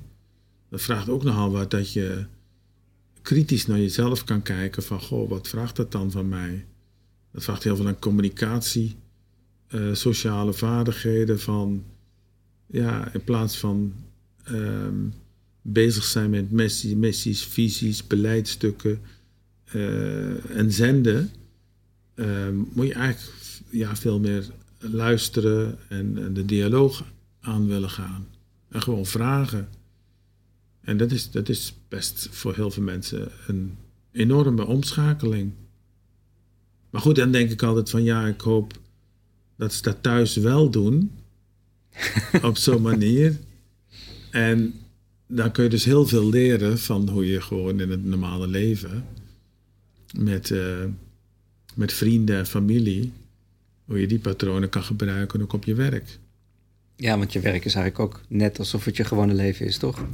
Dat 0.68 0.81
vraagt 0.81 1.09
ook 1.09 1.23
nogal 1.23 1.51
wat 1.51 1.71
dat 1.71 1.92
je 1.92 2.25
kritisch 3.23 3.66
naar 3.66 3.79
jezelf 3.79 4.25
kan 4.25 4.42
kijken 4.42 4.83
van, 4.83 5.01
goh, 5.01 5.29
wat 5.29 5.49
vraagt 5.49 5.77
dat 5.77 5.92
dan 5.92 6.11
van 6.11 6.29
mij? 6.29 6.66
Dat 7.33 7.44
vraagt 7.44 7.62
heel 7.62 7.77
veel 7.77 7.87
aan 7.87 7.99
communicatie, 7.99 8.97
uh, 9.70 9.94
sociale 9.94 10.52
vaardigheden 10.52 11.40
van, 11.40 11.85
ja, 12.66 13.12
in 13.12 13.24
plaats 13.24 13.59
van 13.59 13.92
um, 14.50 15.12
bezig 15.62 16.04
zijn 16.04 16.31
met 16.31 16.50
missies, 16.50 17.44
visies, 17.44 18.07
beleidstukken 18.07 19.00
uh, 19.74 20.57
en 20.57 20.72
zenden, 20.72 21.31
uh, 22.14 22.48
moet 22.72 22.87
je 22.87 22.94
eigenlijk 22.94 23.37
ja, 23.70 23.96
veel 23.96 24.20
meer 24.20 24.46
luisteren 24.78 25.78
en, 25.88 26.18
en, 26.18 26.35
de 26.35 26.44
dialoog 26.44 27.04
aan 27.40 27.66
willen 27.66 27.90
gaan. 27.90 28.26
En 28.68 28.83
gewoon 28.83 29.07
vragen. 29.07 29.68
En 30.81 30.96
dat 30.96 31.11
is, 31.11 31.31
dat 31.31 31.48
is 31.48 31.74
best 31.88 32.28
voor 32.31 32.54
heel 32.54 32.70
veel 32.70 32.83
mensen 32.83 33.31
een 33.46 33.76
enorme 34.12 34.66
omschakeling. 34.66 35.52
Maar 36.90 37.00
goed, 37.00 37.16
dan 37.16 37.31
denk 37.31 37.50
ik 37.50 37.62
altijd 37.62 37.90
van 37.90 38.02
ja, 38.02 38.26
ik 38.26 38.40
hoop 38.40 38.78
dat 39.59 39.75
ze 39.75 39.83
dat 39.83 40.03
thuis 40.03 40.37
wel 40.37 40.71
doen. 40.71 41.11
op 42.42 42.57
zo'n 42.57 42.83
manier. 42.83 43.37
En 44.31 44.75
dan 45.27 45.53
kun 45.53 45.64
je 45.64 45.71
dus 45.71 45.85
heel 45.85 46.07
veel 46.07 46.29
leren 46.29 46.79
van 46.79 47.09
hoe 47.09 47.27
je 47.27 47.40
gewoon 47.40 47.81
in 47.81 47.90
het 47.90 48.05
normale 48.05 48.47
leven 48.47 49.05
met, 50.16 50.51
uh, 50.51 50.85
met 51.75 51.92
vrienden 51.92 52.37
en 52.37 52.47
familie, 52.47 53.12
hoe 53.85 54.01
je 54.01 54.07
die 54.07 54.18
patronen 54.18 54.68
kan 54.68 54.83
gebruiken 54.83 55.42
ook 55.42 55.53
op 55.53 55.64
je 55.64 55.75
werk. 55.75 56.18
Ja, 56.97 57.18
want 57.18 57.33
je 57.33 57.40
werk 57.40 57.64
is 57.64 57.75
eigenlijk 57.75 58.14
ook 58.14 58.21
net 58.29 58.59
alsof 58.59 58.85
het 58.85 58.97
je 58.97 59.05
gewone 59.05 59.35
leven 59.35 59.66
is, 59.66 59.79
toch? 59.79 60.07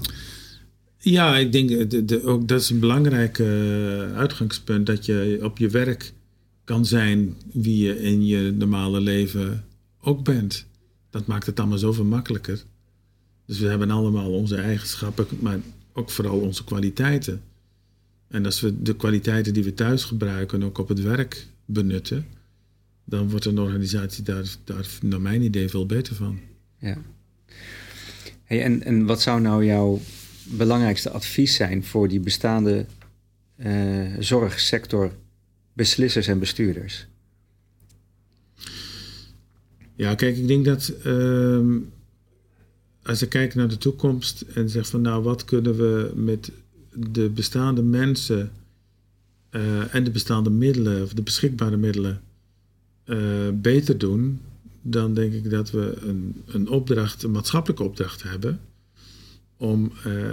Ja, 0.98 1.36
ik 1.36 1.52
denk 1.52 1.90
de, 1.90 2.04
de, 2.04 2.22
ook 2.22 2.48
dat 2.48 2.60
is 2.60 2.70
een 2.70 2.78
belangrijk 2.78 3.38
uh, 3.38 4.16
uitgangspunt 4.16 4.86
dat 4.86 5.06
je 5.06 5.38
op 5.42 5.58
je 5.58 5.68
werk 5.68 6.12
kan 6.64 6.86
zijn 6.86 7.36
wie 7.52 7.84
je 7.86 8.00
in 8.00 8.26
je 8.26 8.52
normale 8.52 9.00
leven 9.00 9.64
ook 10.00 10.24
bent. 10.24 10.66
Dat 11.10 11.26
maakt 11.26 11.46
het 11.46 11.60
allemaal 11.60 11.78
zoveel 11.78 12.04
makkelijker. 12.04 12.64
Dus 13.46 13.58
we 13.58 13.68
hebben 13.68 13.90
allemaal 13.90 14.32
onze 14.32 14.56
eigenschappen, 14.56 15.26
maar 15.40 15.58
ook 15.92 16.10
vooral 16.10 16.40
onze 16.40 16.64
kwaliteiten. 16.64 17.42
En 18.28 18.44
als 18.44 18.60
we 18.60 18.82
de 18.82 18.96
kwaliteiten 18.96 19.54
die 19.54 19.64
we 19.64 19.74
thuis 19.74 20.04
gebruiken 20.04 20.62
ook 20.62 20.78
op 20.78 20.88
het 20.88 21.00
werk 21.00 21.46
benutten, 21.64 22.26
dan 23.04 23.30
wordt 23.30 23.44
een 23.44 23.58
organisatie 23.58 24.24
daar, 24.24 24.56
daar 24.64 24.88
naar 25.02 25.20
mijn 25.20 25.42
idee 25.42 25.68
veel 25.68 25.86
beter 25.86 26.14
van. 26.14 26.40
Ja. 26.78 26.96
Hey, 28.44 28.62
en, 28.62 28.82
en 28.82 29.06
wat 29.06 29.22
zou 29.22 29.40
nou 29.40 29.64
jouw 29.64 30.00
belangrijkste 30.44 31.10
advies 31.10 31.54
zijn 31.54 31.84
voor 31.84 32.08
die 32.08 32.20
bestaande 32.20 32.86
uh, 33.56 34.16
zorgsector 34.18 35.12
beslissers 35.74 36.26
en 36.26 36.38
bestuurders? 36.38 37.06
Ja, 39.96 40.14
kijk, 40.14 40.36
ik 40.36 40.46
denk 40.46 40.64
dat 40.64 40.92
uh, 41.06 41.80
als 43.02 43.20
je 43.20 43.28
kijkt 43.28 43.54
naar 43.54 43.68
de 43.68 43.78
toekomst 43.78 44.40
en 44.40 44.68
zegt 44.68 44.88
van 44.88 45.00
nou, 45.00 45.22
wat 45.22 45.44
kunnen 45.44 45.76
we 45.76 46.12
met 46.14 46.50
de 46.92 47.28
bestaande 47.28 47.82
mensen 47.82 48.52
uh, 49.50 49.94
en 49.94 50.04
de 50.04 50.10
bestaande 50.10 50.50
middelen, 50.50 51.02
of 51.02 51.12
de 51.12 51.22
beschikbare 51.22 51.76
middelen, 51.76 52.20
uh, 53.04 53.48
beter 53.54 53.98
doen, 53.98 54.40
dan 54.82 55.14
denk 55.14 55.32
ik 55.32 55.50
dat 55.50 55.70
we 55.70 55.96
een, 56.00 56.42
een 56.46 56.68
opdracht, 56.68 57.22
een 57.22 57.30
maatschappelijke 57.30 57.82
opdracht 57.82 58.22
hebben 58.22 58.60
om 59.56 59.92
uh, 60.06 60.30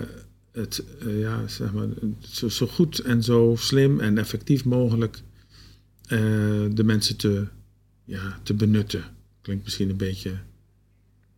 het 0.51 0.83
ja, 1.05 1.47
zeg 1.47 1.73
maar, 1.73 1.87
zo, 2.47 2.67
goed 2.67 2.99
en 2.99 3.23
zo 3.23 3.55
slim 3.57 3.99
en 3.99 4.17
effectief 4.17 4.65
mogelijk 4.65 5.21
de 6.75 6.83
mensen 6.83 7.17
te, 7.17 7.47
ja, 8.03 8.39
te 8.43 8.53
benutten. 8.53 9.03
Klinkt 9.41 9.63
misschien 9.63 9.89
een 9.89 9.97
beetje 9.97 10.37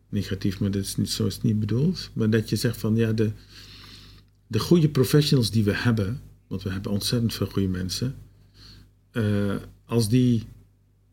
negatief, 0.10 0.60
maar 0.60 0.72
dat 0.72 0.84
is 0.84 0.96
niet, 0.96 1.10
zo 1.10 1.26
is 1.26 1.34
het 1.34 1.44
niet 1.44 1.60
bedoeld. 1.60 2.10
Maar 2.14 2.30
dat 2.30 2.50
je 2.50 2.56
zegt 2.56 2.78
van 2.78 2.96
ja, 2.96 3.12
de, 3.12 3.32
de 4.48 4.60
goede 4.60 4.90
professionals 4.90 5.52
die 5.52 5.64
we 5.64 5.74
hebben, 5.74 6.22
want 6.48 6.64
we 6.64 6.70
hebben 6.70 6.92
ontzettend 6.92 7.34
veel 7.34 7.48
goede 7.48 7.68
mensen, 7.68 8.16
uh, 9.12 9.56
als 9.86 10.10
die 10.10 10.44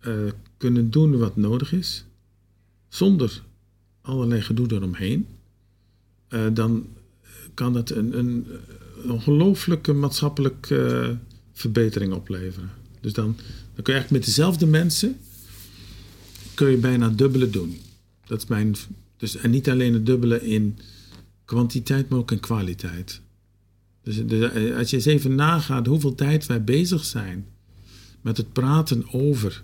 uh, 0.07 0.31
kunnen 0.57 0.91
doen 0.91 1.19
wat 1.19 1.37
nodig 1.37 1.73
is, 1.73 2.05
zonder 2.89 3.43
allerlei 4.01 4.43
gedoe 4.43 4.73
eromheen, 4.73 5.27
dan 6.53 6.87
kan 7.55 7.73
dat 7.73 7.91
een, 7.91 8.19
een 8.19 8.47
ongelooflijke 9.09 9.93
maatschappelijke 9.93 11.17
verbetering 11.53 12.13
opleveren. 12.13 12.71
Dus 13.01 13.13
dan, 13.13 13.37
dan 13.75 13.83
kun 13.83 13.93
je 13.95 14.01
eigenlijk 14.01 14.11
met 14.11 14.25
dezelfde 14.25 14.67
mensen 14.67 15.19
kun 16.55 16.71
je 16.71 16.77
bijna 16.77 17.09
dubbele 17.09 17.51
doen. 17.51 17.79
Dat 18.27 18.39
is 18.43 18.47
mijn. 18.49 18.77
Dus, 19.17 19.37
en 19.37 19.51
niet 19.51 19.71
alleen 19.71 19.95
het 19.95 20.07
dubbele 20.07 20.49
in 20.49 20.79
kwantiteit, 21.45 22.09
maar 22.09 22.19
ook 22.19 22.31
in 22.31 22.41
kwaliteit. 22.41 23.21
Dus, 24.03 24.27
dus 24.27 24.75
als 24.75 24.91
je 24.91 24.97
eens 24.97 25.05
even 25.05 25.35
nagaat 25.35 25.87
hoeveel 25.87 26.15
tijd 26.15 26.47
wij 26.47 26.65
bezig 26.65 27.05
zijn 27.05 27.47
met 28.21 28.37
het 28.37 28.53
praten 28.53 29.13
over 29.13 29.63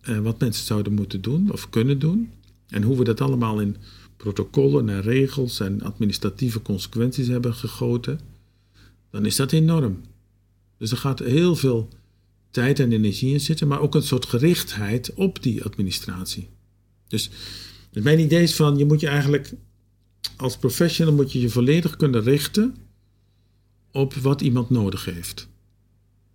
eh, 0.00 0.18
wat 0.18 0.40
mensen 0.40 0.66
zouden 0.66 0.92
moeten 0.92 1.20
doen 1.20 1.52
of 1.52 1.70
kunnen 1.70 1.98
doen. 1.98 2.30
En 2.68 2.82
hoe 2.82 2.96
we 2.96 3.04
dat 3.04 3.20
allemaal 3.20 3.60
in 3.60 3.76
protocollen 4.16 4.88
en 4.88 5.02
regels 5.02 5.60
en 5.60 5.82
administratieve 5.82 6.62
consequenties 6.62 7.26
hebben 7.26 7.54
gegoten. 7.54 8.20
Dan 9.10 9.26
is 9.26 9.36
dat 9.36 9.52
enorm. 9.52 10.00
Dus 10.78 10.90
er 10.90 10.96
gaat 10.96 11.18
heel 11.18 11.56
veel 11.56 11.88
tijd 12.50 12.78
en 12.78 12.92
energie 12.92 13.32
in 13.32 13.40
zitten, 13.40 13.68
maar 13.68 13.80
ook 13.80 13.94
een 13.94 14.02
soort 14.02 14.26
gerichtheid 14.26 15.14
op 15.14 15.42
die 15.42 15.64
administratie. 15.64 16.48
Dus, 17.08 17.30
dus 17.90 18.02
mijn 18.02 18.18
idee 18.18 18.42
is 18.42 18.54
van, 18.54 18.78
je 18.78 18.84
moet 18.84 19.00
je 19.00 19.08
eigenlijk 19.08 19.52
als 20.36 20.56
professional 20.56 21.14
moet 21.14 21.32
je 21.32 21.40
je 21.40 21.48
volledig 21.48 21.96
kunnen 21.96 22.22
richten 22.22 22.76
op 23.92 24.14
wat 24.14 24.40
iemand 24.40 24.70
nodig 24.70 25.04
heeft. 25.04 25.48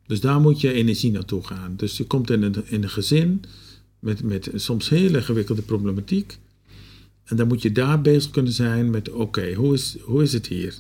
Dus 0.05 0.19
daar 0.19 0.39
moet 0.39 0.61
je 0.61 0.73
energie 0.73 1.11
naartoe 1.11 1.43
gaan. 1.43 1.73
Dus 1.75 1.97
je 1.97 2.05
komt 2.05 2.29
in 2.29 2.41
een, 2.41 2.55
in 2.65 2.83
een 2.83 2.89
gezin 2.89 3.43
met, 3.99 4.23
met 4.23 4.49
soms 4.55 4.89
heel 4.89 5.15
ingewikkelde 5.15 5.61
problematiek. 5.61 6.37
En 7.23 7.35
dan 7.35 7.47
moet 7.47 7.61
je 7.61 7.71
daar 7.71 8.01
bezig 8.01 8.31
kunnen 8.31 8.53
zijn 8.53 8.89
met: 8.89 9.09
oké, 9.09 9.53
hoe, 9.53 9.73
is, 9.73 9.97
hoe 10.01 10.23
is 10.23 10.33
het 10.33 10.47
hier? 10.47 10.75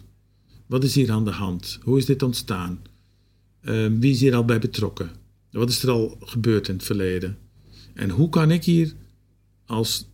Wat 0.65 0.83
is 0.83 0.95
hier 0.95 1.11
aan 1.11 1.25
de 1.25 1.31
hand? 1.31 1.79
Hoe 1.83 1.97
is 1.97 2.05
dit 2.05 2.23
ontstaan? 2.23 2.81
Uh, 3.61 3.87
wie 3.99 4.11
is 4.11 4.19
hier 4.19 4.35
al 4.35 4.45
bij 4.45 4.59
betrokken? 4.59 5.11
Wat 5.55 5.69
is 5.69 5.83
er 5.83 5.89
al 5.89 6.17
gebeurd 6.19 6.67
in 6.67 6.75
het 6.75 6.83
verleden? 6.83 7.37
En 7.93 8.09
hoe 8.09 8.29
kan 8.29 8.51
ik 8.51 8.63
hier 8.63 8.93
als 9.65 10.07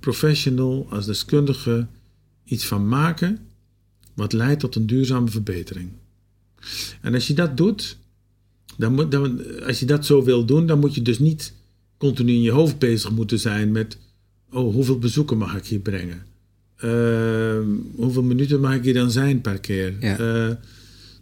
professional, 0.00 0.86
als 0.90 1.06
deskundige 1.06 1.86
iets 2.44 2.66
van 2.66 2.88
maken 2.88 3.38
wat 4.14 4.32
leidt 4.32 4.60
tot 4.60 4.74
een 4.74 4.86
duurzame 4.86 5.28
verbetering? 5.28 5.90
En 7.00 7.14
als 7.14 7.26
je 7.26 7.34
dat 7.34 7.56
doet, 7.56 7.96
dan 8.76 8.94
moet, 8.94 9.10
dan, 9.10 9.42
als 9.64 9.80
je 9.80 9.86
dat 9.86 10.06
zo 10.06 10.22
wil 10.22 10.44
doen, 10.44 10.66
dan 10.66 10.78
moet 10.78 10.94
je 10.94 11.02
dus 11.02 11.18
niet 11.18 11.54
continu 11.96 12.32
in 12.32 12.42
je 12.42 12.50
hoofd 12.50 12.78
bezig 12.78 13.10
moeten 13.10 13.38
zijn 13.38 13.72
met: 13.72 13.98
oh, 14.50 14.72
hoeveel 14.74 14.98
bezoeken 14.98 15.38
mag 15.38 15.56
ik 15.56 15.66
hier 15.66 15.78
brengen? 15.78 16.22
Uh, 16.84 17.58
hoeveel 17.94 18.22
minuten 18.22 18.60
mag 18.60 18.74
ik 18.74 18.84
hier 18.84 18.94
dan 18.94 19.10
zijn 19.10 19.40
per 19.40 19.60
keer? 19.60 19.94
Ja. 20.00 20.18
Uh, 20.18 20.54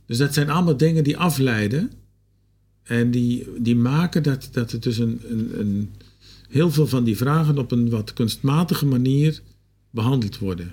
dus 0.07 0.19
dat 0.19 0.35
zijn 0.35 0.51
allemaal 0.51 0.77
dingen 0.77 1.05
die 1.05 1.17
afleiden 1.17 1.91
en 2.83 3.11
die, 3.11 3.47
die 3.59 3.77
maken 3.77 4.23
dat, 4.23 4.49
dat 4.53 4.71
het 4.71 4.83
dus 4.83 4.99
een, 4.99 5.21
een, 5.29 5.61
een, 5.61 5.91
heel 6.49 6.71
veel 6.71 6.87
van 6.87 7.05
die 7.05 7.17
vragen 7.17 7.59
op 7.59 7.73
een 7.73 7.91
wat 7.91 8.13
kunstmatige 8.13 8.87
manier 8.87 9.43
behandeld 9.91 10.39
worden. 10.39 10.73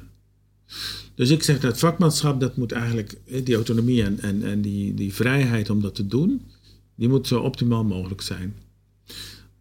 Dus 1.15 1.29
ik 1.29 1.43
zeg 1.43 1.59
dat 1.59 1.79
vakmanschap, 1.79 2.39
dat 2.39 2.57
moet 2.57 2.71
eigenlijk, 2.71 3.17
die 3.43 3.55
autonomie 3.55 4.03
en, 4.03 4.19
en, 4.19 4.43
en 4.43 4.61
die, 4.61 4.93
die 4.93 5.13
vrijheid 5.13 5.69
om 5.69 5.81
dat 5.81 5.95
te 5.95 6.07
doen, 6.07 6.41
die 6.95 7.09
moet 7.09 7.27
zo 7.27 7.39
optimaal 7.39 7.83
mogelijk 7.83 8.21
zijn. 8.21 8.55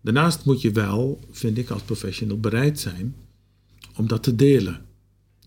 Daarnaast 0.00 0.44
moet 0.44 0.60
je 0.60 0.72
wel, 0.72 1.20
vind 1.30 1.58
ik 1.58 1.70
als 1.70 1.82
professional, 1.82 2.40
bereid 2.40 2.80
zijn 2.80 3.14
om 3.96 4.06
dat 4.06 4.22
te 4.22 4.34
delen. 4.34 4.80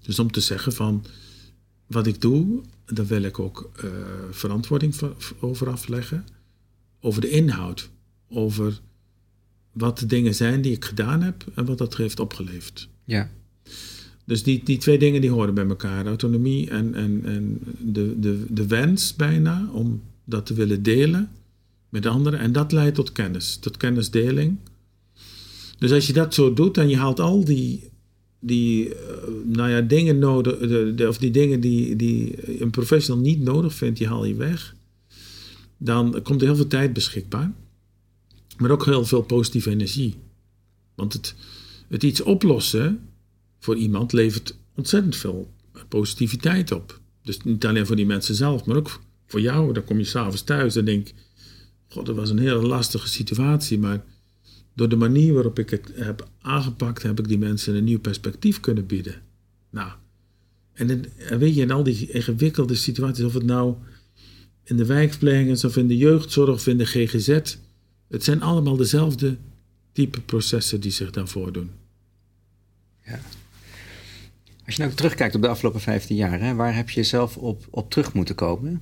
Dus 0.02 0.20
om 0.20 0.32
te 0.32 0.42
zeggen 0.42 0.74
van, 0.74 1.06
wat 1.88 2.08
ik 2.08 2.22
doe, 2.22 2.62
daar 2.86 3.08
wil 3.08 3.24
ik 3.24 3.40
ook 3.40 3.72
uh, 3.84 3.92
verantwoording 4.32 4.96
over 5.40 5.70
afleggen 5.70 6.26
over 7.02 7.22
de 7.22 7.30
inhoud, 7.30 7.90
over 8.30 8.82
wat 9.72 10.00
de 10.00 10.06
dingen 10.06 10.36
zijn 10.36 10.62
die 10.62 10.72
ik 10.72 10.86
gedaan 10.86 11.22
heb 11.22 11.46
en 11.56 11.66
wat 11.66 11.78
dat 11.78 11.98
heeft 11.98 12.20
opgeleverd. 12.20 12.90
Ja. 13.04 13.30
Dus 14.26 14.44
die, 14.44 14.64
die 14.64 14.78
twee 14.78 15.00
dingen 15.00 15.22
die 15.22 15.30
horen 15.30 15.54
bij 15.54 15.68
elkaar. 15.68 16.06
Autonomie 16.06 16.70
en, 16.70 16.96
en, 16.96 17.22
en 17.26 17.60
de, 17.80 18.20
de, 18.20 18.46
de 18.50 18.68
wens 18.68 19.16
bijna 19.16 19.70
om 19.74 20.02
dat 20.24 20.46
te 20.46 20.54
willen 20.54 20.84
delen 20.84 21.30
met 21.90 22.06
anderen. 22.06 22.40
En 22.40 22.52
dat 22.52 22.72
leidt 22.72 22.96
tot 22.96 23.12
kennis, 23.12 23.58
tot 23.58 23.78
kennisdeling. 23.78 24.58
Dus 25.78 25.92
als 25.92 26.08
je 26.08 26.14
dat 26.14 26.34
zo 26.34 26.54
doet 26.54 26.78
en 26.78 26.90
je 26.90 26.98
haalt 26.98 27.20
al 27.20 27.46
die, 27.46 27.90
die 28.40 28.88
uh, 28.88 28.94
nou 29.44 29.70
ja, 29.70 29.82
dingen 29.82 30.20
nodig, 30.20 30.58
de, 30.58 30.94
de, 30.96 31.08
of 31.08 31.18
die 31.18 31.32
dingen 31.32 31.60
die, 31.60 31.96
die 31.96 32.36
een 32.62 32.70
professional 32.70 33.22
niet 33.22 33.42
nodig 33.42 33.74
vindt, 33.74 33.98
die 33.98 34.08
haal 34.08 34.26
je 34.26 34.36
weg. 34.36 34.76
Dan 35.82 36.22
komt 36.24 36.42
er 36.42 36.48
heel 36.48 36.56
veel 36.56 36.68
tijd 36.68 36.94
beschikbaar. 36.94 37.52
Maar 38.58 38.72
ook 38.72 38.86
heel 38.86 39.06
veel 39.06 39.22
positieve 39.22 39.70
energie. 39.70 40.16
Want 40.96 41.14
het, 41.14 41.36
het 41.88 42.04
iets 42.04 42.22
oplossen 42.22 43.10
voor 43.60 43.76
iemand 43.76 44.14
levert 44.14 44.58
ontzettend 44.76 45.16
veel 45.16 45.54
positiviteit 45.88 46.72
op. 46.72 47.00
Dus 47.24 47.42
niet 47.42 47.66
alleen 47.66 47.86
voor 47.86 47.96
die 47.96 48.06
mensen 48.06 48.36
zelf, 48.36 48.66
maar 48.66 48.76
ook 48.76 49.02
voor 49.28 49.42
jou. 49.42 49.74
Dan 49.74 49.84
kom 49.84 49.98
je 49.98 50.04
s'avonds 50.04 50.44
thuis 50.44 50.76
en 50.76 50.86
denk: 50.86 51.14
God, 51.88 52.06
dat 52.06 52.16
was 52.16 52.30
een 52.30 52.40
hele 52.40 52.68
lastige 52.68 53.08
situatie. 53.08 53.80
Maar 53.80 54.04
door 54.74 54.90
de 54.90 54.96
manier 54.96 55.34
waarop 55.34 55.60
ik 55.60 55.70
het 55.70 55.92
heb 55.94 56.30
aangepakt, 56.42 57.04
heb 57.04 57.20
ik 57.20 57.28
die 57.28 57.38
mensen 57.38 57.76
een 57.76 57.84
nieuw 57.84 58.00
perspectief 58.00 58.60
kunnen 58.60 58.86
bieden. 58.86 59.22
Nou, 59.70 59.92
en, 60.74 61.06
weet 61.40 61.56
je, 61.56 61.62
in 61.62 61.72
al 61.72 61.84
die 61.84 62.12
ingewikkelde 62.12 62.76
situaties, 62.76 63.26
of 63.26 63.34
het 63.34 63.44
nou 63.44 63.76
in 64.70 64.78
de 64.78 64.86
wijkverpleging 64.86 65.50
is, 65.50 65.64
of 65.64 65.78
in 65.78 65.88
de 65.88 65.98
jeugdzorg, 65.98 66.50
of 66.50 66.68
in 66.68 66.78
de 66.78 66.86
GGZ, 66.86 67.58
het 68.08 68.24
zijn 68.24 68.42
allemaal 68.42 68.76
dezelfde 68.76 69.38
type 69.92 70.22
processen 70.22 70.82
die 70.82 70.92
zich 70.92 71.12
dan 71.12 71.28
voordoen. 71.28 71.72
Ja. 73.06 73.20
Als 74.66 74.76
je 74.76 74.82
nou 74.82 74.94
terugkijkt 74.94 75.36
op 75.36 75.42
de 75.42 75.48
afgelopen 75.48 75.82
15 75.82 76.16
jaar, 76.16 76.40
hè, 76.40 76.54
waar 76.56 76.76
heb 76.76 76.90
je 76.90 77.04
zelf 77.04 77.38
op, 77.38 77.68
op 77.70 77.90
terug 77.90 78.14
moeten 78.14 78.36
komen? 78.36 78.82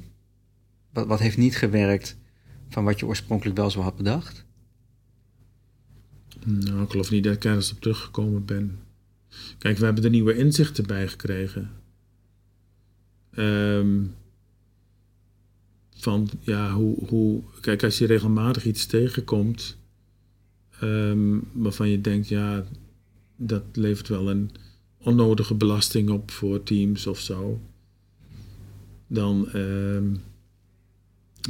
Wat, 0.94 1.08
wat 1.08 1.20
heeft 1.20 1.38
niet 1.38 1.58
gewerkt 1.58 2.18
van 2.70 2.84
wat 2.84 3.00
je 3.00 3.06
oorspronkelijk 3.06 3.58
wel 3.58 3.70
zo 3.70 3.82
had 3.82 3.98
bedacht? 3.98 4.46
Nou, 6.46 6.82
ik 6.82 6.90
geloof 6.90 7.12
niet 7.12 7.24
dat 7.24 7.36
ik 7.36 7.46
ergens 7.46 7.72
op 7.72 7.80
teruggekomen 7.80 8.46
ben. 8.46 8.80
Kijk, 9.58 9.78
we 9.78 9.86
hebben 9.86 10.04
er 10.04 10.10
nieuwe 10.10 10.38
inzichten 10.38 10.88
bij 10.88 11.08
gekregen. 11.08 11.72
Ehm, 13.32 14.04
van 15.98 16.30
ja, 16.40 16.74
hoe, 16.74 17.08
hoe. 17.08 17.42
Kijk, 17.62 17.84
als 17.84 17.98
je 17.98 18.06
regelmatig 18.06 18.66
iets 18.66 18.86
tegenkomt. 18.86 19.78
Um, 20.84 21.44
waarvan 21.54 21.90
je 21.90 22.02
denkt, 22.02 22.28
ja, 22.28 22.66
dat 23.36 23.64
levert 23.74 24.08
wel 24.08 24.30
een 24.30 24.52
onnodige 24.98 25.54
belasting 25.54 26.10
op 26.10 26.32
voor 26.32 26.64
teams 26.64 27.08
of 27.08 27.20
zo. 27.20 27.62
Dan, 29.08 29.50
ehm, 29.52 30.16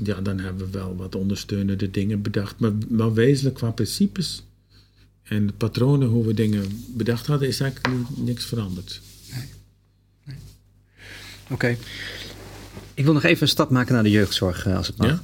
ja, 0.04 0.22
dan 0.22 0.40
hebben 0.40 0.66
we 0.66 0.72
wel 0.72 0.96
wat 0.96 1.16
ondersteunende 1.16 1.92
dingen 1.92 2.22
bedacht. 2.22 2.60
Maar, 2.60 2.72
maar 2.90 3.14
wezenlijk 3.14 3.56
qua 3.56 3.72
principes 3.72 4.44
en 5.24 5.58
patronen 5.58 6.08
hoe 6.08 6.26
we 6.26 6.34
dingen 6.34 6.86
bedacht 6.96 7.28
hadden, 7.28 7.48
is 7.48 7.60
eigenlijk 7.60 8.18
niks 8.18 8.46
veranderd. 8.46 9.02
Nee. 9.34 9.50
nee. 10.24 10.38
Oké. 11.50 11.78
Ik 12.98 13.04
wil 13.04 13.14
nog 13.14 13.24
even 13.24 13.42
een 13.42 13.48
stap 13.48 13.70
maken 13.70 13.94
naar 13.94 14.04
de 14.04 14.12
jeugdzorg, 14.12 14.66
eh, 14.66 14.78
als 14.78 14.88
het 14.88 14.98
mag. 14.98 15.08
Ja? 15.08 15.22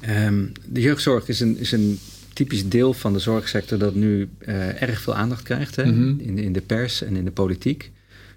Ehm, 0.00 0.46
de 0.66 0.80
jeugdzorg 0.80 1.28
is 1.28 1.40
een, 1.40 1.58
is 1.58 1.72
een 1.72 1.98
typisch 2.32 2.68
deel 2.68 2.92
van 2.92 3.12
de 3.12 3.18
zorgsector 3.18 3.78
dat 3.78 3.94
nu 3.94 4.28
uh, 4.40 4.82
erg 4.82 5.00
veel 5.00 5.14
aandacht 5.14 5.42
krijgt 5.42 5.76
hè? 5.76 5.84
Mhm. 5.84 6.18
in, 6.18 6.38
in 6.38 6.52
de 6.52 6.60
pers 6.60 7.02
en 7.02 7.16
in 7.16 7.24
de 7.24 7.30
politiek. 7.30 7.90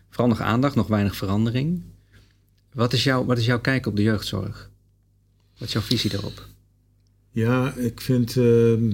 Vooral 0.10 0.28
nog 0.28 0.41
aandacht, 0.41 0.76
nog 0.76 0.88
weinig 0.88 1.15
verandering. 1.15 1.82
Wat 2.74 2.93
is, 2.93 3.04
jouw, 3.04 3.26
wat 3.26 3.38
is 3.38 3.46
jouw 3.46 3.60
kijk 3.60 3.86
op 3.86 3.96
de 3.96 4.04
jeugdzorg? 4.04 4.69
Wat 5.58 5.67
is 5.67 5.74
jouw 5.74 5.82
visie 5.82 6.10
daarop? 6.10 6.48
Ja, 7.32 7.74
ik 7.74 8.02
vind, 8.02 8.36
uh, 8.36 8.93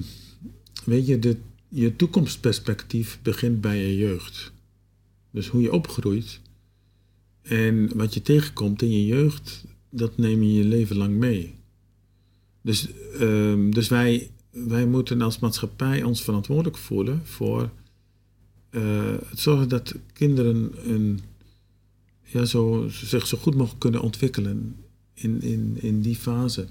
weet 0.84 1.06
je, 1.06 1.18
de, 1.18 1.36
je 1.68 1.96
toekomstperspectief 1.96 3.18
begint 3.22 3.60
bij 3.60 3.78
je 3.78 3.96
jeugd. 3.96 4.52
Dus 5.30 5.48
hoe 5.48 5.62
je 5.62 5.72
opgroeit 5.72 6.40
en 7.42 7.96
wat 7.96 8.14
je 8.14 8.22
tegenkomt 8.22 8.82
in 8.82 8.90
je 8.90 9.06
jeugd, 9.06 9.64
dat 9.90 10.16
neem 10.16 10.42
je 10.42 10.52
je 10.52 10.64
leven 10.64 10.96
lang 10.96 11.16
mee. 11.16 11.54
Dus, 12.62 12.88
uh, 13.20 13.72
dus 13.72 13.88
wij 13.88 14.30
wij 14.50 14.86
moeten 14.86 15.22
als 15.22 15.38
maatschappij 15.38 16.02
ons 16.02 16.22
verantwoordelijk 16.22 16.76
voelen 16.76 17.26
voor 17.26 17.70
uh, 18.70 19.14
het 19.28 19.38
zorgen 19.38 19.68
dat 19.68 19.94
kinderen 20.12 20.90
een, 20.90 21.20
ja, 22.24 22.44
zo, 22.44 22.86
zich 22.88 23.26
zo 23.26 23.38
goed 23.38 23.54
mogelijk 23.54 23.80
kunnen 23.80 24.00
ontwikkelen 24.00 24.76
in, 25.14 25.42
in, 25.42 25.76
in 25.80 26.00
die 26.00 26.16
fase. 26.16 26.66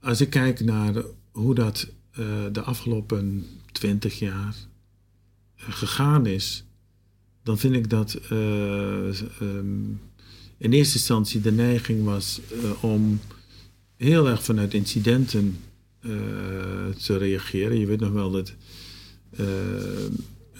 Als 0.00 0.20
ik 0.20 0.30
kijk 0.30 0.60
naar 0.60 1.04
hoe 1.30 1.54
dat 1.54 1.88
uh, 2.18 2.26
de 2.52 2.60
afgelopen 2.60 3.46
twintig 3.72 4.18
jaar 4.18 4.56
uh, 5.56 5.64
gegaan 5.68 6.26
is, 6.26 6.64
dan 7.42 7.58
vind 7.58 7.74
ik 7.74 7.90
dat 7.90 8.18
um, 8.30 10.00
in 10.56 10.72
eerste 10.72 10.96
instantie 10.96 11.40
de 11.40 11.52
neiging 11.52 12.04
was 12.04 12.40
om 12.80 13.20
heel 13.96 14.28
erg 14.28 14.42
vanuit 14.42 14.74
incidenten 14.74 15.56
uh, 16.00 16.12
te 17.04 17.16
reageren. 17.16 17.78
Je 17.78 17.86
weet 17.86 18.00
nog 18.00 18.12
wel 18.12 18.30
dat 18.30 18.52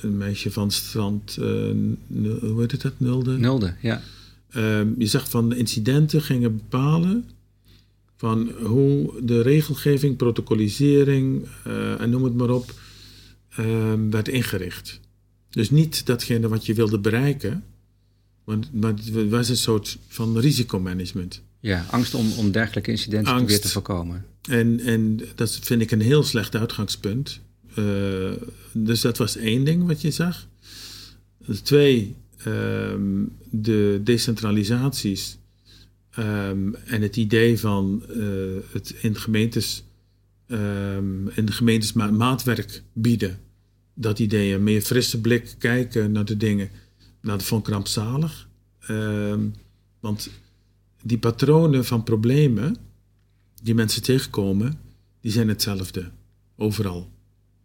een 0.00 0.16
meisje 0.16 0.50
van 0.50 0.62
het 0.62 0.72
strand, 0.72 1.34
hoe 1.34 2.60
heet 2.60 2.72
het 2.72 2.82
dat, 2.82 2.92
Nulde? 2.96 3.38
Nulde, 3.38 3.74
ja. 3.80 4.02
Ehm, 4.50 4.88
je 4.98 5.06
zag 5.06 5.30
van 5.30 5.48
de 5.48 5.56
incidenten 5.56 6.22
gingen 6.22 6.56
bepalen 6.56 7.24
van 8.16 8.50
hoe 8.62 9.12
de 9.22 9.40
regelgeving, 9.40 10.16
protocolisering 10.16 11.46
en 11.98 12.10
noem 12.10 12.24
het 12.24 12.34
maar 12.34 12.50
op, 12.50 12.74
ehm, 13.48 14.10
werd 14.10 14.28
ingericht. 14.28 15.00
Dus 15.52 15.70
niet 15.70 16.06
datgene 16.06 16.48
wat 16.48 16.66
je 16.66 16.74
wilde 16.74 16.98
bereiken, 16.98 17.64
maar, 18.44 18.58
maar 18.72 18.94
het 18.94 19.28
was 19.28 19.48
een 19.48 19.56
soort 19.56 19.98
van 20.08 20.38
risicomanagement. 20.38 21.42
Ja, 21.60 21.86
angst 21.90 22.14
om, 22.14 22.32
om 22.32 22.50
dergelijke 22.50 22.90
incidenten 22.90 23.46
weer 23.46 23.60
te 23.60 23.68
voorkomen. 23.68 24.24
En, 24.48 24.80
en 24.80 25.20
dat 25.34 25.58
vind 25.62 25.82
ik 25.82 25.90
een 25.90 26.00
heel 26.00 26.22
slecht 26.22 26.54
uitgangspunt. 26.54 27.40
Uh, 27.78 28.32
dus 28.72 29.00
dat 29.00 29.18
was 29.18 29.36
één 29.36 29.64
ding 29.64 29.86
wat 29.86 30.00
je 30.00 30.10
zag. 30.10 30.46
Twee, 31.62 32.14
um, 32.46 33.32
de 33.50 34.00
decentralisaties 34.04 35.38
um, 36.18 36.74
en 36.74 37.02
het 37.02 37.16
idee 37.16 37.58
van 37.58 38.02
uh, 38.16 38.26
het 38.72 38.94
in 39.00 39.16
gemeentes, 39.16 39.84
um, 40.48 41.28
in 41.28 41.44
de 41.44 41.52
gemeentes 41.52 41.92
ma 41.92 42.10
maatwerk 42.10 42.82
bieden. 42.92 43.38
Dat 43.94 44.18
idee, 44.18 44.54
een 44.54 44.62
meer 44.62 44.82
frisse 44.82 45.20
blik 45.20 45.54
kijken 45.58 46.12
naar 46.12 46.24
de 46.24 46.36
dingen. 46.36 46.70
Nou, 47.20 47.38
dat 47.38 47.46
vond 47.46 47.66
ik 47.66 47.72
rampzalig. 47.72 48.48
want 50.00 50.30
die 51.02 51.18
patronen 51.18 51.84
van 51.84 52.02
problemen 52.02 52.76
die 53.62 53.74
mensen 53.74 54.02
tegenkomen, 54.02 54.78
die 55.20 55.32
zijn 55.32 55.48
hetzelfde. 55.48 56.10
Overal. 56.56 57.10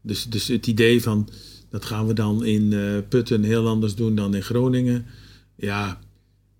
Dus, 0.01 0.25
dus 0.25 0.47
het 0.47 0.67
idee 0.67 1.01
van 1.01 1.29
dat 1.69 1.85
gaan 1.85 2.07
we 2.07 2.13
dan 2.13 2.45
in 2.45 2.71
uh, 2.71 2.97
Putten 3.09 3.43
heel 3.43 3.67
anders 3.67 3.95
doen 3.95 4.15
dan 4.15 4.35
in 4.35 4.43
Groningen. 4.43 5.05
Ja, 5.55 5.99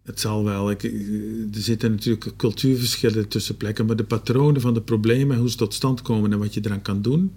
het 0.04 0.20
zal 0.20 0.44
wel. 0.44 0.70
Ik, 0.70 0.84
er 0.84 1.62
zitten 1.62 1.92
natuurlijk 1.92 2.36
cultuurverschillen 2.38 3.28
tussen 3.28 3.58
plekken, 3.58 3.86
maar 3.86 3.96
de 3.96 4.04
patronen 4.04 4.62
van 4.62 4.74
de 4.74 4.82
problemen, 4.82 5.38
hoe 5.38 5.50
ze 5.50 5.58
tot 5.58 5.74
stand 5.74 6.02
komen 6.02 6.32
en 6.32 6.40
wat 6.40 6.54
je 6.54 6.62
eraan 6.64 6.82
kan 6.82 7.02
doen, 7.02 7.34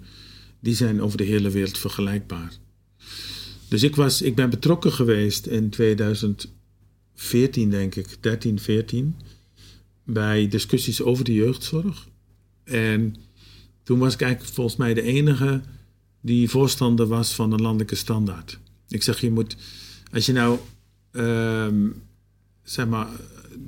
die 0.61 0.75
zijn 0.75 1.01
over 1.01 1.17
de 1.17 1.23
hele 1.23 1.49
wereld 1.49 1.77
vergelijkbaar. 1.77 2.53
Dus 3.67 3.83
ik, 3.83 3.95
was, 3.95 4.21
ik 4.21 4.35
ben 4.35 4.49
betrokken 4.49 4.91
geweest 4.91 5.45
in 5.45 5.69
2014, 5.69 7.69
denk 7.69 7.95
ik, 7.95 8.17
13, 8.19 8.59
14 8.59 9.15
bij 10.03 10.47
discussies 10.47 11.01
over 11.01 11.23
de 11.23 11.33
jeugdzorg. 11.33 12.07
En 12.63 13.15
toen 13.83 13.99
was 13.99 14.13
ik 14.13 14.21
eigenlijk 14.21 14.53
volgens 14.53 14.75
mij 14.75 14.93
de 14.93 15.01
enige 15.01 15.61
die 16.21 16.49
voorstander 16.49 17.07
was 17.07 17.33
van 17.33 17.51
een 17.51 17.61
landelijke 17.61 17.95
standaard. 17.95 18.59
Ik 18.87 19.03
zeg, 19.03 19.21
je 19.21 19.31
moet, 19.31 19.55
als 20.11 20.25
je 20.25 20.31
nou, 20.31 20.59
ehm, 21.11 21.87
zeg 22.63 22.87
maar, 22.87 23.07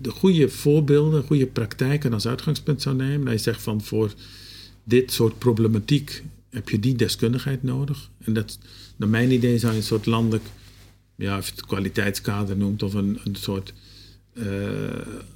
de 0.01 0.10
goede 0.10 0.49
voorbeelden, 0.49 1.23
goede 1.23 1.47
praktijken 1.47 2.13
als 2.13 2.27
uitgangspunt 2.27 2.82
zou 2.82 2.95
nemen, 2.95 3.25
dan 3.25 3.34
je 3.34 3.39
zegt 3.39 3.62
van 3.62 3.82
voor 3.82 4.13
dit 4.84 5.12
soort 5.12 5.38
problematiek 5.38 6.23
heb 6.54 6.70
je 6.70 6.80
die 6.80 6.96
deskundigheid 6.96 7.63
nodig. 7.63 8.10
En 8.20 8.34
dat, 8.34 8.58
naar 8.96 9.10
mijn 9.10 9.32
idee 9.32 9.58
zou 9.58 9.72
je 9.72 9.78
een 9.78 9.86
soort 9.86 10.06
landelijk, 10.06 10.44
ja, 11.16 11.38
of 11.38 11.46
je 11.46 11.52
het 11.52 11.66
kwaliteitskader 11.66 12.58
noemt, 12.58 12.84
of 12.84 12.94
een, 12.94 13.20
een 13.24 13.36
soort 13.36 13.74
uh, 14.34 14.46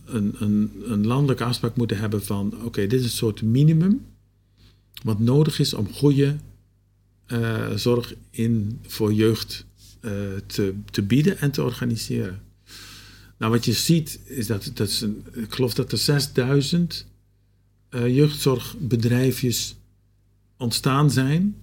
een, 0.06 0.36
een, 0.40 0.72
een 0.86 1.08
landelijke 1.08 1.44
afspraak 1.44 1.76
moeten 1.76 1.98
hebben 1.98 2.24
van: 2.24 2.64
oké, 2.64 2.88
dit 2.88 3.00
is 3.00 3.06
een 3.06 3.12
soort 3.12 3.42
minimum. 3.42 4.06
wat 5.04 5.20
nodig 5.20 5.60
is 5.60 5.74
om 5.74 5.94
goede 5.94 6.36
uh, 7.28 7.72
zorg 7.76 8.14
in, 8.30 8.80
voor 8.82 9.14
jeugd 9.14 9.66
uh, 10.02 10.12
te, 10.46 10.74
te 10.92 11.02
bieden 11.02 11.40
en 11.40 11.52
te 11.52 11.64
organiseren. 11.64 12.42
Nou, 13.38 13.52
wat 13.52 13.66
je 13.66 13.74
ziet 13.74 14.20
is 14.26 14.48
dat, 14.48 14.72
dat 14.74 14.88
is 14.88 15.02
een, 15.02 15.26
ik 15.34 15.54
geloof 15.54 15.74
dat 15.74 15.92
er 15.92 15.98
6000 15.98 17.06
uh, 17.90 18.16
jeugdzorgbedrijfjes 18.16 19.76
ontstaan 20.58 21.12
zijn, 21.12 21.56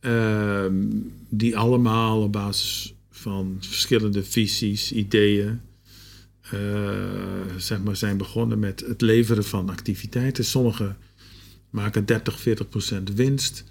ehm, 0.00 0.86
die 1.28 1.56
allemaal 1.56 2.22
op 2.22 2.32
basis 2.32 2.94
van 3.10 3.56
verschillende 3.60 4.24
visies, 4.24 4.92
ideeën, 4.92 5.60
zeg 7.56 7.82
maar 7.82 7.96
zijn 7.96 8.16
begonnen 8.16 8.58
met 8.58 8.80
het 8.80 9.00
leveren 9.00 9.44
van 9.44 9.68
activiteiten. 9.68 10.44
Sommige 10.44 10.94
maken 11.70 12.06
30, 12.06 12.40
40 12.40 12.68
procent 12.68 13.12
winst. 13.14 13.64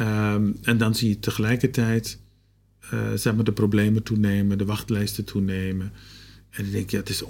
Um, 0.00 0.56
en 0.62 0.78
dan 0.78 0.94
zie 0.94 1.08
je 1.08 1.18
tegelijkertijd 1.18 2.18
uh, 2.94 3.12
zeg 3.14 3.34
maar 3.34 3.44
de 3.44 3.52
problemen 3.52 4.02
toenemen, 4.02 4.58
de 4.58 4.64
wachtlijsten 4.64 5.24
toenemen. 5.24 5.92
En 6.50 6.62
dan 6.62 6.72
denk 6.72 6.90
ja, 6.90 6.98
het 6.98 7.08
is 7.08 7.22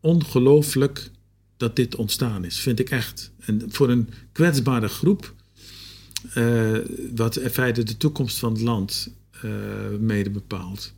ongelooflijk 0.00 1.10
dat 1.56 1.76
dit 1.76 1.96
ontstaan 1.96 2.44
is, 2.44 2.58
vind 2.58 2.78
ik 2.78 2.90
echt. 2.90 3.32
En 3.40 3.62
voor 3.68 3.90
een 3.90 4.08
kwetsbare 4.32 4.88
groep, 4.88 5.34
wat 7.14 7.36
in 7.36 7.50
feite 7.50 7.82
de 7.82 7.96
toekomst 7.96 8.38
van 8.38 8.52
het 8.52 8.62
land 8.62 9.10
uh, 9.44 9.52
mede 10.00 10.30
bepaalt. 10.30 10.92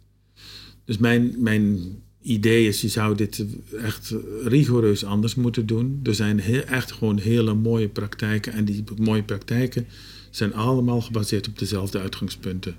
Dus 0.84 0.98
mijn, 0.98 1.34
mijn 1.38 1.80
idee 2.22 2.66
is, 2.66 2.80
je 2.80 2.88
zou 2.88 3.16
dit 3.16 3.44
echt 3.76 4.14
rigoureus 4.44 5.04
anders 5.04 5.34
moeten 5.34 5.66
doen. 5.66 6.00
Er 6.02 6.14
zijn 6.14 6.38
heel, 6.38 6.62
echt 6.62 6.92
gewoon 6.92 7.18
hele 7.18 7.54
mooie 7.54 7.88
praktijken 7.88 8.52
en 8.52 8.64
die 8.64 8.84
mooie 8.98 9.22
praktijken 9.22 9.86
zijn 10.30 10.54
allemaal 10.54 11.00
gebaseerd 11.00 11.48
op 11.48 11.58
dezelfde 11.58 11.98
uitgangspunten. 11.98 12.76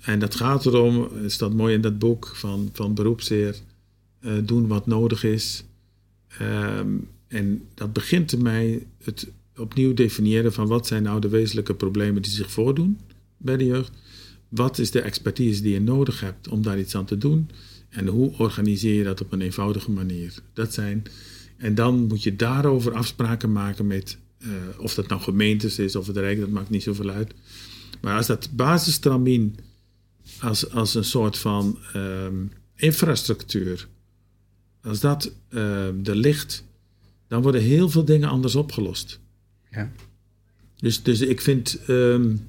En 0.00 0.18
dat 0.18 0.34
gaat 0.34 0.66
erom, 0.66 1.08
is 1.24 1.38
dat 1.38 1.54
mooi 1.54 1.74
in 1.74 1.80
dat 1.80 1.98
boek 1.98 2.32
van, 2.34 2.70
van 2.72 2.94
beroepsheer, 2.94 3.56
uh, 4.20 4.32
doen 4.44 4.66
wat 4.66 4.86
nodig 4.86 5.24
is. 5.24 5.64
Um, 6.42 7.08
en 7.28 7.62
dat 7.74 7.92
begint 7.92 8.38
mij 8.38 8.86
het 9.04 9.28
opnieuw 9.56 9.94
definiëren 9.94 10.52
van 10.52 10.66
wat 10.66 10.86
zijn 10.86 11.02
nou 11.02 11.20
de 11.20 11.28
wezenlijke 11.28 11.74
problemen 11.74 12.22
die 12.22 12.32
zich 12.32 12.50
voordoen 12.50 12.98
bij 13.36 13.56
de 13.56 13.64
jeugd. 13.64 13.92
Wat 14.48 14.78
is 14.78 14.90
de 14.90 15.00
expertise 15.00 15.62
die 15.62 15.72
je 15.72 15.80
nodig 15.80 16.20
hebt 16.20 16.48
om 16.48 16.62
daar 16.62 16.78
iets 16.78 16.94
aan 16.94 17.04
te 17.04 17.18
doen? 17.18 17.50
En 17.88 18.06
hoe 18.06 18.38
organiseer 18.38 18.94
je 18.94 19.04
dat 19.04 19.20
op 19.20 19.32
een 19.32 19.40
eenvoudige 19.40 19.90
manier? 19.90 20.34
Dat 20.52 20.72
zijn, 20.72 21.02
en 21.56 21.74
dan 21.74 22.06
moet 22.06 22.22
je 22.22 22.36
daarover 22.36 22.92
afspraken 22.92 23.52
maken 23.52 23.86
met 23.86 24.18
uh, 24.38 24.50
of 24.78 24.94
dat 24.94 25.08
nou 25.08 25.20
gemeentes 25.20 25.78
is 25.78 25.96
of 25.96 26.06
het 26.06 26.16
Rijk, 26.16 26.40
dat 26.40 26.48
maakt 26.48 26.70
niet 26.70 26.82
zoveel 26.82 27.10
uit. 27.10 27.34
Maar 28.00 28.16
als 28.16 28.26
dat 28.26 28.48
basistramien 28.52 29.56
als, 30.40 30.70
als 30.70 30.94
een 30.94 31.04
soort 31.04 31.38
van 31.38 31.78
um, 31.96 32.52
infrastructuur, 32.76 33.88
als 34.82 35.00
dat 35.00 35.32
uh, 35.50 36.08
er 36.08 36.16
ligt, 36.16 36.64
dan 37.28 37.42
worden 37.42 37.60
heel 37.60 37.88
veel 37.88 38.04
dingen 38.04 38.28
anders 38.28 38.54
opgelost. 38.54 39.20
Ja. 39.72 39.92
Dus, 40.76 41.02
dus 41.02 41.20
ik 41.20 41.40
vind, 41.40 41.78
um, 41.88 42.48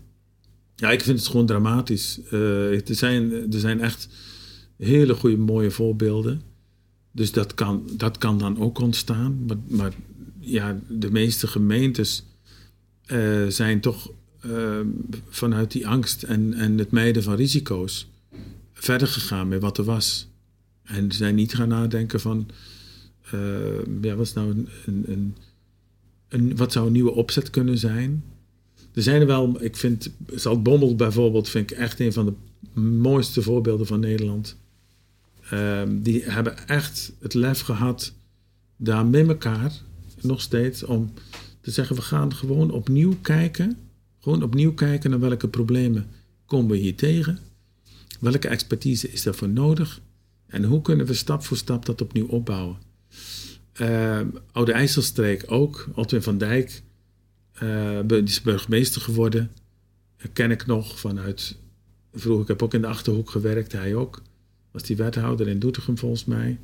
ja, 0.75 0.91
ik 0.91 1.01
vind 1.01 1.19
het 1.19 1.27
gewoon 1.27 1.45
dramatisch. 1.45 2.19
Er, 2.31 2.81
zijn, 2.86 3.31
er 3.53 3.59
zijn 3.59 3.81
echt 3.81 4.07
hele 4.77 5.13
goede, 5.13 5.38
mooie 5.38 5.71
voorbeelden. 5.71 6.41
Dus 7.12 7.31
dat 7.31 7.53
kan, 7.53 7.89
dat 7.97 8.17
kan 8.17 8.38
dan 8.39 8.59
ook 8.59 8.79
ontstaan. 8.79 9.45
Maar, 9.45 9.57
maar 9.67 9.93
ja, 10.39 10.79
de 10.89 11.12
meeste 11.12 11.47
gemeentes 11.47 12.23
uh, 13.07 13.47
zijn 13.47 13.79
toch 13.79 14.12
uh, 14.45 14.79
vanuit 15.29 15.71
die 15.71 15.88
angst 15.88 16.23
en, 16.23 16.53
en 16.53 16.77
het 16.77 16.91
mijden 16.91 17.23
van 17.23 17.36
risico's 17.36 18.07
verder 18.73 19.07
gegaan 19.07 19.47
met 19.47 19.62
wat 19.62 19.77
er 19.77 19.83
was. 19.83 20.27
En 20.83 21.12
zijn 21.12 21.36
niet 21.36 21.55
gaan 21.55 21.67
nadenken 21.67 22.19
van, 22.19 22.49
uh, 23.33 24.01
ja, 24.01 24.15
wat, 24.15 24.25
is 24.25 24.33
nou 24.33 24.49
een, 24.86 25.03
een, 25.07 25.36
wat 26.56 26.72
zou 26.72 26.86
een 26.86 26.91
nieuwe 26.91 27.12
opzet 27.12 27.50
kunnen 27.50 27.78
zijn? 27.78 28.24
Er 28.93 29.02
zijn 29.02 29.22
er 29.22 29.28
wel, 29.28 29.63
ik 29.63 29.78
vind, 29.78 30.12
Zaltbommel 30.34 30.96
bijvoorbeeld, 30.96 31.50
vind 31.50 31.72
ik 31.72 31.78
echt 31.78 32.00
een 32.00 32.13
van 32.13 32.26
de 32.26 32.80
mooiste 32.82 33.41
voorbeelden 33.41 33.88
van 33.88 34.00
Nederland. 34.00 34.58
Uh, 35.54 35.82
die 35.89 36.24
hebben 36.24 36.67
echt 36.67 37.13
het 37.19 37.34
lef 37.34 37.60
gehad 37.60 38.13
daar 38.78 39.06
met 39.06 39.28
elkaar 39.28 39.82
nog 40.22 40.41
steeds 40.41 40.84
om 40.84 41.13
te 41.62 41.72
zeggen: 41.72 41.96
we 41.96 42.02
gaan 42.02 42.34
gewoon 42.34 42.72
opnieuw 42.72 43.15
kijken. 43.22 43.78
Gewoon 44.19 44.43
opnieuw 44.43 44.74
kijken 44.74 45.10
naar 45.10 45.19
welke 45.19 45.48
problemen 45.48 46.08
komen 46.46 46.72
we 46.72 46.78
hier 46.78 46.96
tegen. 46.96 47.39
Welke 48.19 48.48
expertise 48.48 49.12
is 49.12 49.24
daarvoor 49.24 49.50
nodig? 49.50 50.02
En 50.46 50.63
hoe 50.63 50.82
kunnen 50.82 51.06
we 51.06 51.13
stap 51.13 51.43
voor 51.43 51.58
stap 51.58 51.86
dat 51.86 52.02
opnieuw 52.02 52.28
opbouwen? 52.28 52.78
Uh, 53.81 54.21
Oude 54.51 54.71
IJsselstreek 54.71 55.43
ook. 55.47 55.88
Altwin 55.95 56.21
van 56.21 56.38
Dijk 56.38 56.83
uh, 57.63 57.99
die 58.07 58.23
is 58.23 58.41
burgemeester 58.41 59.01
geworden. 59.01 59.51
Ken 60.33 60.51
ik 60.51 60.65
nog 60.65 60.99
vanuit... 60.99 61.55
Vroeger, 62.13 62.41
ik 62.41 62.47
heb 62.47 62.63
ook 62.63 62.73
in 62.73 62.81
de 62.81 62.88
Achterhoek 62.88 63.29
gewerkt, 63.29 63.71
hij 63.71 63.95
ook. 63.95 64.21
Was 64.71 64.83
die 64.83 64.95
wethouder 64.95 65.47
in 65.47 65.59
Doetinchem 65.59 65.97
volgens 65.97 66.25
mij. 66.25 66.59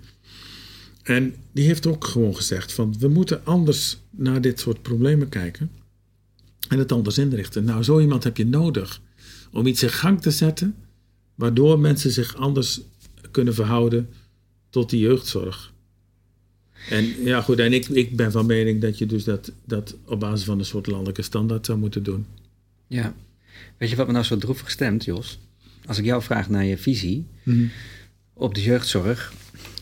En 1.03 1.35
die 1.51 1.65
heeft 1.65 1.87
ook 1.87 2.05
gewoon 2.05 2.35
gezegd 2.35 2.73
van 2.73 2.95
we 2.99 3.07
moeten 3.07 3.45
anders 3.45 3.97
naar 4.09 4.41
dit 4.41 4.59
soort 4.59 4.81
problemen 4.81 5.29
kijken 5.29 5.71
en 6.67 6.79
het 6.79 6.91
anders 6.91 7.17
inrichten. 7.17 7.63
Nou, 7.63 7.83
zo 7.83 7.99
iemand 7.99 8.23
heb 8.23 8.37
je 8.37 8.45
nodig 8.45 9.01
om 9.51 9.65
iets 9.65 9.83
in 9.83 9.89
gang 9.89 10.21
te 10.21 10.31
zetten 10.31 10.75
waardoor 11.35 11.79
mensen 11.79 12.11
zich 12.11 12.35
anders 12.35 12.81
kunnen 13.31 13.53
verhouden 13.53 14.09
tot 14.69 14.89
die 14.89 14.99
jeugdzorg. 14.99 15.73
En 16.89 17.23
ja, 17.23 17.41
goed, 17.41 17.59
en 17.59 17.73
ik, 17.73 17.87
ik 17.87 18.15
ben 18.15 18.31
van 18.31 18.45
mening 18.45 18.81
dat 18.81 18.97
je 18.97 19.05
dus 19.05 19.23
dat, 19.23 19.51
dat 19.65 19.95
op 20.05 20.19
basis 20.19 20.45
van 20.45 20.59
een 20.59 20.65
soort 20.65 20.87
landelijke 20.87 21.21
standaard 21.21 21.65
zou 21.65 21.77
moeten 21.77 22.03
doen. 22.03 22.25
Ja, 22.87 23.13
weet 23.77 23.89
je 23.89 23.95
wat 23.95 24.07
me 24.07 24.13
nou 24.13 24.25
zo 24.25 24.37
droevig 24.37 24.71
stemt, 24.71 25.05
Jos? 25.05 25.39
Als 25.85 25.97
ik 25.97 26.05
jou 26.05 26.21
vraag 26.21 26.49
naar 26.49 26.65
je 26.65 26.77
visie 26.77 27.25
mm 27.43 27.69
op 28.39 28.55
de 28.55 28.61
jeugdzorg, 28.61 29.33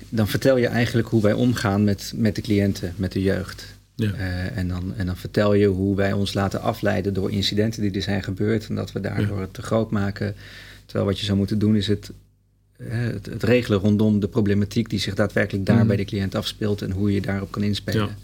dan 0.10 0.28
vertel 0.28 0.58
je 0.58 0.68
eigenlijk 0.68 1.08
hoe 1.08 1.22
wij 1.22 1.34
omgaan 1.34 1.84
met, 1.84 2.14
met 2.16 2.36
de 2.36 2.42
cliënten, 2.42 2.94
met 2.96 3.12
de 3.12 3.22
jeugd. 3.22 3.76
Ja. 3.96 4.14
Uh, 4.14 4.58
en, 4.58 4.68
dan, 4.68 4.94
en 4.96 5.06
dan 5.06 5.18
vertel 5.18 5.54
je 5.54 5.68
hoe 5.68 5.96
wij 5.96 6.14
ons 6.14 6.34
laten 6.34 6.62
afleiden 6.62 7.14
door 7.14 7.32
incidenten 7.32 7.82
die 7.82 7.92
er 7.92 8.02
zijn 8.02 8.24
gebeurd 8.24 8.68
en 8.68 8.76
dat 8.76 8.92
we 8.92 9.00
daardoor 9.00 9.42
het 9.42 9.54
te 9.54 9.62
groot 9.62 9.92
maken. 9.92 10.36
Terwijl 10.86 11.06
wat 11.06 11.20
je 11.20 11.26
zou 11.26 11.38
moeten 11.38 11.60
doen 11.60 11.76
is 11.76 11.88
het, 11.88 12.12
het, 12.84 13.26
het, 13.26 13.44
regelen 13.44 13.80
rondom 13.80 14.20
de 14.20 14.28
problematiek 14.28 14.90
die 14.90 15.00
zich 15.00 15.16
daadwerkelijk 15.16 15.66
daar 15.66 15.82
mm. 15.82 15.88
bij 15.88 15.96
de 15.96 16.06
cliënt 16.06 16.36
afspeelt 16.36 16.82
en 16.82 16.92
hoe 16.92 17.14
je 17.14 17.22
daarop 17.22 17.52
kan 17.52 17.64
inspelen. 17.64 18.08
Ja. 18.08 18.16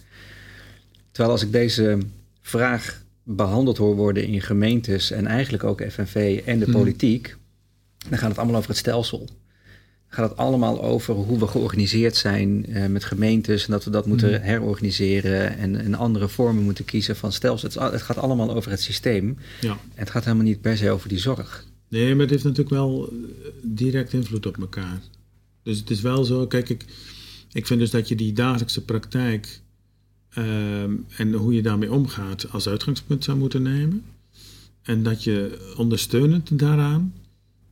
Terwijl 1.12 1.34
als 1.34 1.44
ik 1.44 1.52
deze 1.52 1.98
vraag 2.42 3.02
behandeld 3.24 3.78
hoor 3.78 3.96
worden 3.96 4.26
in 4.26 4.42
gemeentes 4.42 5.12
en 5.12 5.28
eigenlijk 5.28 5.64
ook 5.64 5.84
FNV 5.90 6.42
en 6.46 6.60
de 6.60 6.68
mm. 6.68 6.74
politiek, 6.74 7.36
dan 8.10 8.18
gaat 8.18 8.30
het 8.30 8.38
allemaal 8.38 8.58
over 8.58 8.70
het 8.70 8.80
stelsel 8.80 9.30
gaat 10.14 10.30
het 10.30 10.38
allemaal 10.38 10.84
over 10.84 11.14
hoe 11.14 11.40
we 11.40 11.48
georganiseerd 11.48 12.16
zijn 12.16 12.66
uh, 12.70 12.86
met 12.86 13.04
gemeentes 13.04 13.66
en 13.66 13.72
dat 13.72 13.84
we 13.84 13.90
dat 13.90 14.06
moeten 14.06 14.30
mm. 14.30 14.42
herorganiseren 14.42 15.58
en, 15.58 15.80
en, 15.80 15.96
andere 15.96 16.28
vormen 16.28 16.64
moeten 16.64 16.86
kiezen 16.86 17.16
van 17.16 17.32
stelsels. 17.32 17.74
Het, 17.74 17.92
het, 17.92 18.02
gaat 18.02 18.18
allemaal 18.18 18.56
over 18.56 18.72
het 18.72 18.82
systeem. 18.82 19.38
Ja. 19.62 19.70
En 19.70 19.80
het 19.96 20.10
gaat 20.10 20.24
helemaal 20.24 20.46
niet 20.46 20.62
per 20.62 20.78
se 20.78 20.92
over 20.92 21.10
die 21.10 21.20
zorg. 21.20 21.66
Nee, 21.94 22.12
maar 22.12 22.22
het 22.22 22.30
heeft 22.30 22.44
natuurlijk 22.44 22.76
wel 22.76 23.10
eh, 23.10 23.50
direct 23.62 24.14
invloed 24.14 24.46
op 24.46 24.58
elkaar. 24.58 25.02
Dus 25.64 25.80
het 25.80 25.90
is 25.90 26.02
wel 26.02 26.24
zo, 26.24 26.48
kijk, 26.48 26.70
ik, 26.70 26.86
ik 27.52 27.68
vind 27.68 27.80
dus 27.80 27.90
dat 27.90 28.08
je 28.08 28.16
die 28.16 28.34
dagelijkse 28.34 28.84
praktijk 28.86 29.62
uh, 30.38 30.84
en 31.18 31.34
hoe 31.34 31.54
je 31.54 31.62
daarmee 31.62 31.92
omgaat 31.92 32.52
als 32.52 32.68
uitgangspunt 32.68 33.24
zou 33.24 33.38
moeten 33.38 33.62
nemen. 33.62 34.04
En 34.82 35.04
dat 35.04 35.24
je 35.24 35.74
ondersteunend 35.78 36.60
daaraan 36.60 37.14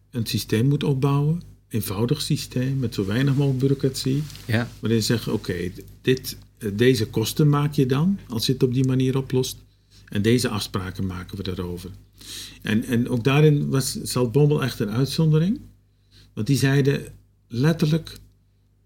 een 0.09 0.25
systeem 0.25 0.67
moet 0.67 0.83
opbouwen 0.83 1.41
eenvoudig 1.67 2.21
systeem 2.21 2.79
met 2.79 2.93
zo 2.93 3.05
weinig 3.05 3.35
mogelijk 3.35 3.59
bureaucratie. 3.59 4.23
Ja. 4.47 4.69
Waarin 4.79 4.99
je 4.99 5.05
zegt, 5.05 5.27
oké, 5.27 5.71
dit, 6.01 6.37
eh, 6.57 6.69
deze 6.73 7.07
kosten 7.07 7.49
maak 7.49 7.73
je 7.73 7.85
dan 7.85 8.19
als 8.27 8.45
je 8.45 8.53
het 8.53 8.63
op 8.63 8.73
die 8.73 8.85
manier 8.85 9.17
oplost. 9.17 9.57
En 10.09 10.21
deze 10.21 10.49
afspraken 10.49 11.05
maken 11.05 11.37
we 11.37 11.43
daarover. 11.43 11.89
En, 12.61 12.83
en 12.83 13.09
ook 13.09 13.23
daarin 13.23 13.69
was 13.69 13.91
Zaltbommel 13.91 14.63
echt 14.63 14.79
een 14.79 14.89
uitzondering. 14.89 15.59
Want 16.33 16.47
die 16.47 16.57
zeiden 16.57 17.03
letterlijk 17.47 18.19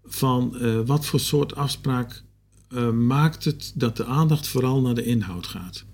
van 0.04 0.56
uh, 0.60 0.80
wat 0.86 1.06
voor 1.06 1.20
soort 1.20 1.54
afspraak 1.54 2.22
uh, 2.68 2.90
maakt 2.90 3.44
het 3.44 3.72
dat 3.74 3.96
de 3.96 4.04
aandacht 4.04 4.48
vooral 4.48 4.80
naar 4.80 4.94
de 4.94 5.04
inhoud 5.04 5.46
gaat. 5.46 5.84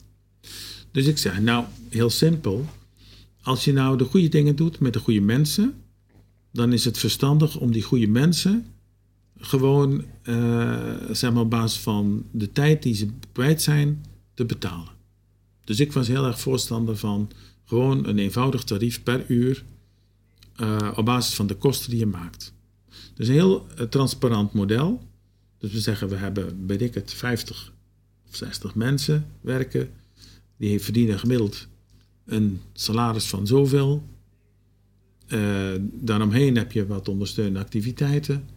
Dus 0.91 1.07
ik 1.07 1.19
zei, 1.19 1.41
nou, 1.41 1.65
heel 1.89 2.11
simpel. 2.11 2.67
Als 3.43 3.65
je 3.65 3.73
nou 3.73 3.99
de 3.99 4.05
goede 4.05 4.29
dingen 4.29 4.57
doet 4.57 4.79
met 4.79 4.93
de 4.93 4.99
goede 4.99 5.21
mensen, 5.21 5.75
dan 6.53 6.73
is 6.73 6.85
het 6.85 6.99
verstandig 6.99 7.57
om 7.57 7.73
die 7.73 7.83
goede 7.83 8.07
mensen 8.07 8.67
gewoon, 9.39 10.05
uh, 10.25 10.95
zeg 11.11 11.33
maar, 11.33 11.43
op 11.43 11.51
basis 11.51 11.81
van 11.81 12.25
de 12.31 12.53
tijd 12.53 12.83
die 12.83 12.95
ze 12.95 13.09
kwijt 13.33 13.63
zijn, 13.63 14.05
te 14.35 14.45
betalen. 14.45 14.93
Dus 15.65 15.81
ik 15.81 15.93
was 15.93 16.09
heel 16.09 16.27
erg 16.27 16.41
voorstander 16.41 16.97
van 16.97 17.31
gewoon 17.65 18.07
een 18.07 18.19
eenvoudig 18.19 18.65
tarief 18.65 19.03
per 19.03 19.25
uur 19.29 19.65
uh, 20.61 20.93
op 20.97 21.05
basis 21.05 21.35
van 21.35 21.47
de 21.47 21.55
kosten 21.55 21.91
die 21.91 21.99
je 21.99 22.07
maakt. 22.07 22.53
Dus 23.15 23.29
een 23.29 23.35
heel 23.35 23.67
uh, 23.79 23.87
transparant 23.87 24.53
model. 24.53 25.03
Dus 25.59 25.73
we 25.73 25.81
zeggen, 25.81 26.09
we 26.09 26.17
hebben, 26.17 26.67
weet 26.67 26.83
ik 26.83 26.95
het, 26.95 27.13
50 27.13 27.73
of 28.29 28.37
60 28.37 28.75
mensen 28.75 29.27
werken. 29.41 29.91
Die 30.57 30.81
verdienen 30.81 31.19
gemiddeld 31.19 31.67
een 32.25 32.61
salaris 32.73 33.27
van 33.27 33.47
zoveel. 33.47 34.03
Uh, 35.29 35.73
daaromheen 35.81 36.57
heb 36.57 36.73
je 36.73 36.87
wat 36.87 37.09
ondersteunende 37.09 37.61
activiteiten. 37.61 38.49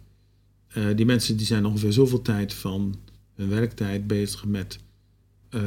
Die 0.94 1.06
mensen 1.06 1.36
die 1.36 1.46
zijn 1.46 1.66
ongeveer 1.66 1.92
zoveel 1.92 2.22
tijd 2.22 2.54
van 2.54 2.94
hun 3.34 3.48
werktijd 3.48 4.06
bezig 4.06 4.44
met 4.44 4.78
uh, 5.50 5.60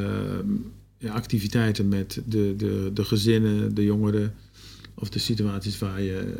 ja, 1.00 1.14
activiteiten 1.14 1.88
met 1.88 2.22
de, 2.26 2.54
de, 2.58 2.91
de 2.93 3.06
gezinnen, 3.06 3.74
de 3.74 3.84
jongeren 3.84 4.34
of 4.93 5.10
de 5.10 5.20
situaties 5.20 5.80
waar 5.80 6.02
je 6.02 6.36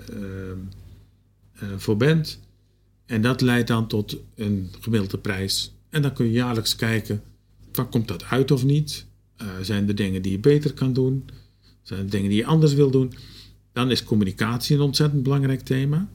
voor 1.78 1.98
bent. 1.98 2.40
En 3.06 3.22
dat 3.22 3.42
leidt 3.42 3.68
dan 3.68 3.88
tot 3.88 4.18
een 4.36 4.70
gemiddelde 4.80 5.18
prijs. 5.18 5.74
En 5.90 6.02
dan 6.02 6.14
kun 6.14 6.26
je 6.26 6.32
jaarlijks 6.32 6.76
kijken, 6.76 7.22
van 7.72 7.90
komt 7.90 8.08
dat 8.08 8.24
uit 8.24 8.52
of 8.52 8.64
niet? 8.64 9.06
zijn 9.62 9.88
er 9.88 9.96
dingen 9.96 10.22
die 10.22 10.32
je 10.32 10.40
beter 10.40 10.74
kan 10.74 10.94
doen? 10.94 11.30
Zijn 11.82 12.00
er 12.00 12.10
dingen 12.10 12.30
die 12.30 12.38
je 12.38 12.46
anders 12.46 12.74
wil 12.74 12.92
doen? 12.92 13.14
Dan 13.74 13.92
is 13.92 14.04
communicatie 14.04 14.76
een 14.76 14.82
ontzettend 14.82 15.24
belangrijk 15.24 15.62
thema. 15.62 16.10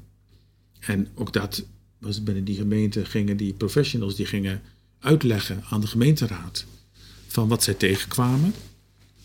En 0.80 1.08
ook 1.14 1.32
dat 1.32 1.66
was 1.98 2.22
binnen 2.22 2.44
die 2.44 2.56
gemeente 2.56 3.04
gingen 3.04 3.36
die 3.36 3.52
professionals 3.52 4.14
die 4.14 4.26
gingen 4.26 4.62
uitleggen 4.98 5.62
aan 5.70 5.80
de 5.80 5.86
gemeenteraad 5.86 6.66
van 7.34 7.48
wat 7.48 7.62
zij 7.62 7.74
tegenkwamen. 7.74 8.54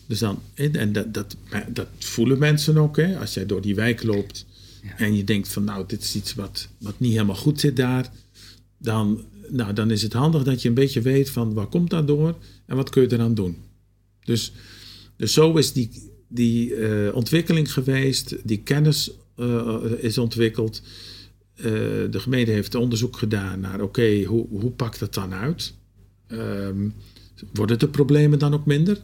Dus 0.06 0.18
dan, 0.18 0.42
en 0.54 0.92
dat, 0.92 1.14
dat, 1.14 1.36
dat 1.68 1.86
voelen 1.98 2.38
mensen 2.38 2.78
ook, 2.78 2.96
hè? 2.96 3.18
als 3.18 3.34
jij 3.34 3.46
door 3.46 3.60
die 3.60 3.74
wijk 3.74 4.02
loopt 4.02 4.46
en 4.96 5.16
je 5.16 5.24
denkt 5.24 5.48
van 5.48 5.64
nou, 5.64 5.84
dit 5.86 6.02
is 6.02 6.14
iets 6.14 6.34
wat, 6.34 6.68
wat 6.78 7.00
niet 7.00 7.12
helemaal 7.12 7.36
goed 7.36 7.60
zit 7.60 7.76
daar, 7.76 8.12
dan, 8.78 9.24
nou, 9.48 9.72
dan 9.72 9.90
is 9.90 10.02
het 10.02 10.12
handig 10.12 10.42
dat 10.42 10.62
je 10.62 10.68
een 10.68 10.74
beetje 10.74 11.00
weet 11.00 11.30
van 11.30 11.54
waar 11.54 11.66
komt 11.66 11.90
dat 11.90 12.06
door 12.06 12.38
en 12.66 12.76
wat 12.76 12.90
kun 12.90 13.02
je 13.02 13.12
eraan 13.12 13.34
doen. 13.34 13.56
Dus, 14.24 14.52
dus 15.16 15.32
zo 15.32 15.56
is 15.56 15.72
die, 15.72 16.10
die 16.28 16.76
uh, 16.76 17.14
ontwikkeling 17.14 17.72
geweest, 17.72 18.36
die 18.42 18.62
kennis 18.62 19.10
uh, 19.36 19.76
is 19.98 20.18
ontwikkeld. 20.18 20.82
Uh, 21.56 21.64
de 22.10 22.20
gemeente 22.20 22.50
heeft 22.50 22.74
onderzoek 22.74 23.16
gedaan 23.16 23.60
naar, 23.60 23.80
oké, 23.80 24.24
hoe, 24.24 24.46
hoe 24.48 24.70
pakt 24.70 24.98
dat 24.98 25.14
dan 25.14 25.32
uit? 25.32 25.74
Um, 26.28 26.94
worden 27.52 27.78
de 27.78 27.88
problemen 27.88 28.38
dan 28.38 28.54
ook 28.54 28.66
minder? 28.66 29.02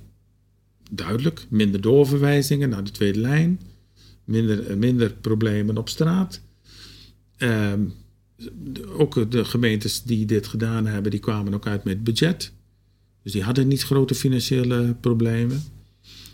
Duidelijk, 0.91 1.47
minder 1.49 1.81
doorverwijzingen 1.81 2.69
naar 2.69 2.85
de 2.85 2.91
tweede 2.91 3.21
lijn, 3.21 3.61
minder, 4.25 4.79
minder 4.79 5.13
problemen 5.13 5.77
op 5.77 5.89
straat. 5.89 6.41
Um, 7.39 7.93
ook 8.89 9.31
de 9.31 9.45
gemeentes 9.45 10.03
die 10.03 10.27
dit 10.27 10.47
gedaan 10.47 10.87
hebben, 10.87 11.11
die 11.11 11.21
kwamen 11.21 11.55
ook 11.55 11.67
uit 11.67 11.85
met 11.85 12.05
budget. 12.05 12.53
Dus 13.23 13.33
die 13.33 13.43
hadden 13.43 13.69
niet 13.69 13.83
grote 13.83 14.15
financiële 14.15 14.97
problemen. 15.01 15.63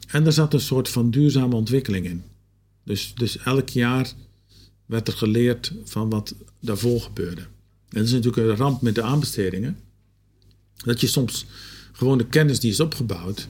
En 0.09 0.27
er 0.27 0.33
zat 0.33 0.55
een 0.55 0.61
soort 0.61 0.89
van 0.89 1.11
duurzame 1.11 1.55
ontwikkeling 1.55 2.07
in. 2.07 2.23
Dus, 2.85 3.13
dus 3.15 3.39
elk 3.39 3.69
jaar 3.69 4.13
werd 4.87 5.09
er 5.09 5.15
geleerd 5.15 5.73
van 5.85 6.11
wat 6.11 6.35
daarvoor 6.61 7.01
gebeurde. 7.01 7.41
En 7.41 7.99
dat 7.99 8.05
is 8.05 8.13
natuurlijk 8.13 8.49
een 8.49 8.57
ramp 8.57 8.83
met 8.83 8.95
de 8.95 9.03
aanbestedingen. 9.03 9.79
Dat 10.77 11.01
je 11.01 11.07
soms 11.07 11.47
gewoon 11.93 12.19
de 12.19 12.27
kennis 12.27 12.61
die 12.61 12.71
is 12.71 12.81
opgebouwd 12.81 13.49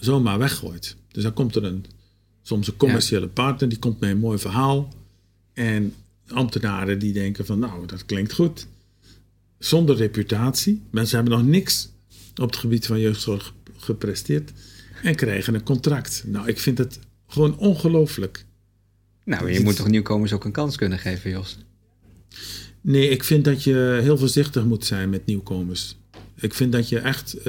zomaar 0.00 0.38
weggooit. 0.38 0.96
Dus 1.12 1.22
dan 1.22 1.32
komt 1.32 1.56
er 1.56 1.64
een, 1.64 1.84
soms 2.42 2.66
een 2.66 2.76
commerciële 2.76 3.28
partner, 3.28 3.68
die 3.68 3.78
komt 3.78 4.00
met 4.00 4.10
een 4.10 4.18
mooi 4.18 4.38
verhaal. 4.38 4.94
En 5.52 5.94
ambtenaren 6.28 6.98
die 6.98 7.12
denken 7.12 7.46
van 7.46 7.58
nou, 7.58 7.86
dat 7.86 8.06
klinkt 8.06 8.32
goed. 8.32 8.66
Zonder 9.58 9.96
reputatie. 9.96 10.82
Mensen 10.90 11.16
hebben 11.16 11.38
nog 11.38 11.46
niks 11.46 11.88
op 12.36 12.50
het 12.50 12.56
gebied 12.56 12.86
van 12.86 13.00
jeugdzorg 13.00 13.54
gepresteerd 13.76 14.52
en 15.02 15.14
krijgen 15.14 15.54
een 15.54 15.62
contract. 15.62 16.22
Nou, 16.26 16.48
ik 16.48 16.58
vind 16.58 16.78
het 16.78 16.98
gewoon 17.26 17.58
ongelooflijk. 17.58 18.44
Nou, 19.24 19.52
je 19.52 19.60
moet 19.60 19.76
toch 19.76 19.88
nieuwkomers 19.88 20.32
ook 20.32 20.44
een 20.44 20.52
kans 20.52 20.76
kunnen 20.76 20.98
geven, 20.98 21.30
Jos? 21.30 21.58
Nee, 22.80 23.08
ik 23.08 23.24
vind 23.24 23.44
dat 23.44 23.62
je 23.62 23.98
heel 24.02 24.18
voorzichtig 24.18 24.64
moet 24.64 24.84
zijn 24.84 25.10
met 25.10 25.26
nieuwkomers. 25.26 25.96
Ik 26.40 26.54
vind 26.54 26.72
dat 26.72 26.88
je 26.88 26.98
echt 26.98 27.36
uh, 27.38 27.44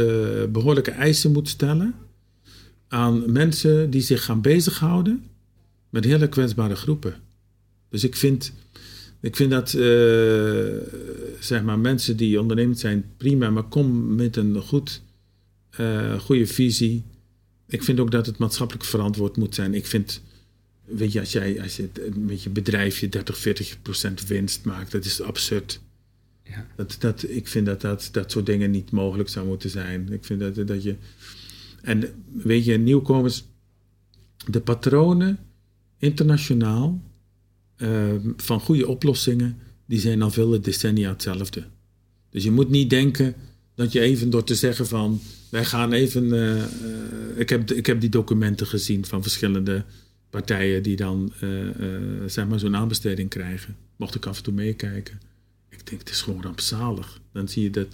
behoorlijke 0.49 0.91
eisen 0.91 1.31
moet 1.31 1.47
stellen 1.47 1.93
aan 2.87 3.31
mensen 3.31 3.89
die 3.89 4.01
zich 4.01 4.23
gaan 4.23 4.41
bezighouden 4.41 5.23
met 5.89 6.03
hele 6.03 6.29
kwetsbare 6.29 6.75
groepen. 6.75 7.15
Dus 7.89 8.03
ik 8.03 8.15
vind, 8.15 8.53
ik 9.19 9.35
vind 9.35 9.51
dat 9.51 9.73
uh, 9.73 9.81
zeg 11.39 11.63
maar 11.63 11.79
mensen 11.79 12.17
die 12.17 12.39
ondernemend 12.39 12.79
zijn 12.79 13.05
prima, 13.17 13.49
maar 13.49 13.63
kom 13.63 14.15
met 14.15 14.35
een 14.35 14.61
goed, 14.61 15.01
uh, 15.79 16.19
goede 16.19 16.47
visie 16.47 17.03
ik 17.71 17.83
vind 17.83 17.99
ook 17.99 18.11
dat 18.11 18.25
het 18.25 18.37
maatschappelijk 18.37 18.85
verantwoord 18.85 19.37
moet 19.37 19.55
zijn. 19.55 19.73
Ik 19.73 19.85
vind, 19.85 20.21
weet 20.85 21.11
je, 21.11 21.19
als 21.19 21.31
jij 21.31 21.61
als 21.61 21.75
je 21.75 21.89
met 22.15 22.43
je 22.43 22.49
bedrijfje 22.49 23.09
30, 23.09 23.37
40 23.37 23.81
procent 23.81 24.27
winst 24.27 24.65
maakt, 24.65 24.91
dat 24.91 25.05
is 25.05 25.21
absurd. 25.21 25.79
Dat, 26.75 26.95
dat, 26.99 27.25
ik 27.29 27.47
vind 27.47 27.65
dat, 27.65 27.81
dat 27.81 28.09
dat 28.11 28.31
soort 28.31 28.45
dingen 28.45 28.71
niet 28.71 28.91
mogelijk 28.91 29.29
zou 29.29 29.47
moeten 29.47 29.69
zijn. 29.69 30.11
Ik 30.11 30.25
vind 30.25 30.39
dat, 30.39 30.67
dat 30.67 30.83
je. 30.83 30.95
En 31.81 32.03
weet 32.33 32.65
je, 32.65 32.77
nieuwkomers, 32.77 33.43
de 34.47 34.61
patronen 34.61 35.39
internationaal 35.97 37.01
uh, 37.77 38.13
van 38.37 38.59
goede 38.59 38.87
oplossingen, 38.87 39.57
die 39.85 39.99
zijn 39.99 40.21
al 40.21 40.31
vele 40.31 40.59
decennia 40.59 41.09
hetzelfde. 41.09 41.63
Dus 42.29 42.43
je 42.43 42.51
moet 42.51 42.69
niet 42.69 42.89
denken 42.89 43.35
dat 43.75 43.91
je 43.91 43.99
even 43.99 44.29
door 44.29 44.43
te 44.43 44.55
zeggen 44.55 44.87
van 44.87 45.21
wij 45.49 45.65
gaan 45.65 45.91
even. 45.91 46.23
Uh, 46.23 46.63
ik, 47.35 47.49
heb, 47.49 47.71
ik 47.71 47.85
heb 47.85 48.01
die 48.01 48.09
documenten 48.09 48.67
gezien 48.67 49.05
van 49.05 49.21
verschillende 49.21 49.83
partijen 50.29 50.83
die 50.83 50.95
dan 50.95 51.33
uh, 51.43 51.69
zeg 52.25 52.47
maar 52.47 52.59
zo'n 52.59 52.75
aanbesteding 52.75 53.29
krijgen. 53.29 53.75
Mocht 53.95 54.15
ik 54.15 54.25
af 54.25 54.37
en 54.37 54.43
toe 54.43 54.53
meekijken. 54.53 55.19
Ik 55.81 55.89
denk, 55.89 56.01
het 56.01 56.09
is 56.09 56.21
gewoon 56.21 56.41
rampzalig. 56.41 57.19
Dan 57.31 57.47
zie 57.47 57.63
je 57.63 57.69
dat 57.69 57.87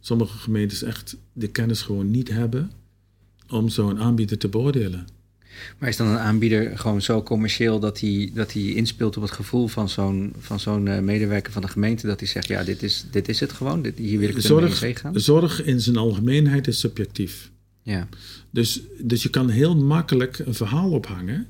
sommige 0.00 0.38
gemeentes 0.38 0.82
echt 0.82 1.16
de 1.32 1.48
kennis 1.48 1.82
gewoon 1.82 2.10
niet 2.10 2.28
hebben 2.28 2.70
om 3.48 3.68
zo'n 3.68 3.98
aanbieder 3.98 4.38
te 4.38 4.48
beoordelen. 4.48 5.06
Maar 5.78 5.88
is 5.88 5.96
dan 5.96 6.06
een 6.06 6.18
aanbieder 6.18 6.78
gewoon 6.78 7.02
zo 7.02 7.22
commercieel 7.22 7.80
dat 7.80 8.00
hij, 8.00 8.30
dat 8.34 8.52
hij 8.52 8.62
inspeelt 8.62 9.16
op 9.16 9.22
het 9.22 9.32
gevoel 9.32 9.68
van 9.68 9.88
zo'n, 9.88 10.32
van 10.38 10.60
zo'n 10.60 10.86
uh, 10.86 10.98
medewerker 10.98 11.52
van 11.52 11.62
de 11.62 11.68
gemeente? 11.68 12.06
Dat 12.06 12.20
hij 12.20 12.28
zegt, 12.28 12.46
ja, 12.46 12.64
dit 12.64 12.82
is, 12.82 13.04
dit 13.10 13.28
is 13.28 13.40
het 13.40 13.52
gewoon, 13.52 13.82
dit, 13.82 13.98
hier 13.98 14.18
wil 14.18 14.28
ik 14.28 14.40
zorg, 14.40 14.80
mee 14.82 14.94
gaan? 14.94 15.20
Zorg 15.20 15.64
in 15.64 15.80
zijn 15.80 15.96
algemeenheid 15.96 16.66
is 16.66 16.78
subjectief. 16.78 17.50
Ja. 17.82 18.08
Dus, 18.50 18.80
dus 18.98 19.22
je 19.22 19.28
kan 19.28 19.48
heel 19.48 19.76
makkelijk 19.76 20.38
een 20.38 20.54
verhaal 20.54 20.90
ophangen 20.90 21.46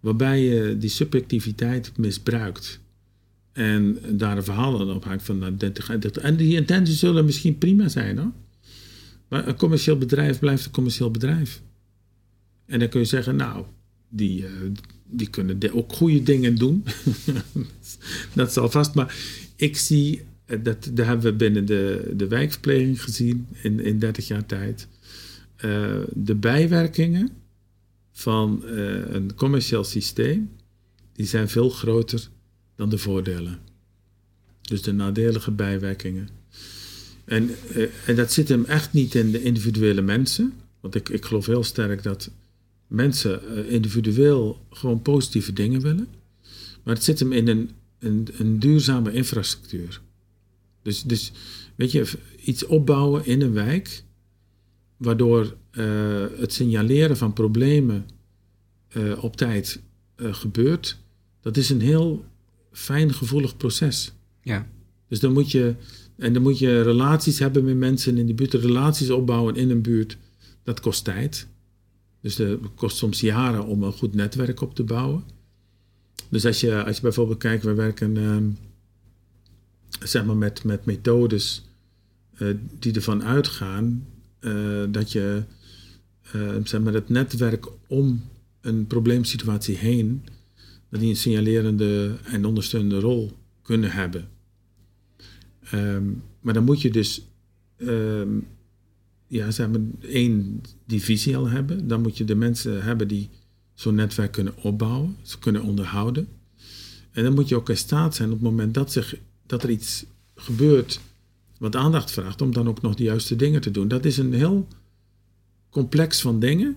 waarbij 0.00 0.42
je 0.42 0.78
die 0.78 0.90
subjectiviteit 0.90 1.92
misbruikt. 1.96 2.80
En 3.60 3.98
daar 4.08 4.36
een 4.36 4.44
verhaal 4.44 4.80
aan 4.80 4.90
ophangt 4.90 5.24
van 5.24 5.38
nou, 5.38 5.56
En 6.20 6.36
die 6.36 6.56
intenties 6.56 6.98
zullen 6.98 7.24
misschien 7.24 7.58
prima 7.58 7.88
zijn 7.88 8.18
hoor. 8.18 8.32
Maar 9.28 9.48
een 9.48 9.56
commercieel 9.56 9.98
bedrijf 9.98 10.38
blijft 10.38 10.64
een 10.64 10.70
commercieel 10.70 11.10
bedrijf. 11.10 11.62
En 12.66 12.78
dan 12.78 12.88
kun 12.88 13.00
je 13.00 13.06
zeggen, 13.06 13.36
nou, 13.36 13.64
die, 14.08 14.42
uh, 14.42 14.48
die 15.04 15.30
kunnen 15.30 15.72
ook 15.72 15.92
goede 15.92 16.22
dingen 16.22 16.54
doen. 16.54 16.84
dat 18.34 18.52
zal 18.52 18.70
vast. 18.70 18.94
Maar 18.94 19.16
ik 19.56 19.76
zie, 19.76 20.22
eh, 20.44 20.58
dat, 20.62 20.90
dat 20.92 21.06
hebben 21.06 21.30
we 21.30 21.36
binnen 21.36 21.64
de, 21.64 22.12
de 22.16 22.28
wijkverpleging 22.28 23.02
gezien 23.02 23.46
in, 23.62 23.80
in 23.80 23.98
30 23.98 24.28
jaar 24.28 24.46
tijd. 24.46 24.88
Uh, 25.64 25.96
de 26.12 26.34
bijwerkingen 26.34 27.30
van 28.12 28.62
een 28.64 29.34
commercieel 29.34 29.84
systeem, 29.84 30.50
die 31.12 31.26
zijn 31.26 31.48
veel 31.48 31.70
groter 31.70 32.28
dan 32.80 32.88
de 32.88 32.98
voordelen. 32.98 33.58
Dus 34.60 34.82
de 34.82 34.92
nadelige 34.92 35.50
bijwerkingen. 35.50 36.28
En, 37.24 37.50
uh, 37.76 37.86
en 38.06 38.16
dat 38.16 38.32
zit 38.32 38.48
hem 38.48 38.64
echt 38.64 38.92
niet 38.92 39.14
in 39.14 39.30
de 39.30 39.42
individuele 39.42 40.00
mensen. 40.00 40.52
Want 40.80 40.94
ik, 40.94 41.08
ik 41.08 41.24
geloof 41.24 41.46
heel 41.46 41.64
sterk 41.64 42.02
dat 42.02 42.30
mensen 42.86 43.40
uh, 43.50 43.72
individueel 43.72 44.66
gewoon 44.70 45.02
positieve 45.02 45.52
dingen 45.52 45.80
willen. 45.80 46.08
Maar 46.82 46.94
het 46.94 47.04
zit 47.04 47.18
hem 47.18 47.32
in 47.32 47.48
een, 47.48 47.70
een, 47.98 48.28
een 48.38 48.58
duurzame 48.58 49.12
infrastructuur. 49.12 50.00
Dus, 50.82 51.02
dus 51.02 51.32
weet 51.74 51.92
je, 51.92 52.06
iets 52.44 52.66
opbouwen 52.66 53.26
in 53.26 53.40
een 53.40 53.52
wijk, 53.52 54.02
waardoor 54.96 55.56
uh, 55.72 56.24
het 56.36 56.52
signaleren 56.52 57.16
van 57.16 57.32
problemen 57.32 58.06
op 59.20 59.36
tijd 59.36 59.80
gebeurt, 60.16 60.98
dat 61.40 61.56
is 61.56 61.70
een 61.70 61.80
heel 61.80 62.24
fijn, 62.72 63.14
gevoelig 63.14 63.56
proces. 63.56 64.12
Ja. 64.42 64.66
Dus 65.08 65.20
dan 65.20 65.32
moet 65.32 65.50
je, 65.50 65.74
en 66.16 66.32
dan 66.32 66.42
moet 66.42 66.58
je 66.58 66.82
relaties 66.82 67.38
hebben 67.38 67.64
met 67.64 67.76
mensen 67.76 68.18
in 68.18 68.26
die 68.26 68.34
buurt, 68.34 68.54
relaties 68.54 69.10
opbouwen 69.10 69.56
in 69.56 69.70
een 69.70 69.82
buurt, 69.82 70.16
dat 70.62 70.80
kost 70.80 71.04
tijd. 71.04 71.46
Dus 72.20 72.36
het 72.36 72.58
kost 72.74 72.96
soms 72.96 73.20
jaren 73.20 73.66
om 73.66 73.82
een 73.82 73.92
goed 73.92 74.14
netwerk 74.14 74.60
op 74.60 74.74
te 74.74 74.84
bouwen. 74.84 75.24
Dus 76.28 76.46
als 76.46 76.60
je, 76.60 76.84
als 76.84 76.96
je 76.96 77.02
bijvoorbeeld 77.02 77.38
kijkt, 77.38 77.64
we 77.64 77.74
werken 77.74 78.16
ehm, 78.16 78.48
zeg 80.04 80.24
maar 80.24 80.36
met, 80.36 80.64
met 80.64 80.84
methodes 80.84 81.64
uh, 82.38 82.54
die 82.78 82.92
ervan 82.92 83.24
uitgaan 83.24 84.06
uh, 84.40 84.84
dat 84.88 85.12
je 85.12 85.42
uh, 86.34 86.56
zeg 86.64 86.80
maar 86.80 86.92
het 86.92 87.08
netwerk 87.08 87.66
om 87.86 88.22
een 88.60 88.86
probleemsituatie 88.86 89.76
heen, 89.76 90.24
dat 90.90 91.00
die 91.00 91.08
een 91.08 91.16
signalerende 91.16 92.16
en 92.24 92.44
ondersteunende 92.44 93.00
rol 93.00 93.32
kunnen 93.62 93.90
hebben. 93.90 94.28
Um, 95.74 96.22
maar 96.40 96.54
dan 96.54 96.64
moet 96.64 96.80
je 96.80 96.90
dus 96.90 97.22
um, 97.76 98.46
ja, 99.26 99.50
zeg 99.50 99.68
maar 99.68 99.80
één 100.00 100.60
divisie 100.86 101.36
al 101.36 101.48
hebben. 101.48 101.88
Dan 101.88 102.02
moet 102.02 102.18
je 102.18 102.24
de 102.24 102.34
mensen 102.34 102.82
hebben 102.82 103.08
die 103.08 103.28
zo'n 103.74 103.94
netwerk 103.94 104.32
kunnen 104.32 104.56
opbouwen, 104.56 105.16
ze 105.22 105.38
kunnen 105.38 105.62
onderhouden. 105.62 106.28
En 107.10 107.24
dan 107.24 107.34
moet 107.34 107.48
je 107.48 107.56
ook 107.56 107.68
in 107.68 107.76
staat 107.76 108.14
zijn 108.14 108.28
op 108.28 108.34
het 108.34 108.50
moment 108.50 108.74
dat, 108.74 108.92
zich, 108.92 109.16
dat 109.46 109.62
er 109.62 109.70
iets 109.70 110.04
gebeurt 110.34 111.00
wat 111.58 111.76
aandacht 111.76 112.10
vraagt, 112.10 112.42
om 112.42 112.52
dan 112.52 112.68
ook 112.68 112.82
nog 112.82 112.94
de 112.94 113.02
juiste 113.02 113.36
dingen 113.36 113.60
te 113.60 113.70
doen. 113.70 113.88
Dat 113.88 114.04
is 114.04 114.16
een 114.16 114.32
heel 114.32 114.68
complex 115.70 116.20
van 116.20 116.40
dingen, 116.40 116.76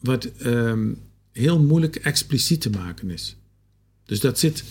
wat 0.00 0.30
um, 0.46 0.98
heel 1.38 1.60
moeilijk 1.60 1.96
expliciet 1.96 2.60
te 2.60 2.70
maken 2.70 3.10
is. 3.10 3.36
Dus 4.04 4.20
dat 4.20 4.38
zit. 4.38 4.64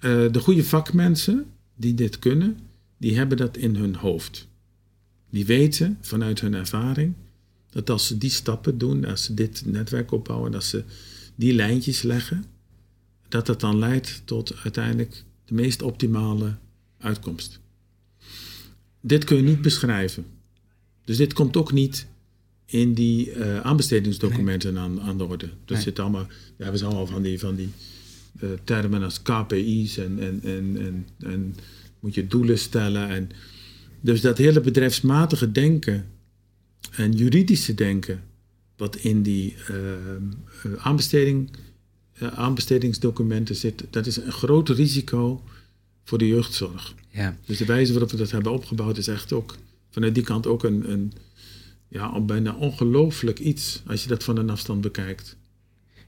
Uh, 0.00 0.32
de 0.32 0.40
goede 0.40 0.64
vakmensen 0.64 1.46
die 1.76 1.94
dit 1.94 2.18
kunnen, 2.18 2.58
die 2.96 3.16
hebben 3.16 3.36
dat 3.36 3.56
in 3.56 3.76
hun 3.76 3.94
hoofd. 3.94 4.48
Die 5.30 5.46
weten 5.46 5.98
vanuit 6.00 6.40
hun 6.40 6.54
ervaring 6.54 7.14
dat 7.70 7.90
als 7.90 8.06
ze 8.06 8.18
die 8.18 8.30
stappen 8.30 8.78
doen, 8.78 9.04
als 9.04 9.24
ze 9.24 9.34
dit 9.34 9.62
netwerk 9.66 10.12
opbouwen, 10.12 10.54
als 10.54 10.68
ze 10.68 10.84
die 11.34 11.54
lijntjes 11.54 12.02
leggen, 12.02 12.44
dat 13.28 13.46
dat 13.46 13.60
dan 13.60 13.78
leidt 13.78 14.22
tot 14.24 14.54
uiteindelijk 14.62 15.24
de 15.44 15.54
meest 15.54 15.82
optimale 15.82 16.56
uitkomst. 16.98 17.60
Dit 19.00 19.24
kun 19.24 19.36
je 19.36 19.42
niet 19.42 19.62
beschrijven. 19.62 20.26
Dus 21.04 21.16
dit 21.16 21.32
komt 21.32 21.56
ook 21.56 21.72
niet 21.72 22.06
in 22.66 22.94
die 22.94 23.34
uh, 23.34 23.60
aanbestedingsdocumenten 23.60 24.78
aan, 24.78 25.00
aan 25.00 25.18
de 25.18 25.24
orde. 25.24 25.48
Dat 25.64 25.82
zit 25.82 25.98
allemaal, 25.98 26.26
ja, 26.56 26.70
we 26.70 26.76
zijn 26.76 26.90
allemaal 26.90 27.12
van 27.12 27.22
die, 27.22 27.38
van 27.38 27.54
die 27.54 27.70
uh, 28.40 28.50
termen 28.64 29.02
als 29.02 29.22
KPI's 29.22 29.96
en, 29.96 30.18
en, 30.18 30.40
en, 30.42 30.76
en, 30.78 31.06
en 31.18 31.56
moet 32.00 32.14
je 32.14 32.26
doelen 32.26 32.58
stellen. 32.58 33.08
En, 33.08 33.30
dus 34.00 34.20
dat 34.20 34.38
hele 34.38 34.60
bedrijfsmatige 34.60 35.52
denken 35.52 36.06
en 36.90 37.12
juridische 37.12 37.74
denken, 37.74 38.22
wat 38.76 38.96
in 38.96 39.22
die 39.22 39.54
uh, 39.70 39.76
aanbesteding, 40.78 41.50
aanbestedingsdocumenten 42.18 43.56
zit, 43.56 43.84
dat 43.90 44.06
is 44.06 44.16
een 44.16 44.32
groot 44.32 44.68
risico 44.68 45.42
voor 46.04 46.18
de 46.18 46.28
jeugdzorg. 46.28 46.94
Ja. 47.10 47.36
Dus 47.46 47.58
de 47.58 47.64
wijze 47.64 47.92
waarop 47.92 48.10
we 48.10 48.16
dat 48.16 48.30
hebben 48.30 48.52
opgebouwd 48.52 48.96
is 48.96 49.08
echt 49.08 49.32
ook 49.32 49.56
vanuit 49.90 50.14
die 50.14 50.24
kant 50.24 50.46
ook 50.46 50.64
een, 50.64 50.90
een 50.90 51.12
ja, 51.94 52.20
bijna 52.20 52.54
ongelooflijk 52.54 53.38
iets 53.38 53.82
als 53.86 54.02
je 54.02 54.08
dat 54.08 54.24
van 54.24 54.36
een 54.36 54.50
afstand 54.50 54.80
bekijkt. 54.80 55.36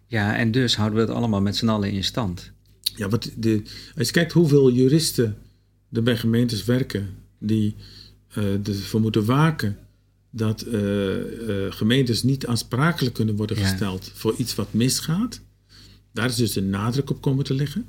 Ja, 0.06 0.36
en 0.36 0.50
dus 0.50 0.76
houden 0.76 0.98
we 0.98 1.04
het 1.04 1.14
allemaal 1.14 1.40
met 1.40 1.56
z'n 1.56 1.68
allen 1.68 1.90
in 1.90 2.04
stand. 2.04 2.52
Ja, 2.96 3.08
de, 3.36 3.62
als 3.96 4.06
je 4.06 4.12
kijkt 4.12 4.32
hoeveel 4.32 4.72
juristen 4.72 5.36
er 5.92 6.02
bij 6.02 6.16
gemeentes 6.16 6.64
werken 6.64 7.14
die 7.38 7.74
uh, 8.38 8.68
ervoor 8.68 9.00
moeten 9.00 9.24
waken 9.24 9.78
dat 10.30 10.66
uh, 10.66 11.16
uh, 11.48 11.72
gemeentes 11.72 12.22
niet 12.22 12.46
aansprakelijk 12.46 13.14
kunnen 13.14 13.36
worden 13.36 13.56
gesteld 13.56 14.10
voor 14.14 14.34
iets 14.36 14.54
wat 14.54 14.72
misgaat. 14.72 15.40
Daar 16.12 16.28
is 16.28 16.36
dus 16.36 16.52
de 16.52 16.62
nadruk 16.62 17.10
op 17.10 17.20
komen 17.20 17.44
te 17.44 17.54
liggen. 17.54 17.86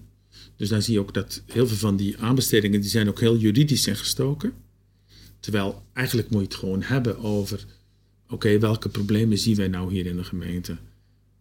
Dus 0.55 0.69
dan 0.69 0.81
zie 0.81 0.93
je 0.93 0.99
ook 0.99 1.13
dat 1.13 1.41
heel 1.45 1.67
veel 1.67 1.77
van 1.77 1.95
die 1.95 2.17
aanbestedingen 2.17 2.81
die 2.81 2.89
zijn 2.89 3.09
ook 3.09 3.19
heel 3.19 3.37
juridisch 3.37 3.87
ingestoken. 3.87 4.53
Terwijl 5.39 5.83
eigenlijk 5.93 6.29
moet 6.29 6.41
je 6.41 6.47
het 6.47 6.55
gewoon 6.55 6.81
hebben 6.81 7.17
over 7.17 7.65
oké, 8.29 8.59
welke 8.59 8.89
problemen 8.89 9.37
zien 9.37 9.55
wij 9.55 9.67
nou 9.67 9.93
hier 9.93 10.05
in 10.05 10.15
de 10.15 10.23
gemeente? 10.23 10.77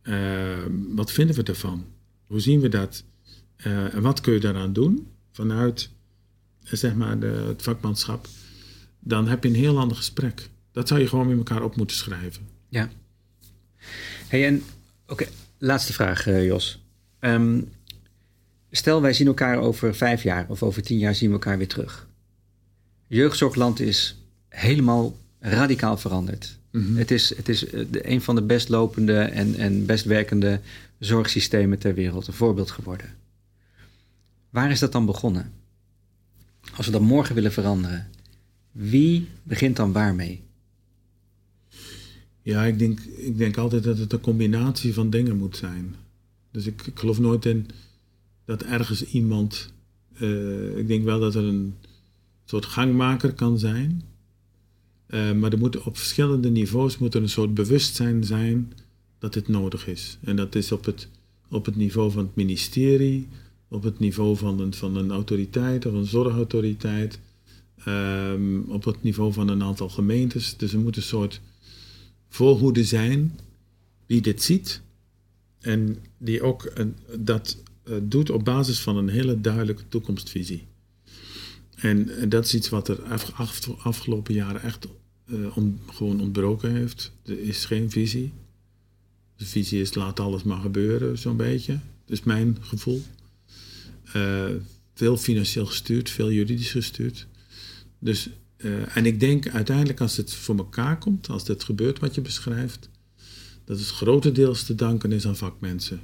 Uh, 0.03 0.59
wat 0.95 1.13
vinden 1.13 1.37
we 1.37 1.43
ervan? 1.43 1.87
Hoe 2.27 2.41
zien 2.41 2.61
we 2.61 2.69
dat? 2.69 3.05
Uh, 3.67 3.95
en 3.95 4.03
wat 4.03 4.21
kun 4.21 4.33
je 4.33 4.41
daaraan 4.41 4.73
doen 4.73 5.09
vanuit 5.33 5.91
zeg 6.63 6.95
maar 6.95 7.19
de, 7.19 7.27
het 7.27 7.63
vakmanschap? 7.63 8.29
Dan 9.01 9.29
heb 9.29 9.43
je 9.43 9.49
een 9.49 9.55
heel 9.55 9.79
ander 9.79 9.97
gesprek. 9.97 10.51
Dat 10.73 10.89
zou 10.89 11.01
je 11.01 11.09
gewoon 11.09 11.29
met 11.29 11.37
elkaar 11.37 11.63
op 11.63 11.77
moeten 11.77 11.97
schrijven. 11.97 12.49
Ja. 12.69 12.91
Hey, 14.29 14.47
en 14.47 14.63
oké, 15.07 15.27
laatste 15.59 15.93
vraag, 15.93 16.27
uh, 16.27 16.45
Jos. 16.45 16.85
Um, 17.21 17.69
stel, 18.71 19.01
wij 19.03 19.13
zien 19.13 19.27
elkaar 19.27 19.59
over 19.59 19.95
vijf 19.95 20.23
jaar 20.23 20.47
of 20.49 20.63
over 20.63 20.83
tien 20.83 20.99
jaar 20.99 21.15
zien 21.15 21.29
we 21.29 21.35
elkaar 21.35 21.59
weer 21.59 21.69
terug. 21.69 22.09
Jeugdzorgland 23.07 23.81
is 23.81 24.17
helemaal 24.49 25.19
radicaal 25.39 25.97
veranderd. 25.97 26.59
Mhm. 26.77 26.97
Het 26.97 27.11
is, 27.11 27.37
het 27.37 27.49
is 27.49 27.67
eh, 27.67 27.85
een 27.91 28.21
van 28.21 28.35
de 28.35 28.43
best 28.43 28.69
lopende 28.69 29.19
en, 29.19 29.55
en 29.55 29.87
best 29.87 30.05
werkende 30.05 30.61
zorgsystemen 30.99 31.79
ter 31.79 31.95
wereld, 31.95 32.27
een 32.27 32.33
voorbeeld 32.33 32.71
geworden. 32.71 33.15
Waar 34.51 34.71
is 34.71 34.79
dat 34.79 34.93
dan 34.93 35.07
begonnen? 35.07 35.53
Als 36.77 36.87
we 36.87 36.93
dat 36.93 37.01
morgen 37.01 37.35
willen 37.35 37.53
veranderen, 37.53 38.09
wie 38.73 39.29
begint 39.43 39.77
dan 39.77 39.93
waarmee? 39.93 40.43
Ja, 42.43 42.65
ik 42.65 42.79
denk, 42.79 43.01
ik 43.01 43.39
denk 43.39 43.57
altijd 43.57 43.83
dat 43.83 43.99
het 43.99 44.13
een 44.13 44.21
combinatie 44.21 44.95
van 44.95 45.11
dingen 45.11 45.37
moet 45.37 45.57
zijn. 45.57 45.95
Dus 46.51 46.67
ik, 46.67 46.83
ik 46.87 46.99
geloof 46.99 47.19
nooit 47.19 47.45
in 47.45 47.67
dat 48.45 48.63
ergens 48.63 49.05
iemand. 49.05 49.73
Uh, 50.19 50.79
ik 50.79 50.89
denk 50.89 51.05
wel 51.05 51.21
dat 51.21 51.35
er 51.35 51.45
een 51.45 51.75
soort 52.45 52.65
gangmaker 52.65 53.33
kan 53.33 53.59
zijn. 53.59 54.03
Uh, 55.09 55.33
maar 55.33 55.53
er 55.53 55.59
moet 55.59 55.83
op 55.83 55.97
verschillende 55.97 56.51
niveaus 56.51 56.99
moet 56.99 57.15
er 57.15 57.23
een 57.23 57.29
soort 57.29 57.55
bewustzijn 57.55 58.25
zijn 58.25 58.73
dat 59.19 59.33
dit 59.33 59.49
nodig 59.49 59.87
is. 59.87 60.19
En 60.25 60.37
dat 60.37 60.55
is 60.55 60.73
op 60.73 60.85
het, 60.85 61.09
op 61.49 61.65
het 61.65 61.77
niveau 61.77 62.11
van 62.11 62.25
het 62.25 62.37
ministerie, 62.37 63.29
op 63.69 63.83
het 63.83 63.99
niveau 63.99 64.37
van 64.37 64.61
een, 64.61 64.75
van 64.75 64.97
een 64.97 65.11
autoriteit 65.11 65.87
of 65.87 65.93
een 65.93 66.07
zorgautoriteit, 66.07 67.19
um, 67.89 68.65
op 68.69 68.85
het 68.85 69.03
niveau 69.03 69.33
van 69.33 69.49
een 69.49 69.63
aantal 69.63 69.89
gemeentes. 69.89 70.57
Dus 70.57 70.73
er 70.73 70.79
moet 70.79 70.97
een 70.97 71.03
soort 71.03 71.41
voorhoede 72.29 72.85
zijn 72.85 73.39
die 74.07 74.21
dit 74.21 74.43
ziet 74.43 74.81
en 75.61 75.97
die 76.19 76.43
ook 76.43 76.71
een, 76.75 76.97
dat 77.19 77.63
uh, 77.85 77.97
doet 78.03 78.31
op 78.31 78.45
basis 78.45 78.81
van 78.81 78.97
een 78.97 79.09
hele 79.09 79.41
duidelijke 79.41 79.83
toekomstvisie. 79.89 80.65
En 81.77 82.29
dat 82.29 82.45
is 82.45 82.55
iets 82.55 82.69
wat 82.69 82.89
er 82.89 83.03
af, 83.03 83.33
afgelopen 83.83 84.35
jaren 84.35 84.63
echt 84.63 84.87
on, 85.55 85.81
gewoon 85.93 86.21
ontbroken 86.21 86.75
heeft. 86.75 87.13
Er 87.25 87.41
is 87.41 87.65
geen 87.65 87.91
visie. 87.91 88.33
De 89.37 89.47
visie 89.47 89.81
is 89.81 89.95
laat 89.95 90.21
alles 90.21 90.43
maar 90.43 90.61
gebeuren, 90.61 91.19
zo'n 91.19 91.37
beetje. 91.37 91.73
Dat 91.73 92.19
is 92.19 92.23
mijn 92.23 92.57
gevoel. 92.61 93.03
Uh, 94.17 94.45
veel 94.95 95.17
financieel 95.17 95.67
gestuurd, 95.67 96.11
veel 96.11 96.31
juridisch 96.31 96.71
gestuurd. 96.71 97.27
Dus, 97.99 98.29
en 98.95 99.07
ik 99.07 99.21
denk 99.21 99.49
uiteindelijk 99.49 100.01
als 100.01 100.17
het 100.17 100.35
voor 100.35 100.57
elkaar 100.57 100.99
komt, 100.99 101.29
als 101.29 101.45
dit 101.45 101.65
gebeurt 101.65 101.99
wat 101.99 102.15
je 102.15 102.21
beschrijft, 102.21 102.89
dat 103.65 103.79
het 103.79 103.89
grotendeels 103.89 104.65
te 104.65 104.75
danken 104.75 105.13
is 105.13 105.27
aan 105.27 105.37
vakmensen. 105.37 106.01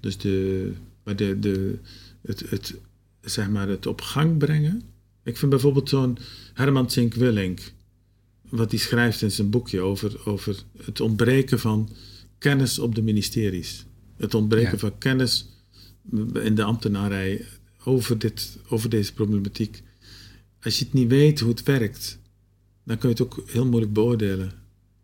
Dus 0.00 0.18
de, 0.18 0.72
de, 1.04 1.38
de, 1.38 1.78
het, 2.22 2.50
het, 2.50 2.74
zeg 3.22 3.48
maar 3.48 3.68
het 3.68 3.86
op 3.86 4.00
gang 4.00 4.38
brengen. 4.38 4.82
Ik 5.22 5.36
vind 5.36 5.50
bijvoorbeeld 5.50 5.88
zo'n 5.88 6.18
Herman 6.54 6.90
Zink 6.90 7.14
Willink, 7.14 7.60
wat 8.48 8.70
hij 8.70 8.80
schrijft 8.80 9.22
in 9.22 9.30
zijn 9.30 9.50
boekje 9.50 9.80
over, 9.80 10.20
over 10.24 10.62
het 10.84 11.00
ontbreken 11.00 11.58
van 11.58 11.88
kennis 12.38 12.78
op 12.78 12.94
de 12.94 13.02
ministeries. 13.02 13.84
Het 14.16 14.34
ontbreken 14.34 14.78
van 14.78 14.98
kennis 14.98 15.48
in 16.32 16.54
de 16.54 16.62
ambtenarij 16.62 17.46
over, 17.84 18.18
dit, 18.18 18.58
over 18.68 18.88
deze 18.88 19.12
problematiek. 19.14 19.82
Als 20.62 20.78
je 20.78 20.84
het 20.84 20.92
niet 20.92 21.08
weet 21.08 21.40
hoe 21.40 21.50
het 21.50 21.62
werkt, 21.62 22.18
dan 22.84 22.98
kun 22.98 23.08
je 23.08 23.14
het 23.14 23.24
ook 23.24 23.42
heel 23.46 23.66
moeilijk 23.66 23.92
beoordelen. 23.92 24.52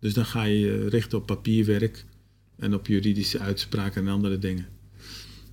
Dus 0.00 0.14
dan 0.14 0.26
ga 0.26 0.42
je 0.42 0.58
je 0.58 0.88
richten 0.88 1.18
op 1.18 1.26
papierwerk 1.26 2.04
en 2.56 2.74
op 2.74 2.86
juridische 2.86 3.38
uitspraken 3.38 4.06
en 4.06 4.12
andere 4.12 4.38
dingen. 4.38 4.77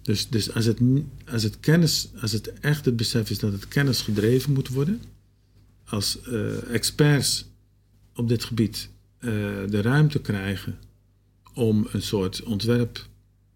Dus, 0.05 0.29
dus 0.29 0.53
als, 0.53 0.65
het, 0.65 0.81
als 1.31 1.43
het 1.43 1.59
kennis, 1.59 2.09
als 2.21 2.31
het 2.31 2.53
echt 2.59 2.85
het 2.85 2.95
besef 2.95 3.29
is 3.29 3.39
dat 3.39 3.51
het 3.51 3.67
kennis 3.67 4.01
gedreven 4.01 4.53
moet 4.53 4.69
worden, 4.69 5.01
als 5.85 6.19
uh, 6.27 6.73
experts 6.73 7.45
op 8.15 8.27
dit 8.27 8.43
gebied 8.43 8.89
uh, 9.19 9.31
de 9.69 9.81
ruimte 9.81 10.19
krijgen 10.19 10.77
om 11.53 11.87
een 11.91 12.01
soort 12.01 12.43
ontwerp 12.43 13.07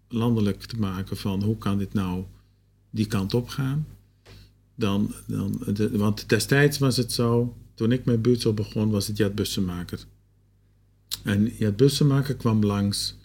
landelijk 0.08 0.62
te 0.62 0.76
maken 0.76 1.16
van 1.16 1.42
hoe 1.42 1.58
kan 1.58 1.78
dit 1.78 1.92
nou 1.92 2.24
die 2.90 3.06
kant 3.06 3.34
op 3.34 3.48
gaan, 3.48 3.86
dan, 4.74 5.14
dan 5.26 5.62
want 5.92 6.28
destijds 6.28 6.78
was 6.78 6.96
het 6.96 7.12
zo, 7.12 7.56
toen 7.74 7.92
ik 7.92 8.04
mijn 8.04 8.20
buurtzorg 8.20 8.54
begon, 8.54 8.90
was 8.90 9.06
het 9.06 9.16
Jet 9.16 9.34
Bussenmaker. 9.34 10.04
En 11.22 11.52
ja, 11.58 11.70
bussenmaker 11.70 12.34
kwam 12.34 12.64
langs, 12.64 13.16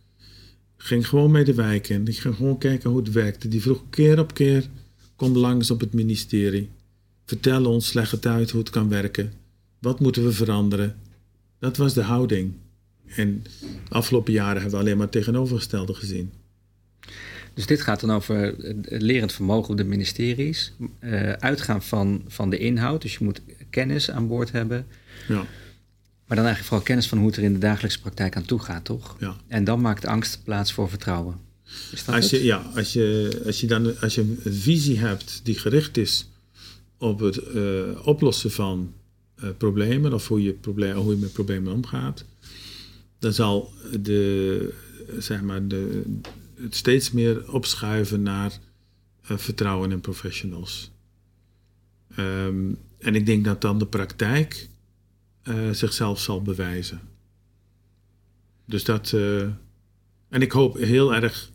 ging 0.78 1.08
gewoon 1.08 1.32
mee 1.32 1.44
de 1.44 1.54
wijk 1.54 1.90
in. 1.90 2.04
Die 2.04 2.14
ging 2.14 2.36
gewoon 2.36 2.58
kijken 2.58 2.90
hoe 2.90 3.00
het 3.00 3.12
werkte. 3.12 3.48
Die 3.48 3.62
vroeg 3.62 3.84
keer 3.90 4.20
op 4.20 4.34
keer, 4.34 4.68
kom 5.16 5.38
langs 5.38 5.72
op 5.72 5.80
het 5.80 5.94
ministerie. 5.94 6.70
Vertel 7.26 7.66
ons, 7.66 7.94
leg 7.94 8.12
het 8.12 8.26
uit 8.26 8.52
hoe 8.52 8.60
het 8.60 8.70
kan 8.70 8.90
werken. 8.90 9.34
Wat 9.80 10.00
moeten 10.00 10.24
we 10.24 10.32
veranderen? 10.32 10.96
Dat 11.60 11.78
was 11.78 11.94
de 11.94 12.02
houding. 12.02 12.54
En 13.06 13.44
de 13.60 13.96
afgelopen 13.96 14.34
jaren 14.34 14.62
hebben 14.62 14.72
we 14.72 14.78
alleen 14.78 14.98
maar 14.98 15.08
het 15.08 15.16
tegenovergestelde 15.16 15.94
gezien. 15.94 16.32
Dus 17.54 17.66
dit 17.66 17.82
gaat 17.82 18.00
dan 18.00 18.12
over 18.12 18.56
lerend 18.84 19.34
vermogen 19.34 19.72
op 19.72 19.78
de 19.78 19.84
ministeries. 19.84 20.74
Uh, 21.00 21.32
uitgaan 21.32 21.84
van, 21.84 22.24
van 22.28 22.50
de 22.50 22.58
inhoud. 22.58 23.02
Dus 23.02 23.14
je 23.14 23.24
moet 23.24 23.42
kennis 23.70 24.12
aan 24.12 24.28
boord 24.28 24.52
hebben. 24.52 24.86
Ja. 25.28 25.46
Maar 26.26 26.38
dan 26.38 26.46
eigenlijk 26.46 26.66
vooral 26.68 26.86
kennis 26.86 27.08
van 27.08 27.18
hoe 27.18 27.28
het 27.28 27.38
er 27.38 27.44
in 27.44 27.54
de 27.54 27.60
dagelijkse 27.60 28.00
praktijk 28.00 28.36
aan 28.36 28.46
toe 28.46 28.60
gaat, 28.60 28.86
toch? 28.86 29.16
Ja. 29.20 29.36
En 29.48 29.64
dan 29.64 29.82
maakt 29.82 30.06
angst 30.06 30.44
plaats 30.44 30.74
voor 30.74 30.90
vertrouwen. 30.90 31.40
Is 31.92 32.06
dat 32.06 32.16
Als 32.16 32.32
het? 32.32 32.40
je, 32.40 32.46
ja, 32.46 32.72
als 32.76 32.94
je, 32.94 33.42
als 33.46 33.60
je 33.60 33.68
dan 33.68 34.00
als 34.00 34.16
je 34.16 34.22
een 34.22 34.54
visie 34.54 35.00
hebt 35.00 35.40
die 35.44 35.58
gericht 35.60 35.98
is 35.98 36.30
op 36.98 37.20
het 37.20 37.38
eh, 37.38 38.08
oplossen 38.08 38.52
van 38.52 38.94
eh, 39.36 39.50
problemen 39.58 40.14
of 40.14 40.28
hoe 40.28 40.44
je, 40.44 40.54
probleem, 40.54 40.96
hoe 40.96 41.14
je 41.14 41.20
met 41.20 41.34
problemen 41.34 41.74
omgaat, 41.74 42.26
dan 43.20 43.34
zal 43.34 43.74
de, 44.02 44.74
zeg 45.18 45.42
maar 45.42 45.68
de, 45.68 46.04
het 46.62 46.76
steeds 46.76 47.12
meer 47.12 47.52
opschuiven 47.52 48.22
naar 48.22 48.60
eh, 49.22 49.38
vertrouwen 49.38 49.92
in 49.92 50.02
professionals. 50.02 50.92
Ehm, 52.16 52.74
en 52.98 53.16
ik 53.16 53.26
denk 53.26 53.46
dat 53.46 53.62
dan 53.62 53.80
de 53.80 53.88
praktijk 53.88 54.68
eh, 55.46 55.70
zichzelf 55.72 56.20
zal 56.20 56.42
bewijzen. 56.42 57.02
Dus 58.66 58.84
dat. 58.84 59.14
eh, 59.14 59.42
en 60.30 60.42
ik 60.42 60.52
hoop 60.52 60.78
heel 60.78 61.16
erg 61.16 61.52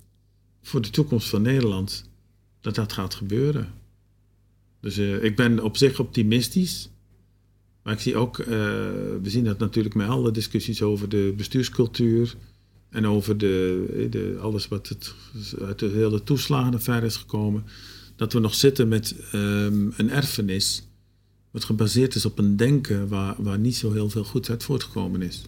voor 0.62 0.80
de 0.80 0.90
toekomst 0.90 1.28
van 1.28 1.42
Nederland 1.42 2.10
dat 2.60 2.74
dat 2.74 2.92
gaat 2.92 3.14
gebeuren. 3.14 3.72
Dus 4.80 4.96
eh, 4.96 5.24
ik 5.24 5.36
ben 5.36 5.62
op 5.62 5.76
zich 5.76 6.00
optimistisch. 6.00 6.90
Maar 7.82 7.92
ik 7.92 8.00
zie 8.00 8.16
ook, 8.16 8.36
we 8.36 9.20
zien 9.22 9.44
dat 9.44 9.58
natuurlijk 9.58 9.94
met 9.94 10.08
alle 10.08 10.30
discussies 10.30 10.82
over 10.82 11.08
de 11.08 11.34
bestuurscultuur. 11.36 12.34
En 12.90 13.06
over 13.06 13.38
de, 13.38 14.06
de, 14.10 14.38
alles 14.40 14.68
wat 14.68 14.88
het, 14.88 15.14
uit 15.60 15.78
de 15.78 15.88
hele 15.88 16.22
toeslagenaffaire 16.22 17.06
is 17.06 17.16
gekomen. 17.16 17.64
Dat 18.16 18.32
we 18.32 18.38
nog 18.38 18.54
zitten 18.54 18.88
met 18.88 19.16
ehm, 19.32 19.90
een 19.96 20.10
erfenis. 20.10 20.89
Wat 21.50 21.64
gebaseerd 21.64 22.14
is 22.14 22.24
op 22.24 22.38
een 22.38 22.56
denken 22.56 23.08
waar, 23.08 23.34
waar 23.38 23.58
niet 23.58 23.76
zo 23.76 23.92
heel 23.92 24.10
veel 24.10 24.24
goeds 24.24 24.50
uit 24.50 24.62
voortgekomen 24.64 25.22
is. 25.22 25.42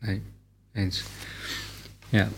Nee, 0.00 0.22
eens. 0.72 1.02
Ja, 2.08 2.30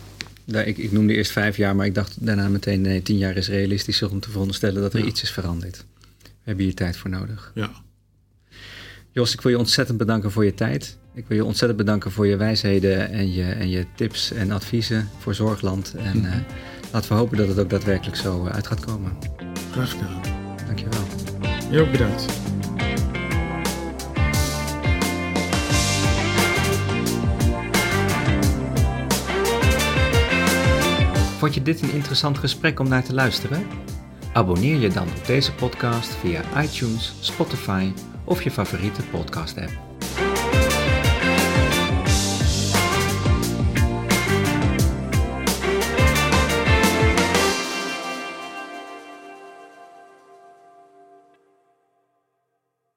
ik, 0.65 0.79
ik 0.79 0.93
noemde 0.93 1.15
eerst 1.15 1.31
vijf 1.33 1.57
jaar, 1.57 1.77
maar 1.77 1.87
ik 1.87 1.95
dacht 1.95 2.27
daarna 2.27 2.49
meteen... 2.49 2.81
nee, 2.81 3.03
tien 3.03 3.19
jaar 3.19 3.37
is 3.37 3.49
realistisch 3.49 4.03
om 4.03 4.21
te 4.21 4.31
veronderstellen 4.31 4.83
dat 4.83 4.93
er 4.95 5.01
Ja. 5.01 5.07
iets 5.07 5.23
is 5.23 5.31
veranderd. 5.31 5.85
We 6.23 6.29
hebben 6.45 6.65
hier 6.65 6.75
tijd 6.75 6.97
voor 6.97 7.11
nodig. 7.11 7.53
Ja, 7.55 7.71
Jos, 9.13 9.33
ik 9.33 9.41
wil 9.41 9.51
je 9.53 9.59
ontzettend 9.59 9.99
bedanken 9.99 10.31
voor 10.31 10.45
je 10.45 10.55
tijd. 10.55 10.99
Ik 11.15 11.25
wil 11.27 11.37
je 11.37 11.45
ontzettend 11.45 11.79
bedanken 11.79 12.11
voor 12.11 12.27
je 12.27 12.37
wijsheden 12.37 13.11
en 13.11 13.33
je, 13.33 13.45
en 13.45 13.69
je 13.69 13.87
tips 13.97 14.33
en 14.33 14.51
adviezen 14.51 15.09
voor 15.19 15.35
Zorgland. 15.35 15.95
En 15.97 16.25
eh, 16.25 16.37
laten 16.93 17.11
we 17.11 17.17
hopen 17.17 17.37
dat 17.37 17.49
het 17.49 17.59
ook 17.59 17.71
daadwerkelijk 17.71 18.17
zo 18.17 18.47
eh, 18.47 18.55
uit 18.55 18.67
gaat 18.67 18.85
komen. 18.85 19.13
graag 19.71 19.91
gedaan. 19.91 20.23
Dankjewel. 20.67 21.38
Ook 21.77 21.91
bedankt. 21.91 22.23
Vond 31.39 31.55
je 31.55 31.63
dit 31.63 31.83
een 31.83 31.93
interessant 31.93 32.39
gesprek 32.39 32.81
om 32.81 32.89
naar 32.89 33.05
te 33.05 33.15
luisteren? 33.15 33.67
Abonneer 34.33 34.79
je 34.79 34.89
dan 34.89 35.09
op 35.19 35.27
deze 35.27 35.55
podcast 35.55 36.15
via 36.15 36.43
iTunes, 36.63 37.15
Spotify 37.21 37.93
of 38.25 38.43
je 38.43 38.51
favoriete 38.51 39.03
podcast-app. 39.03 39.88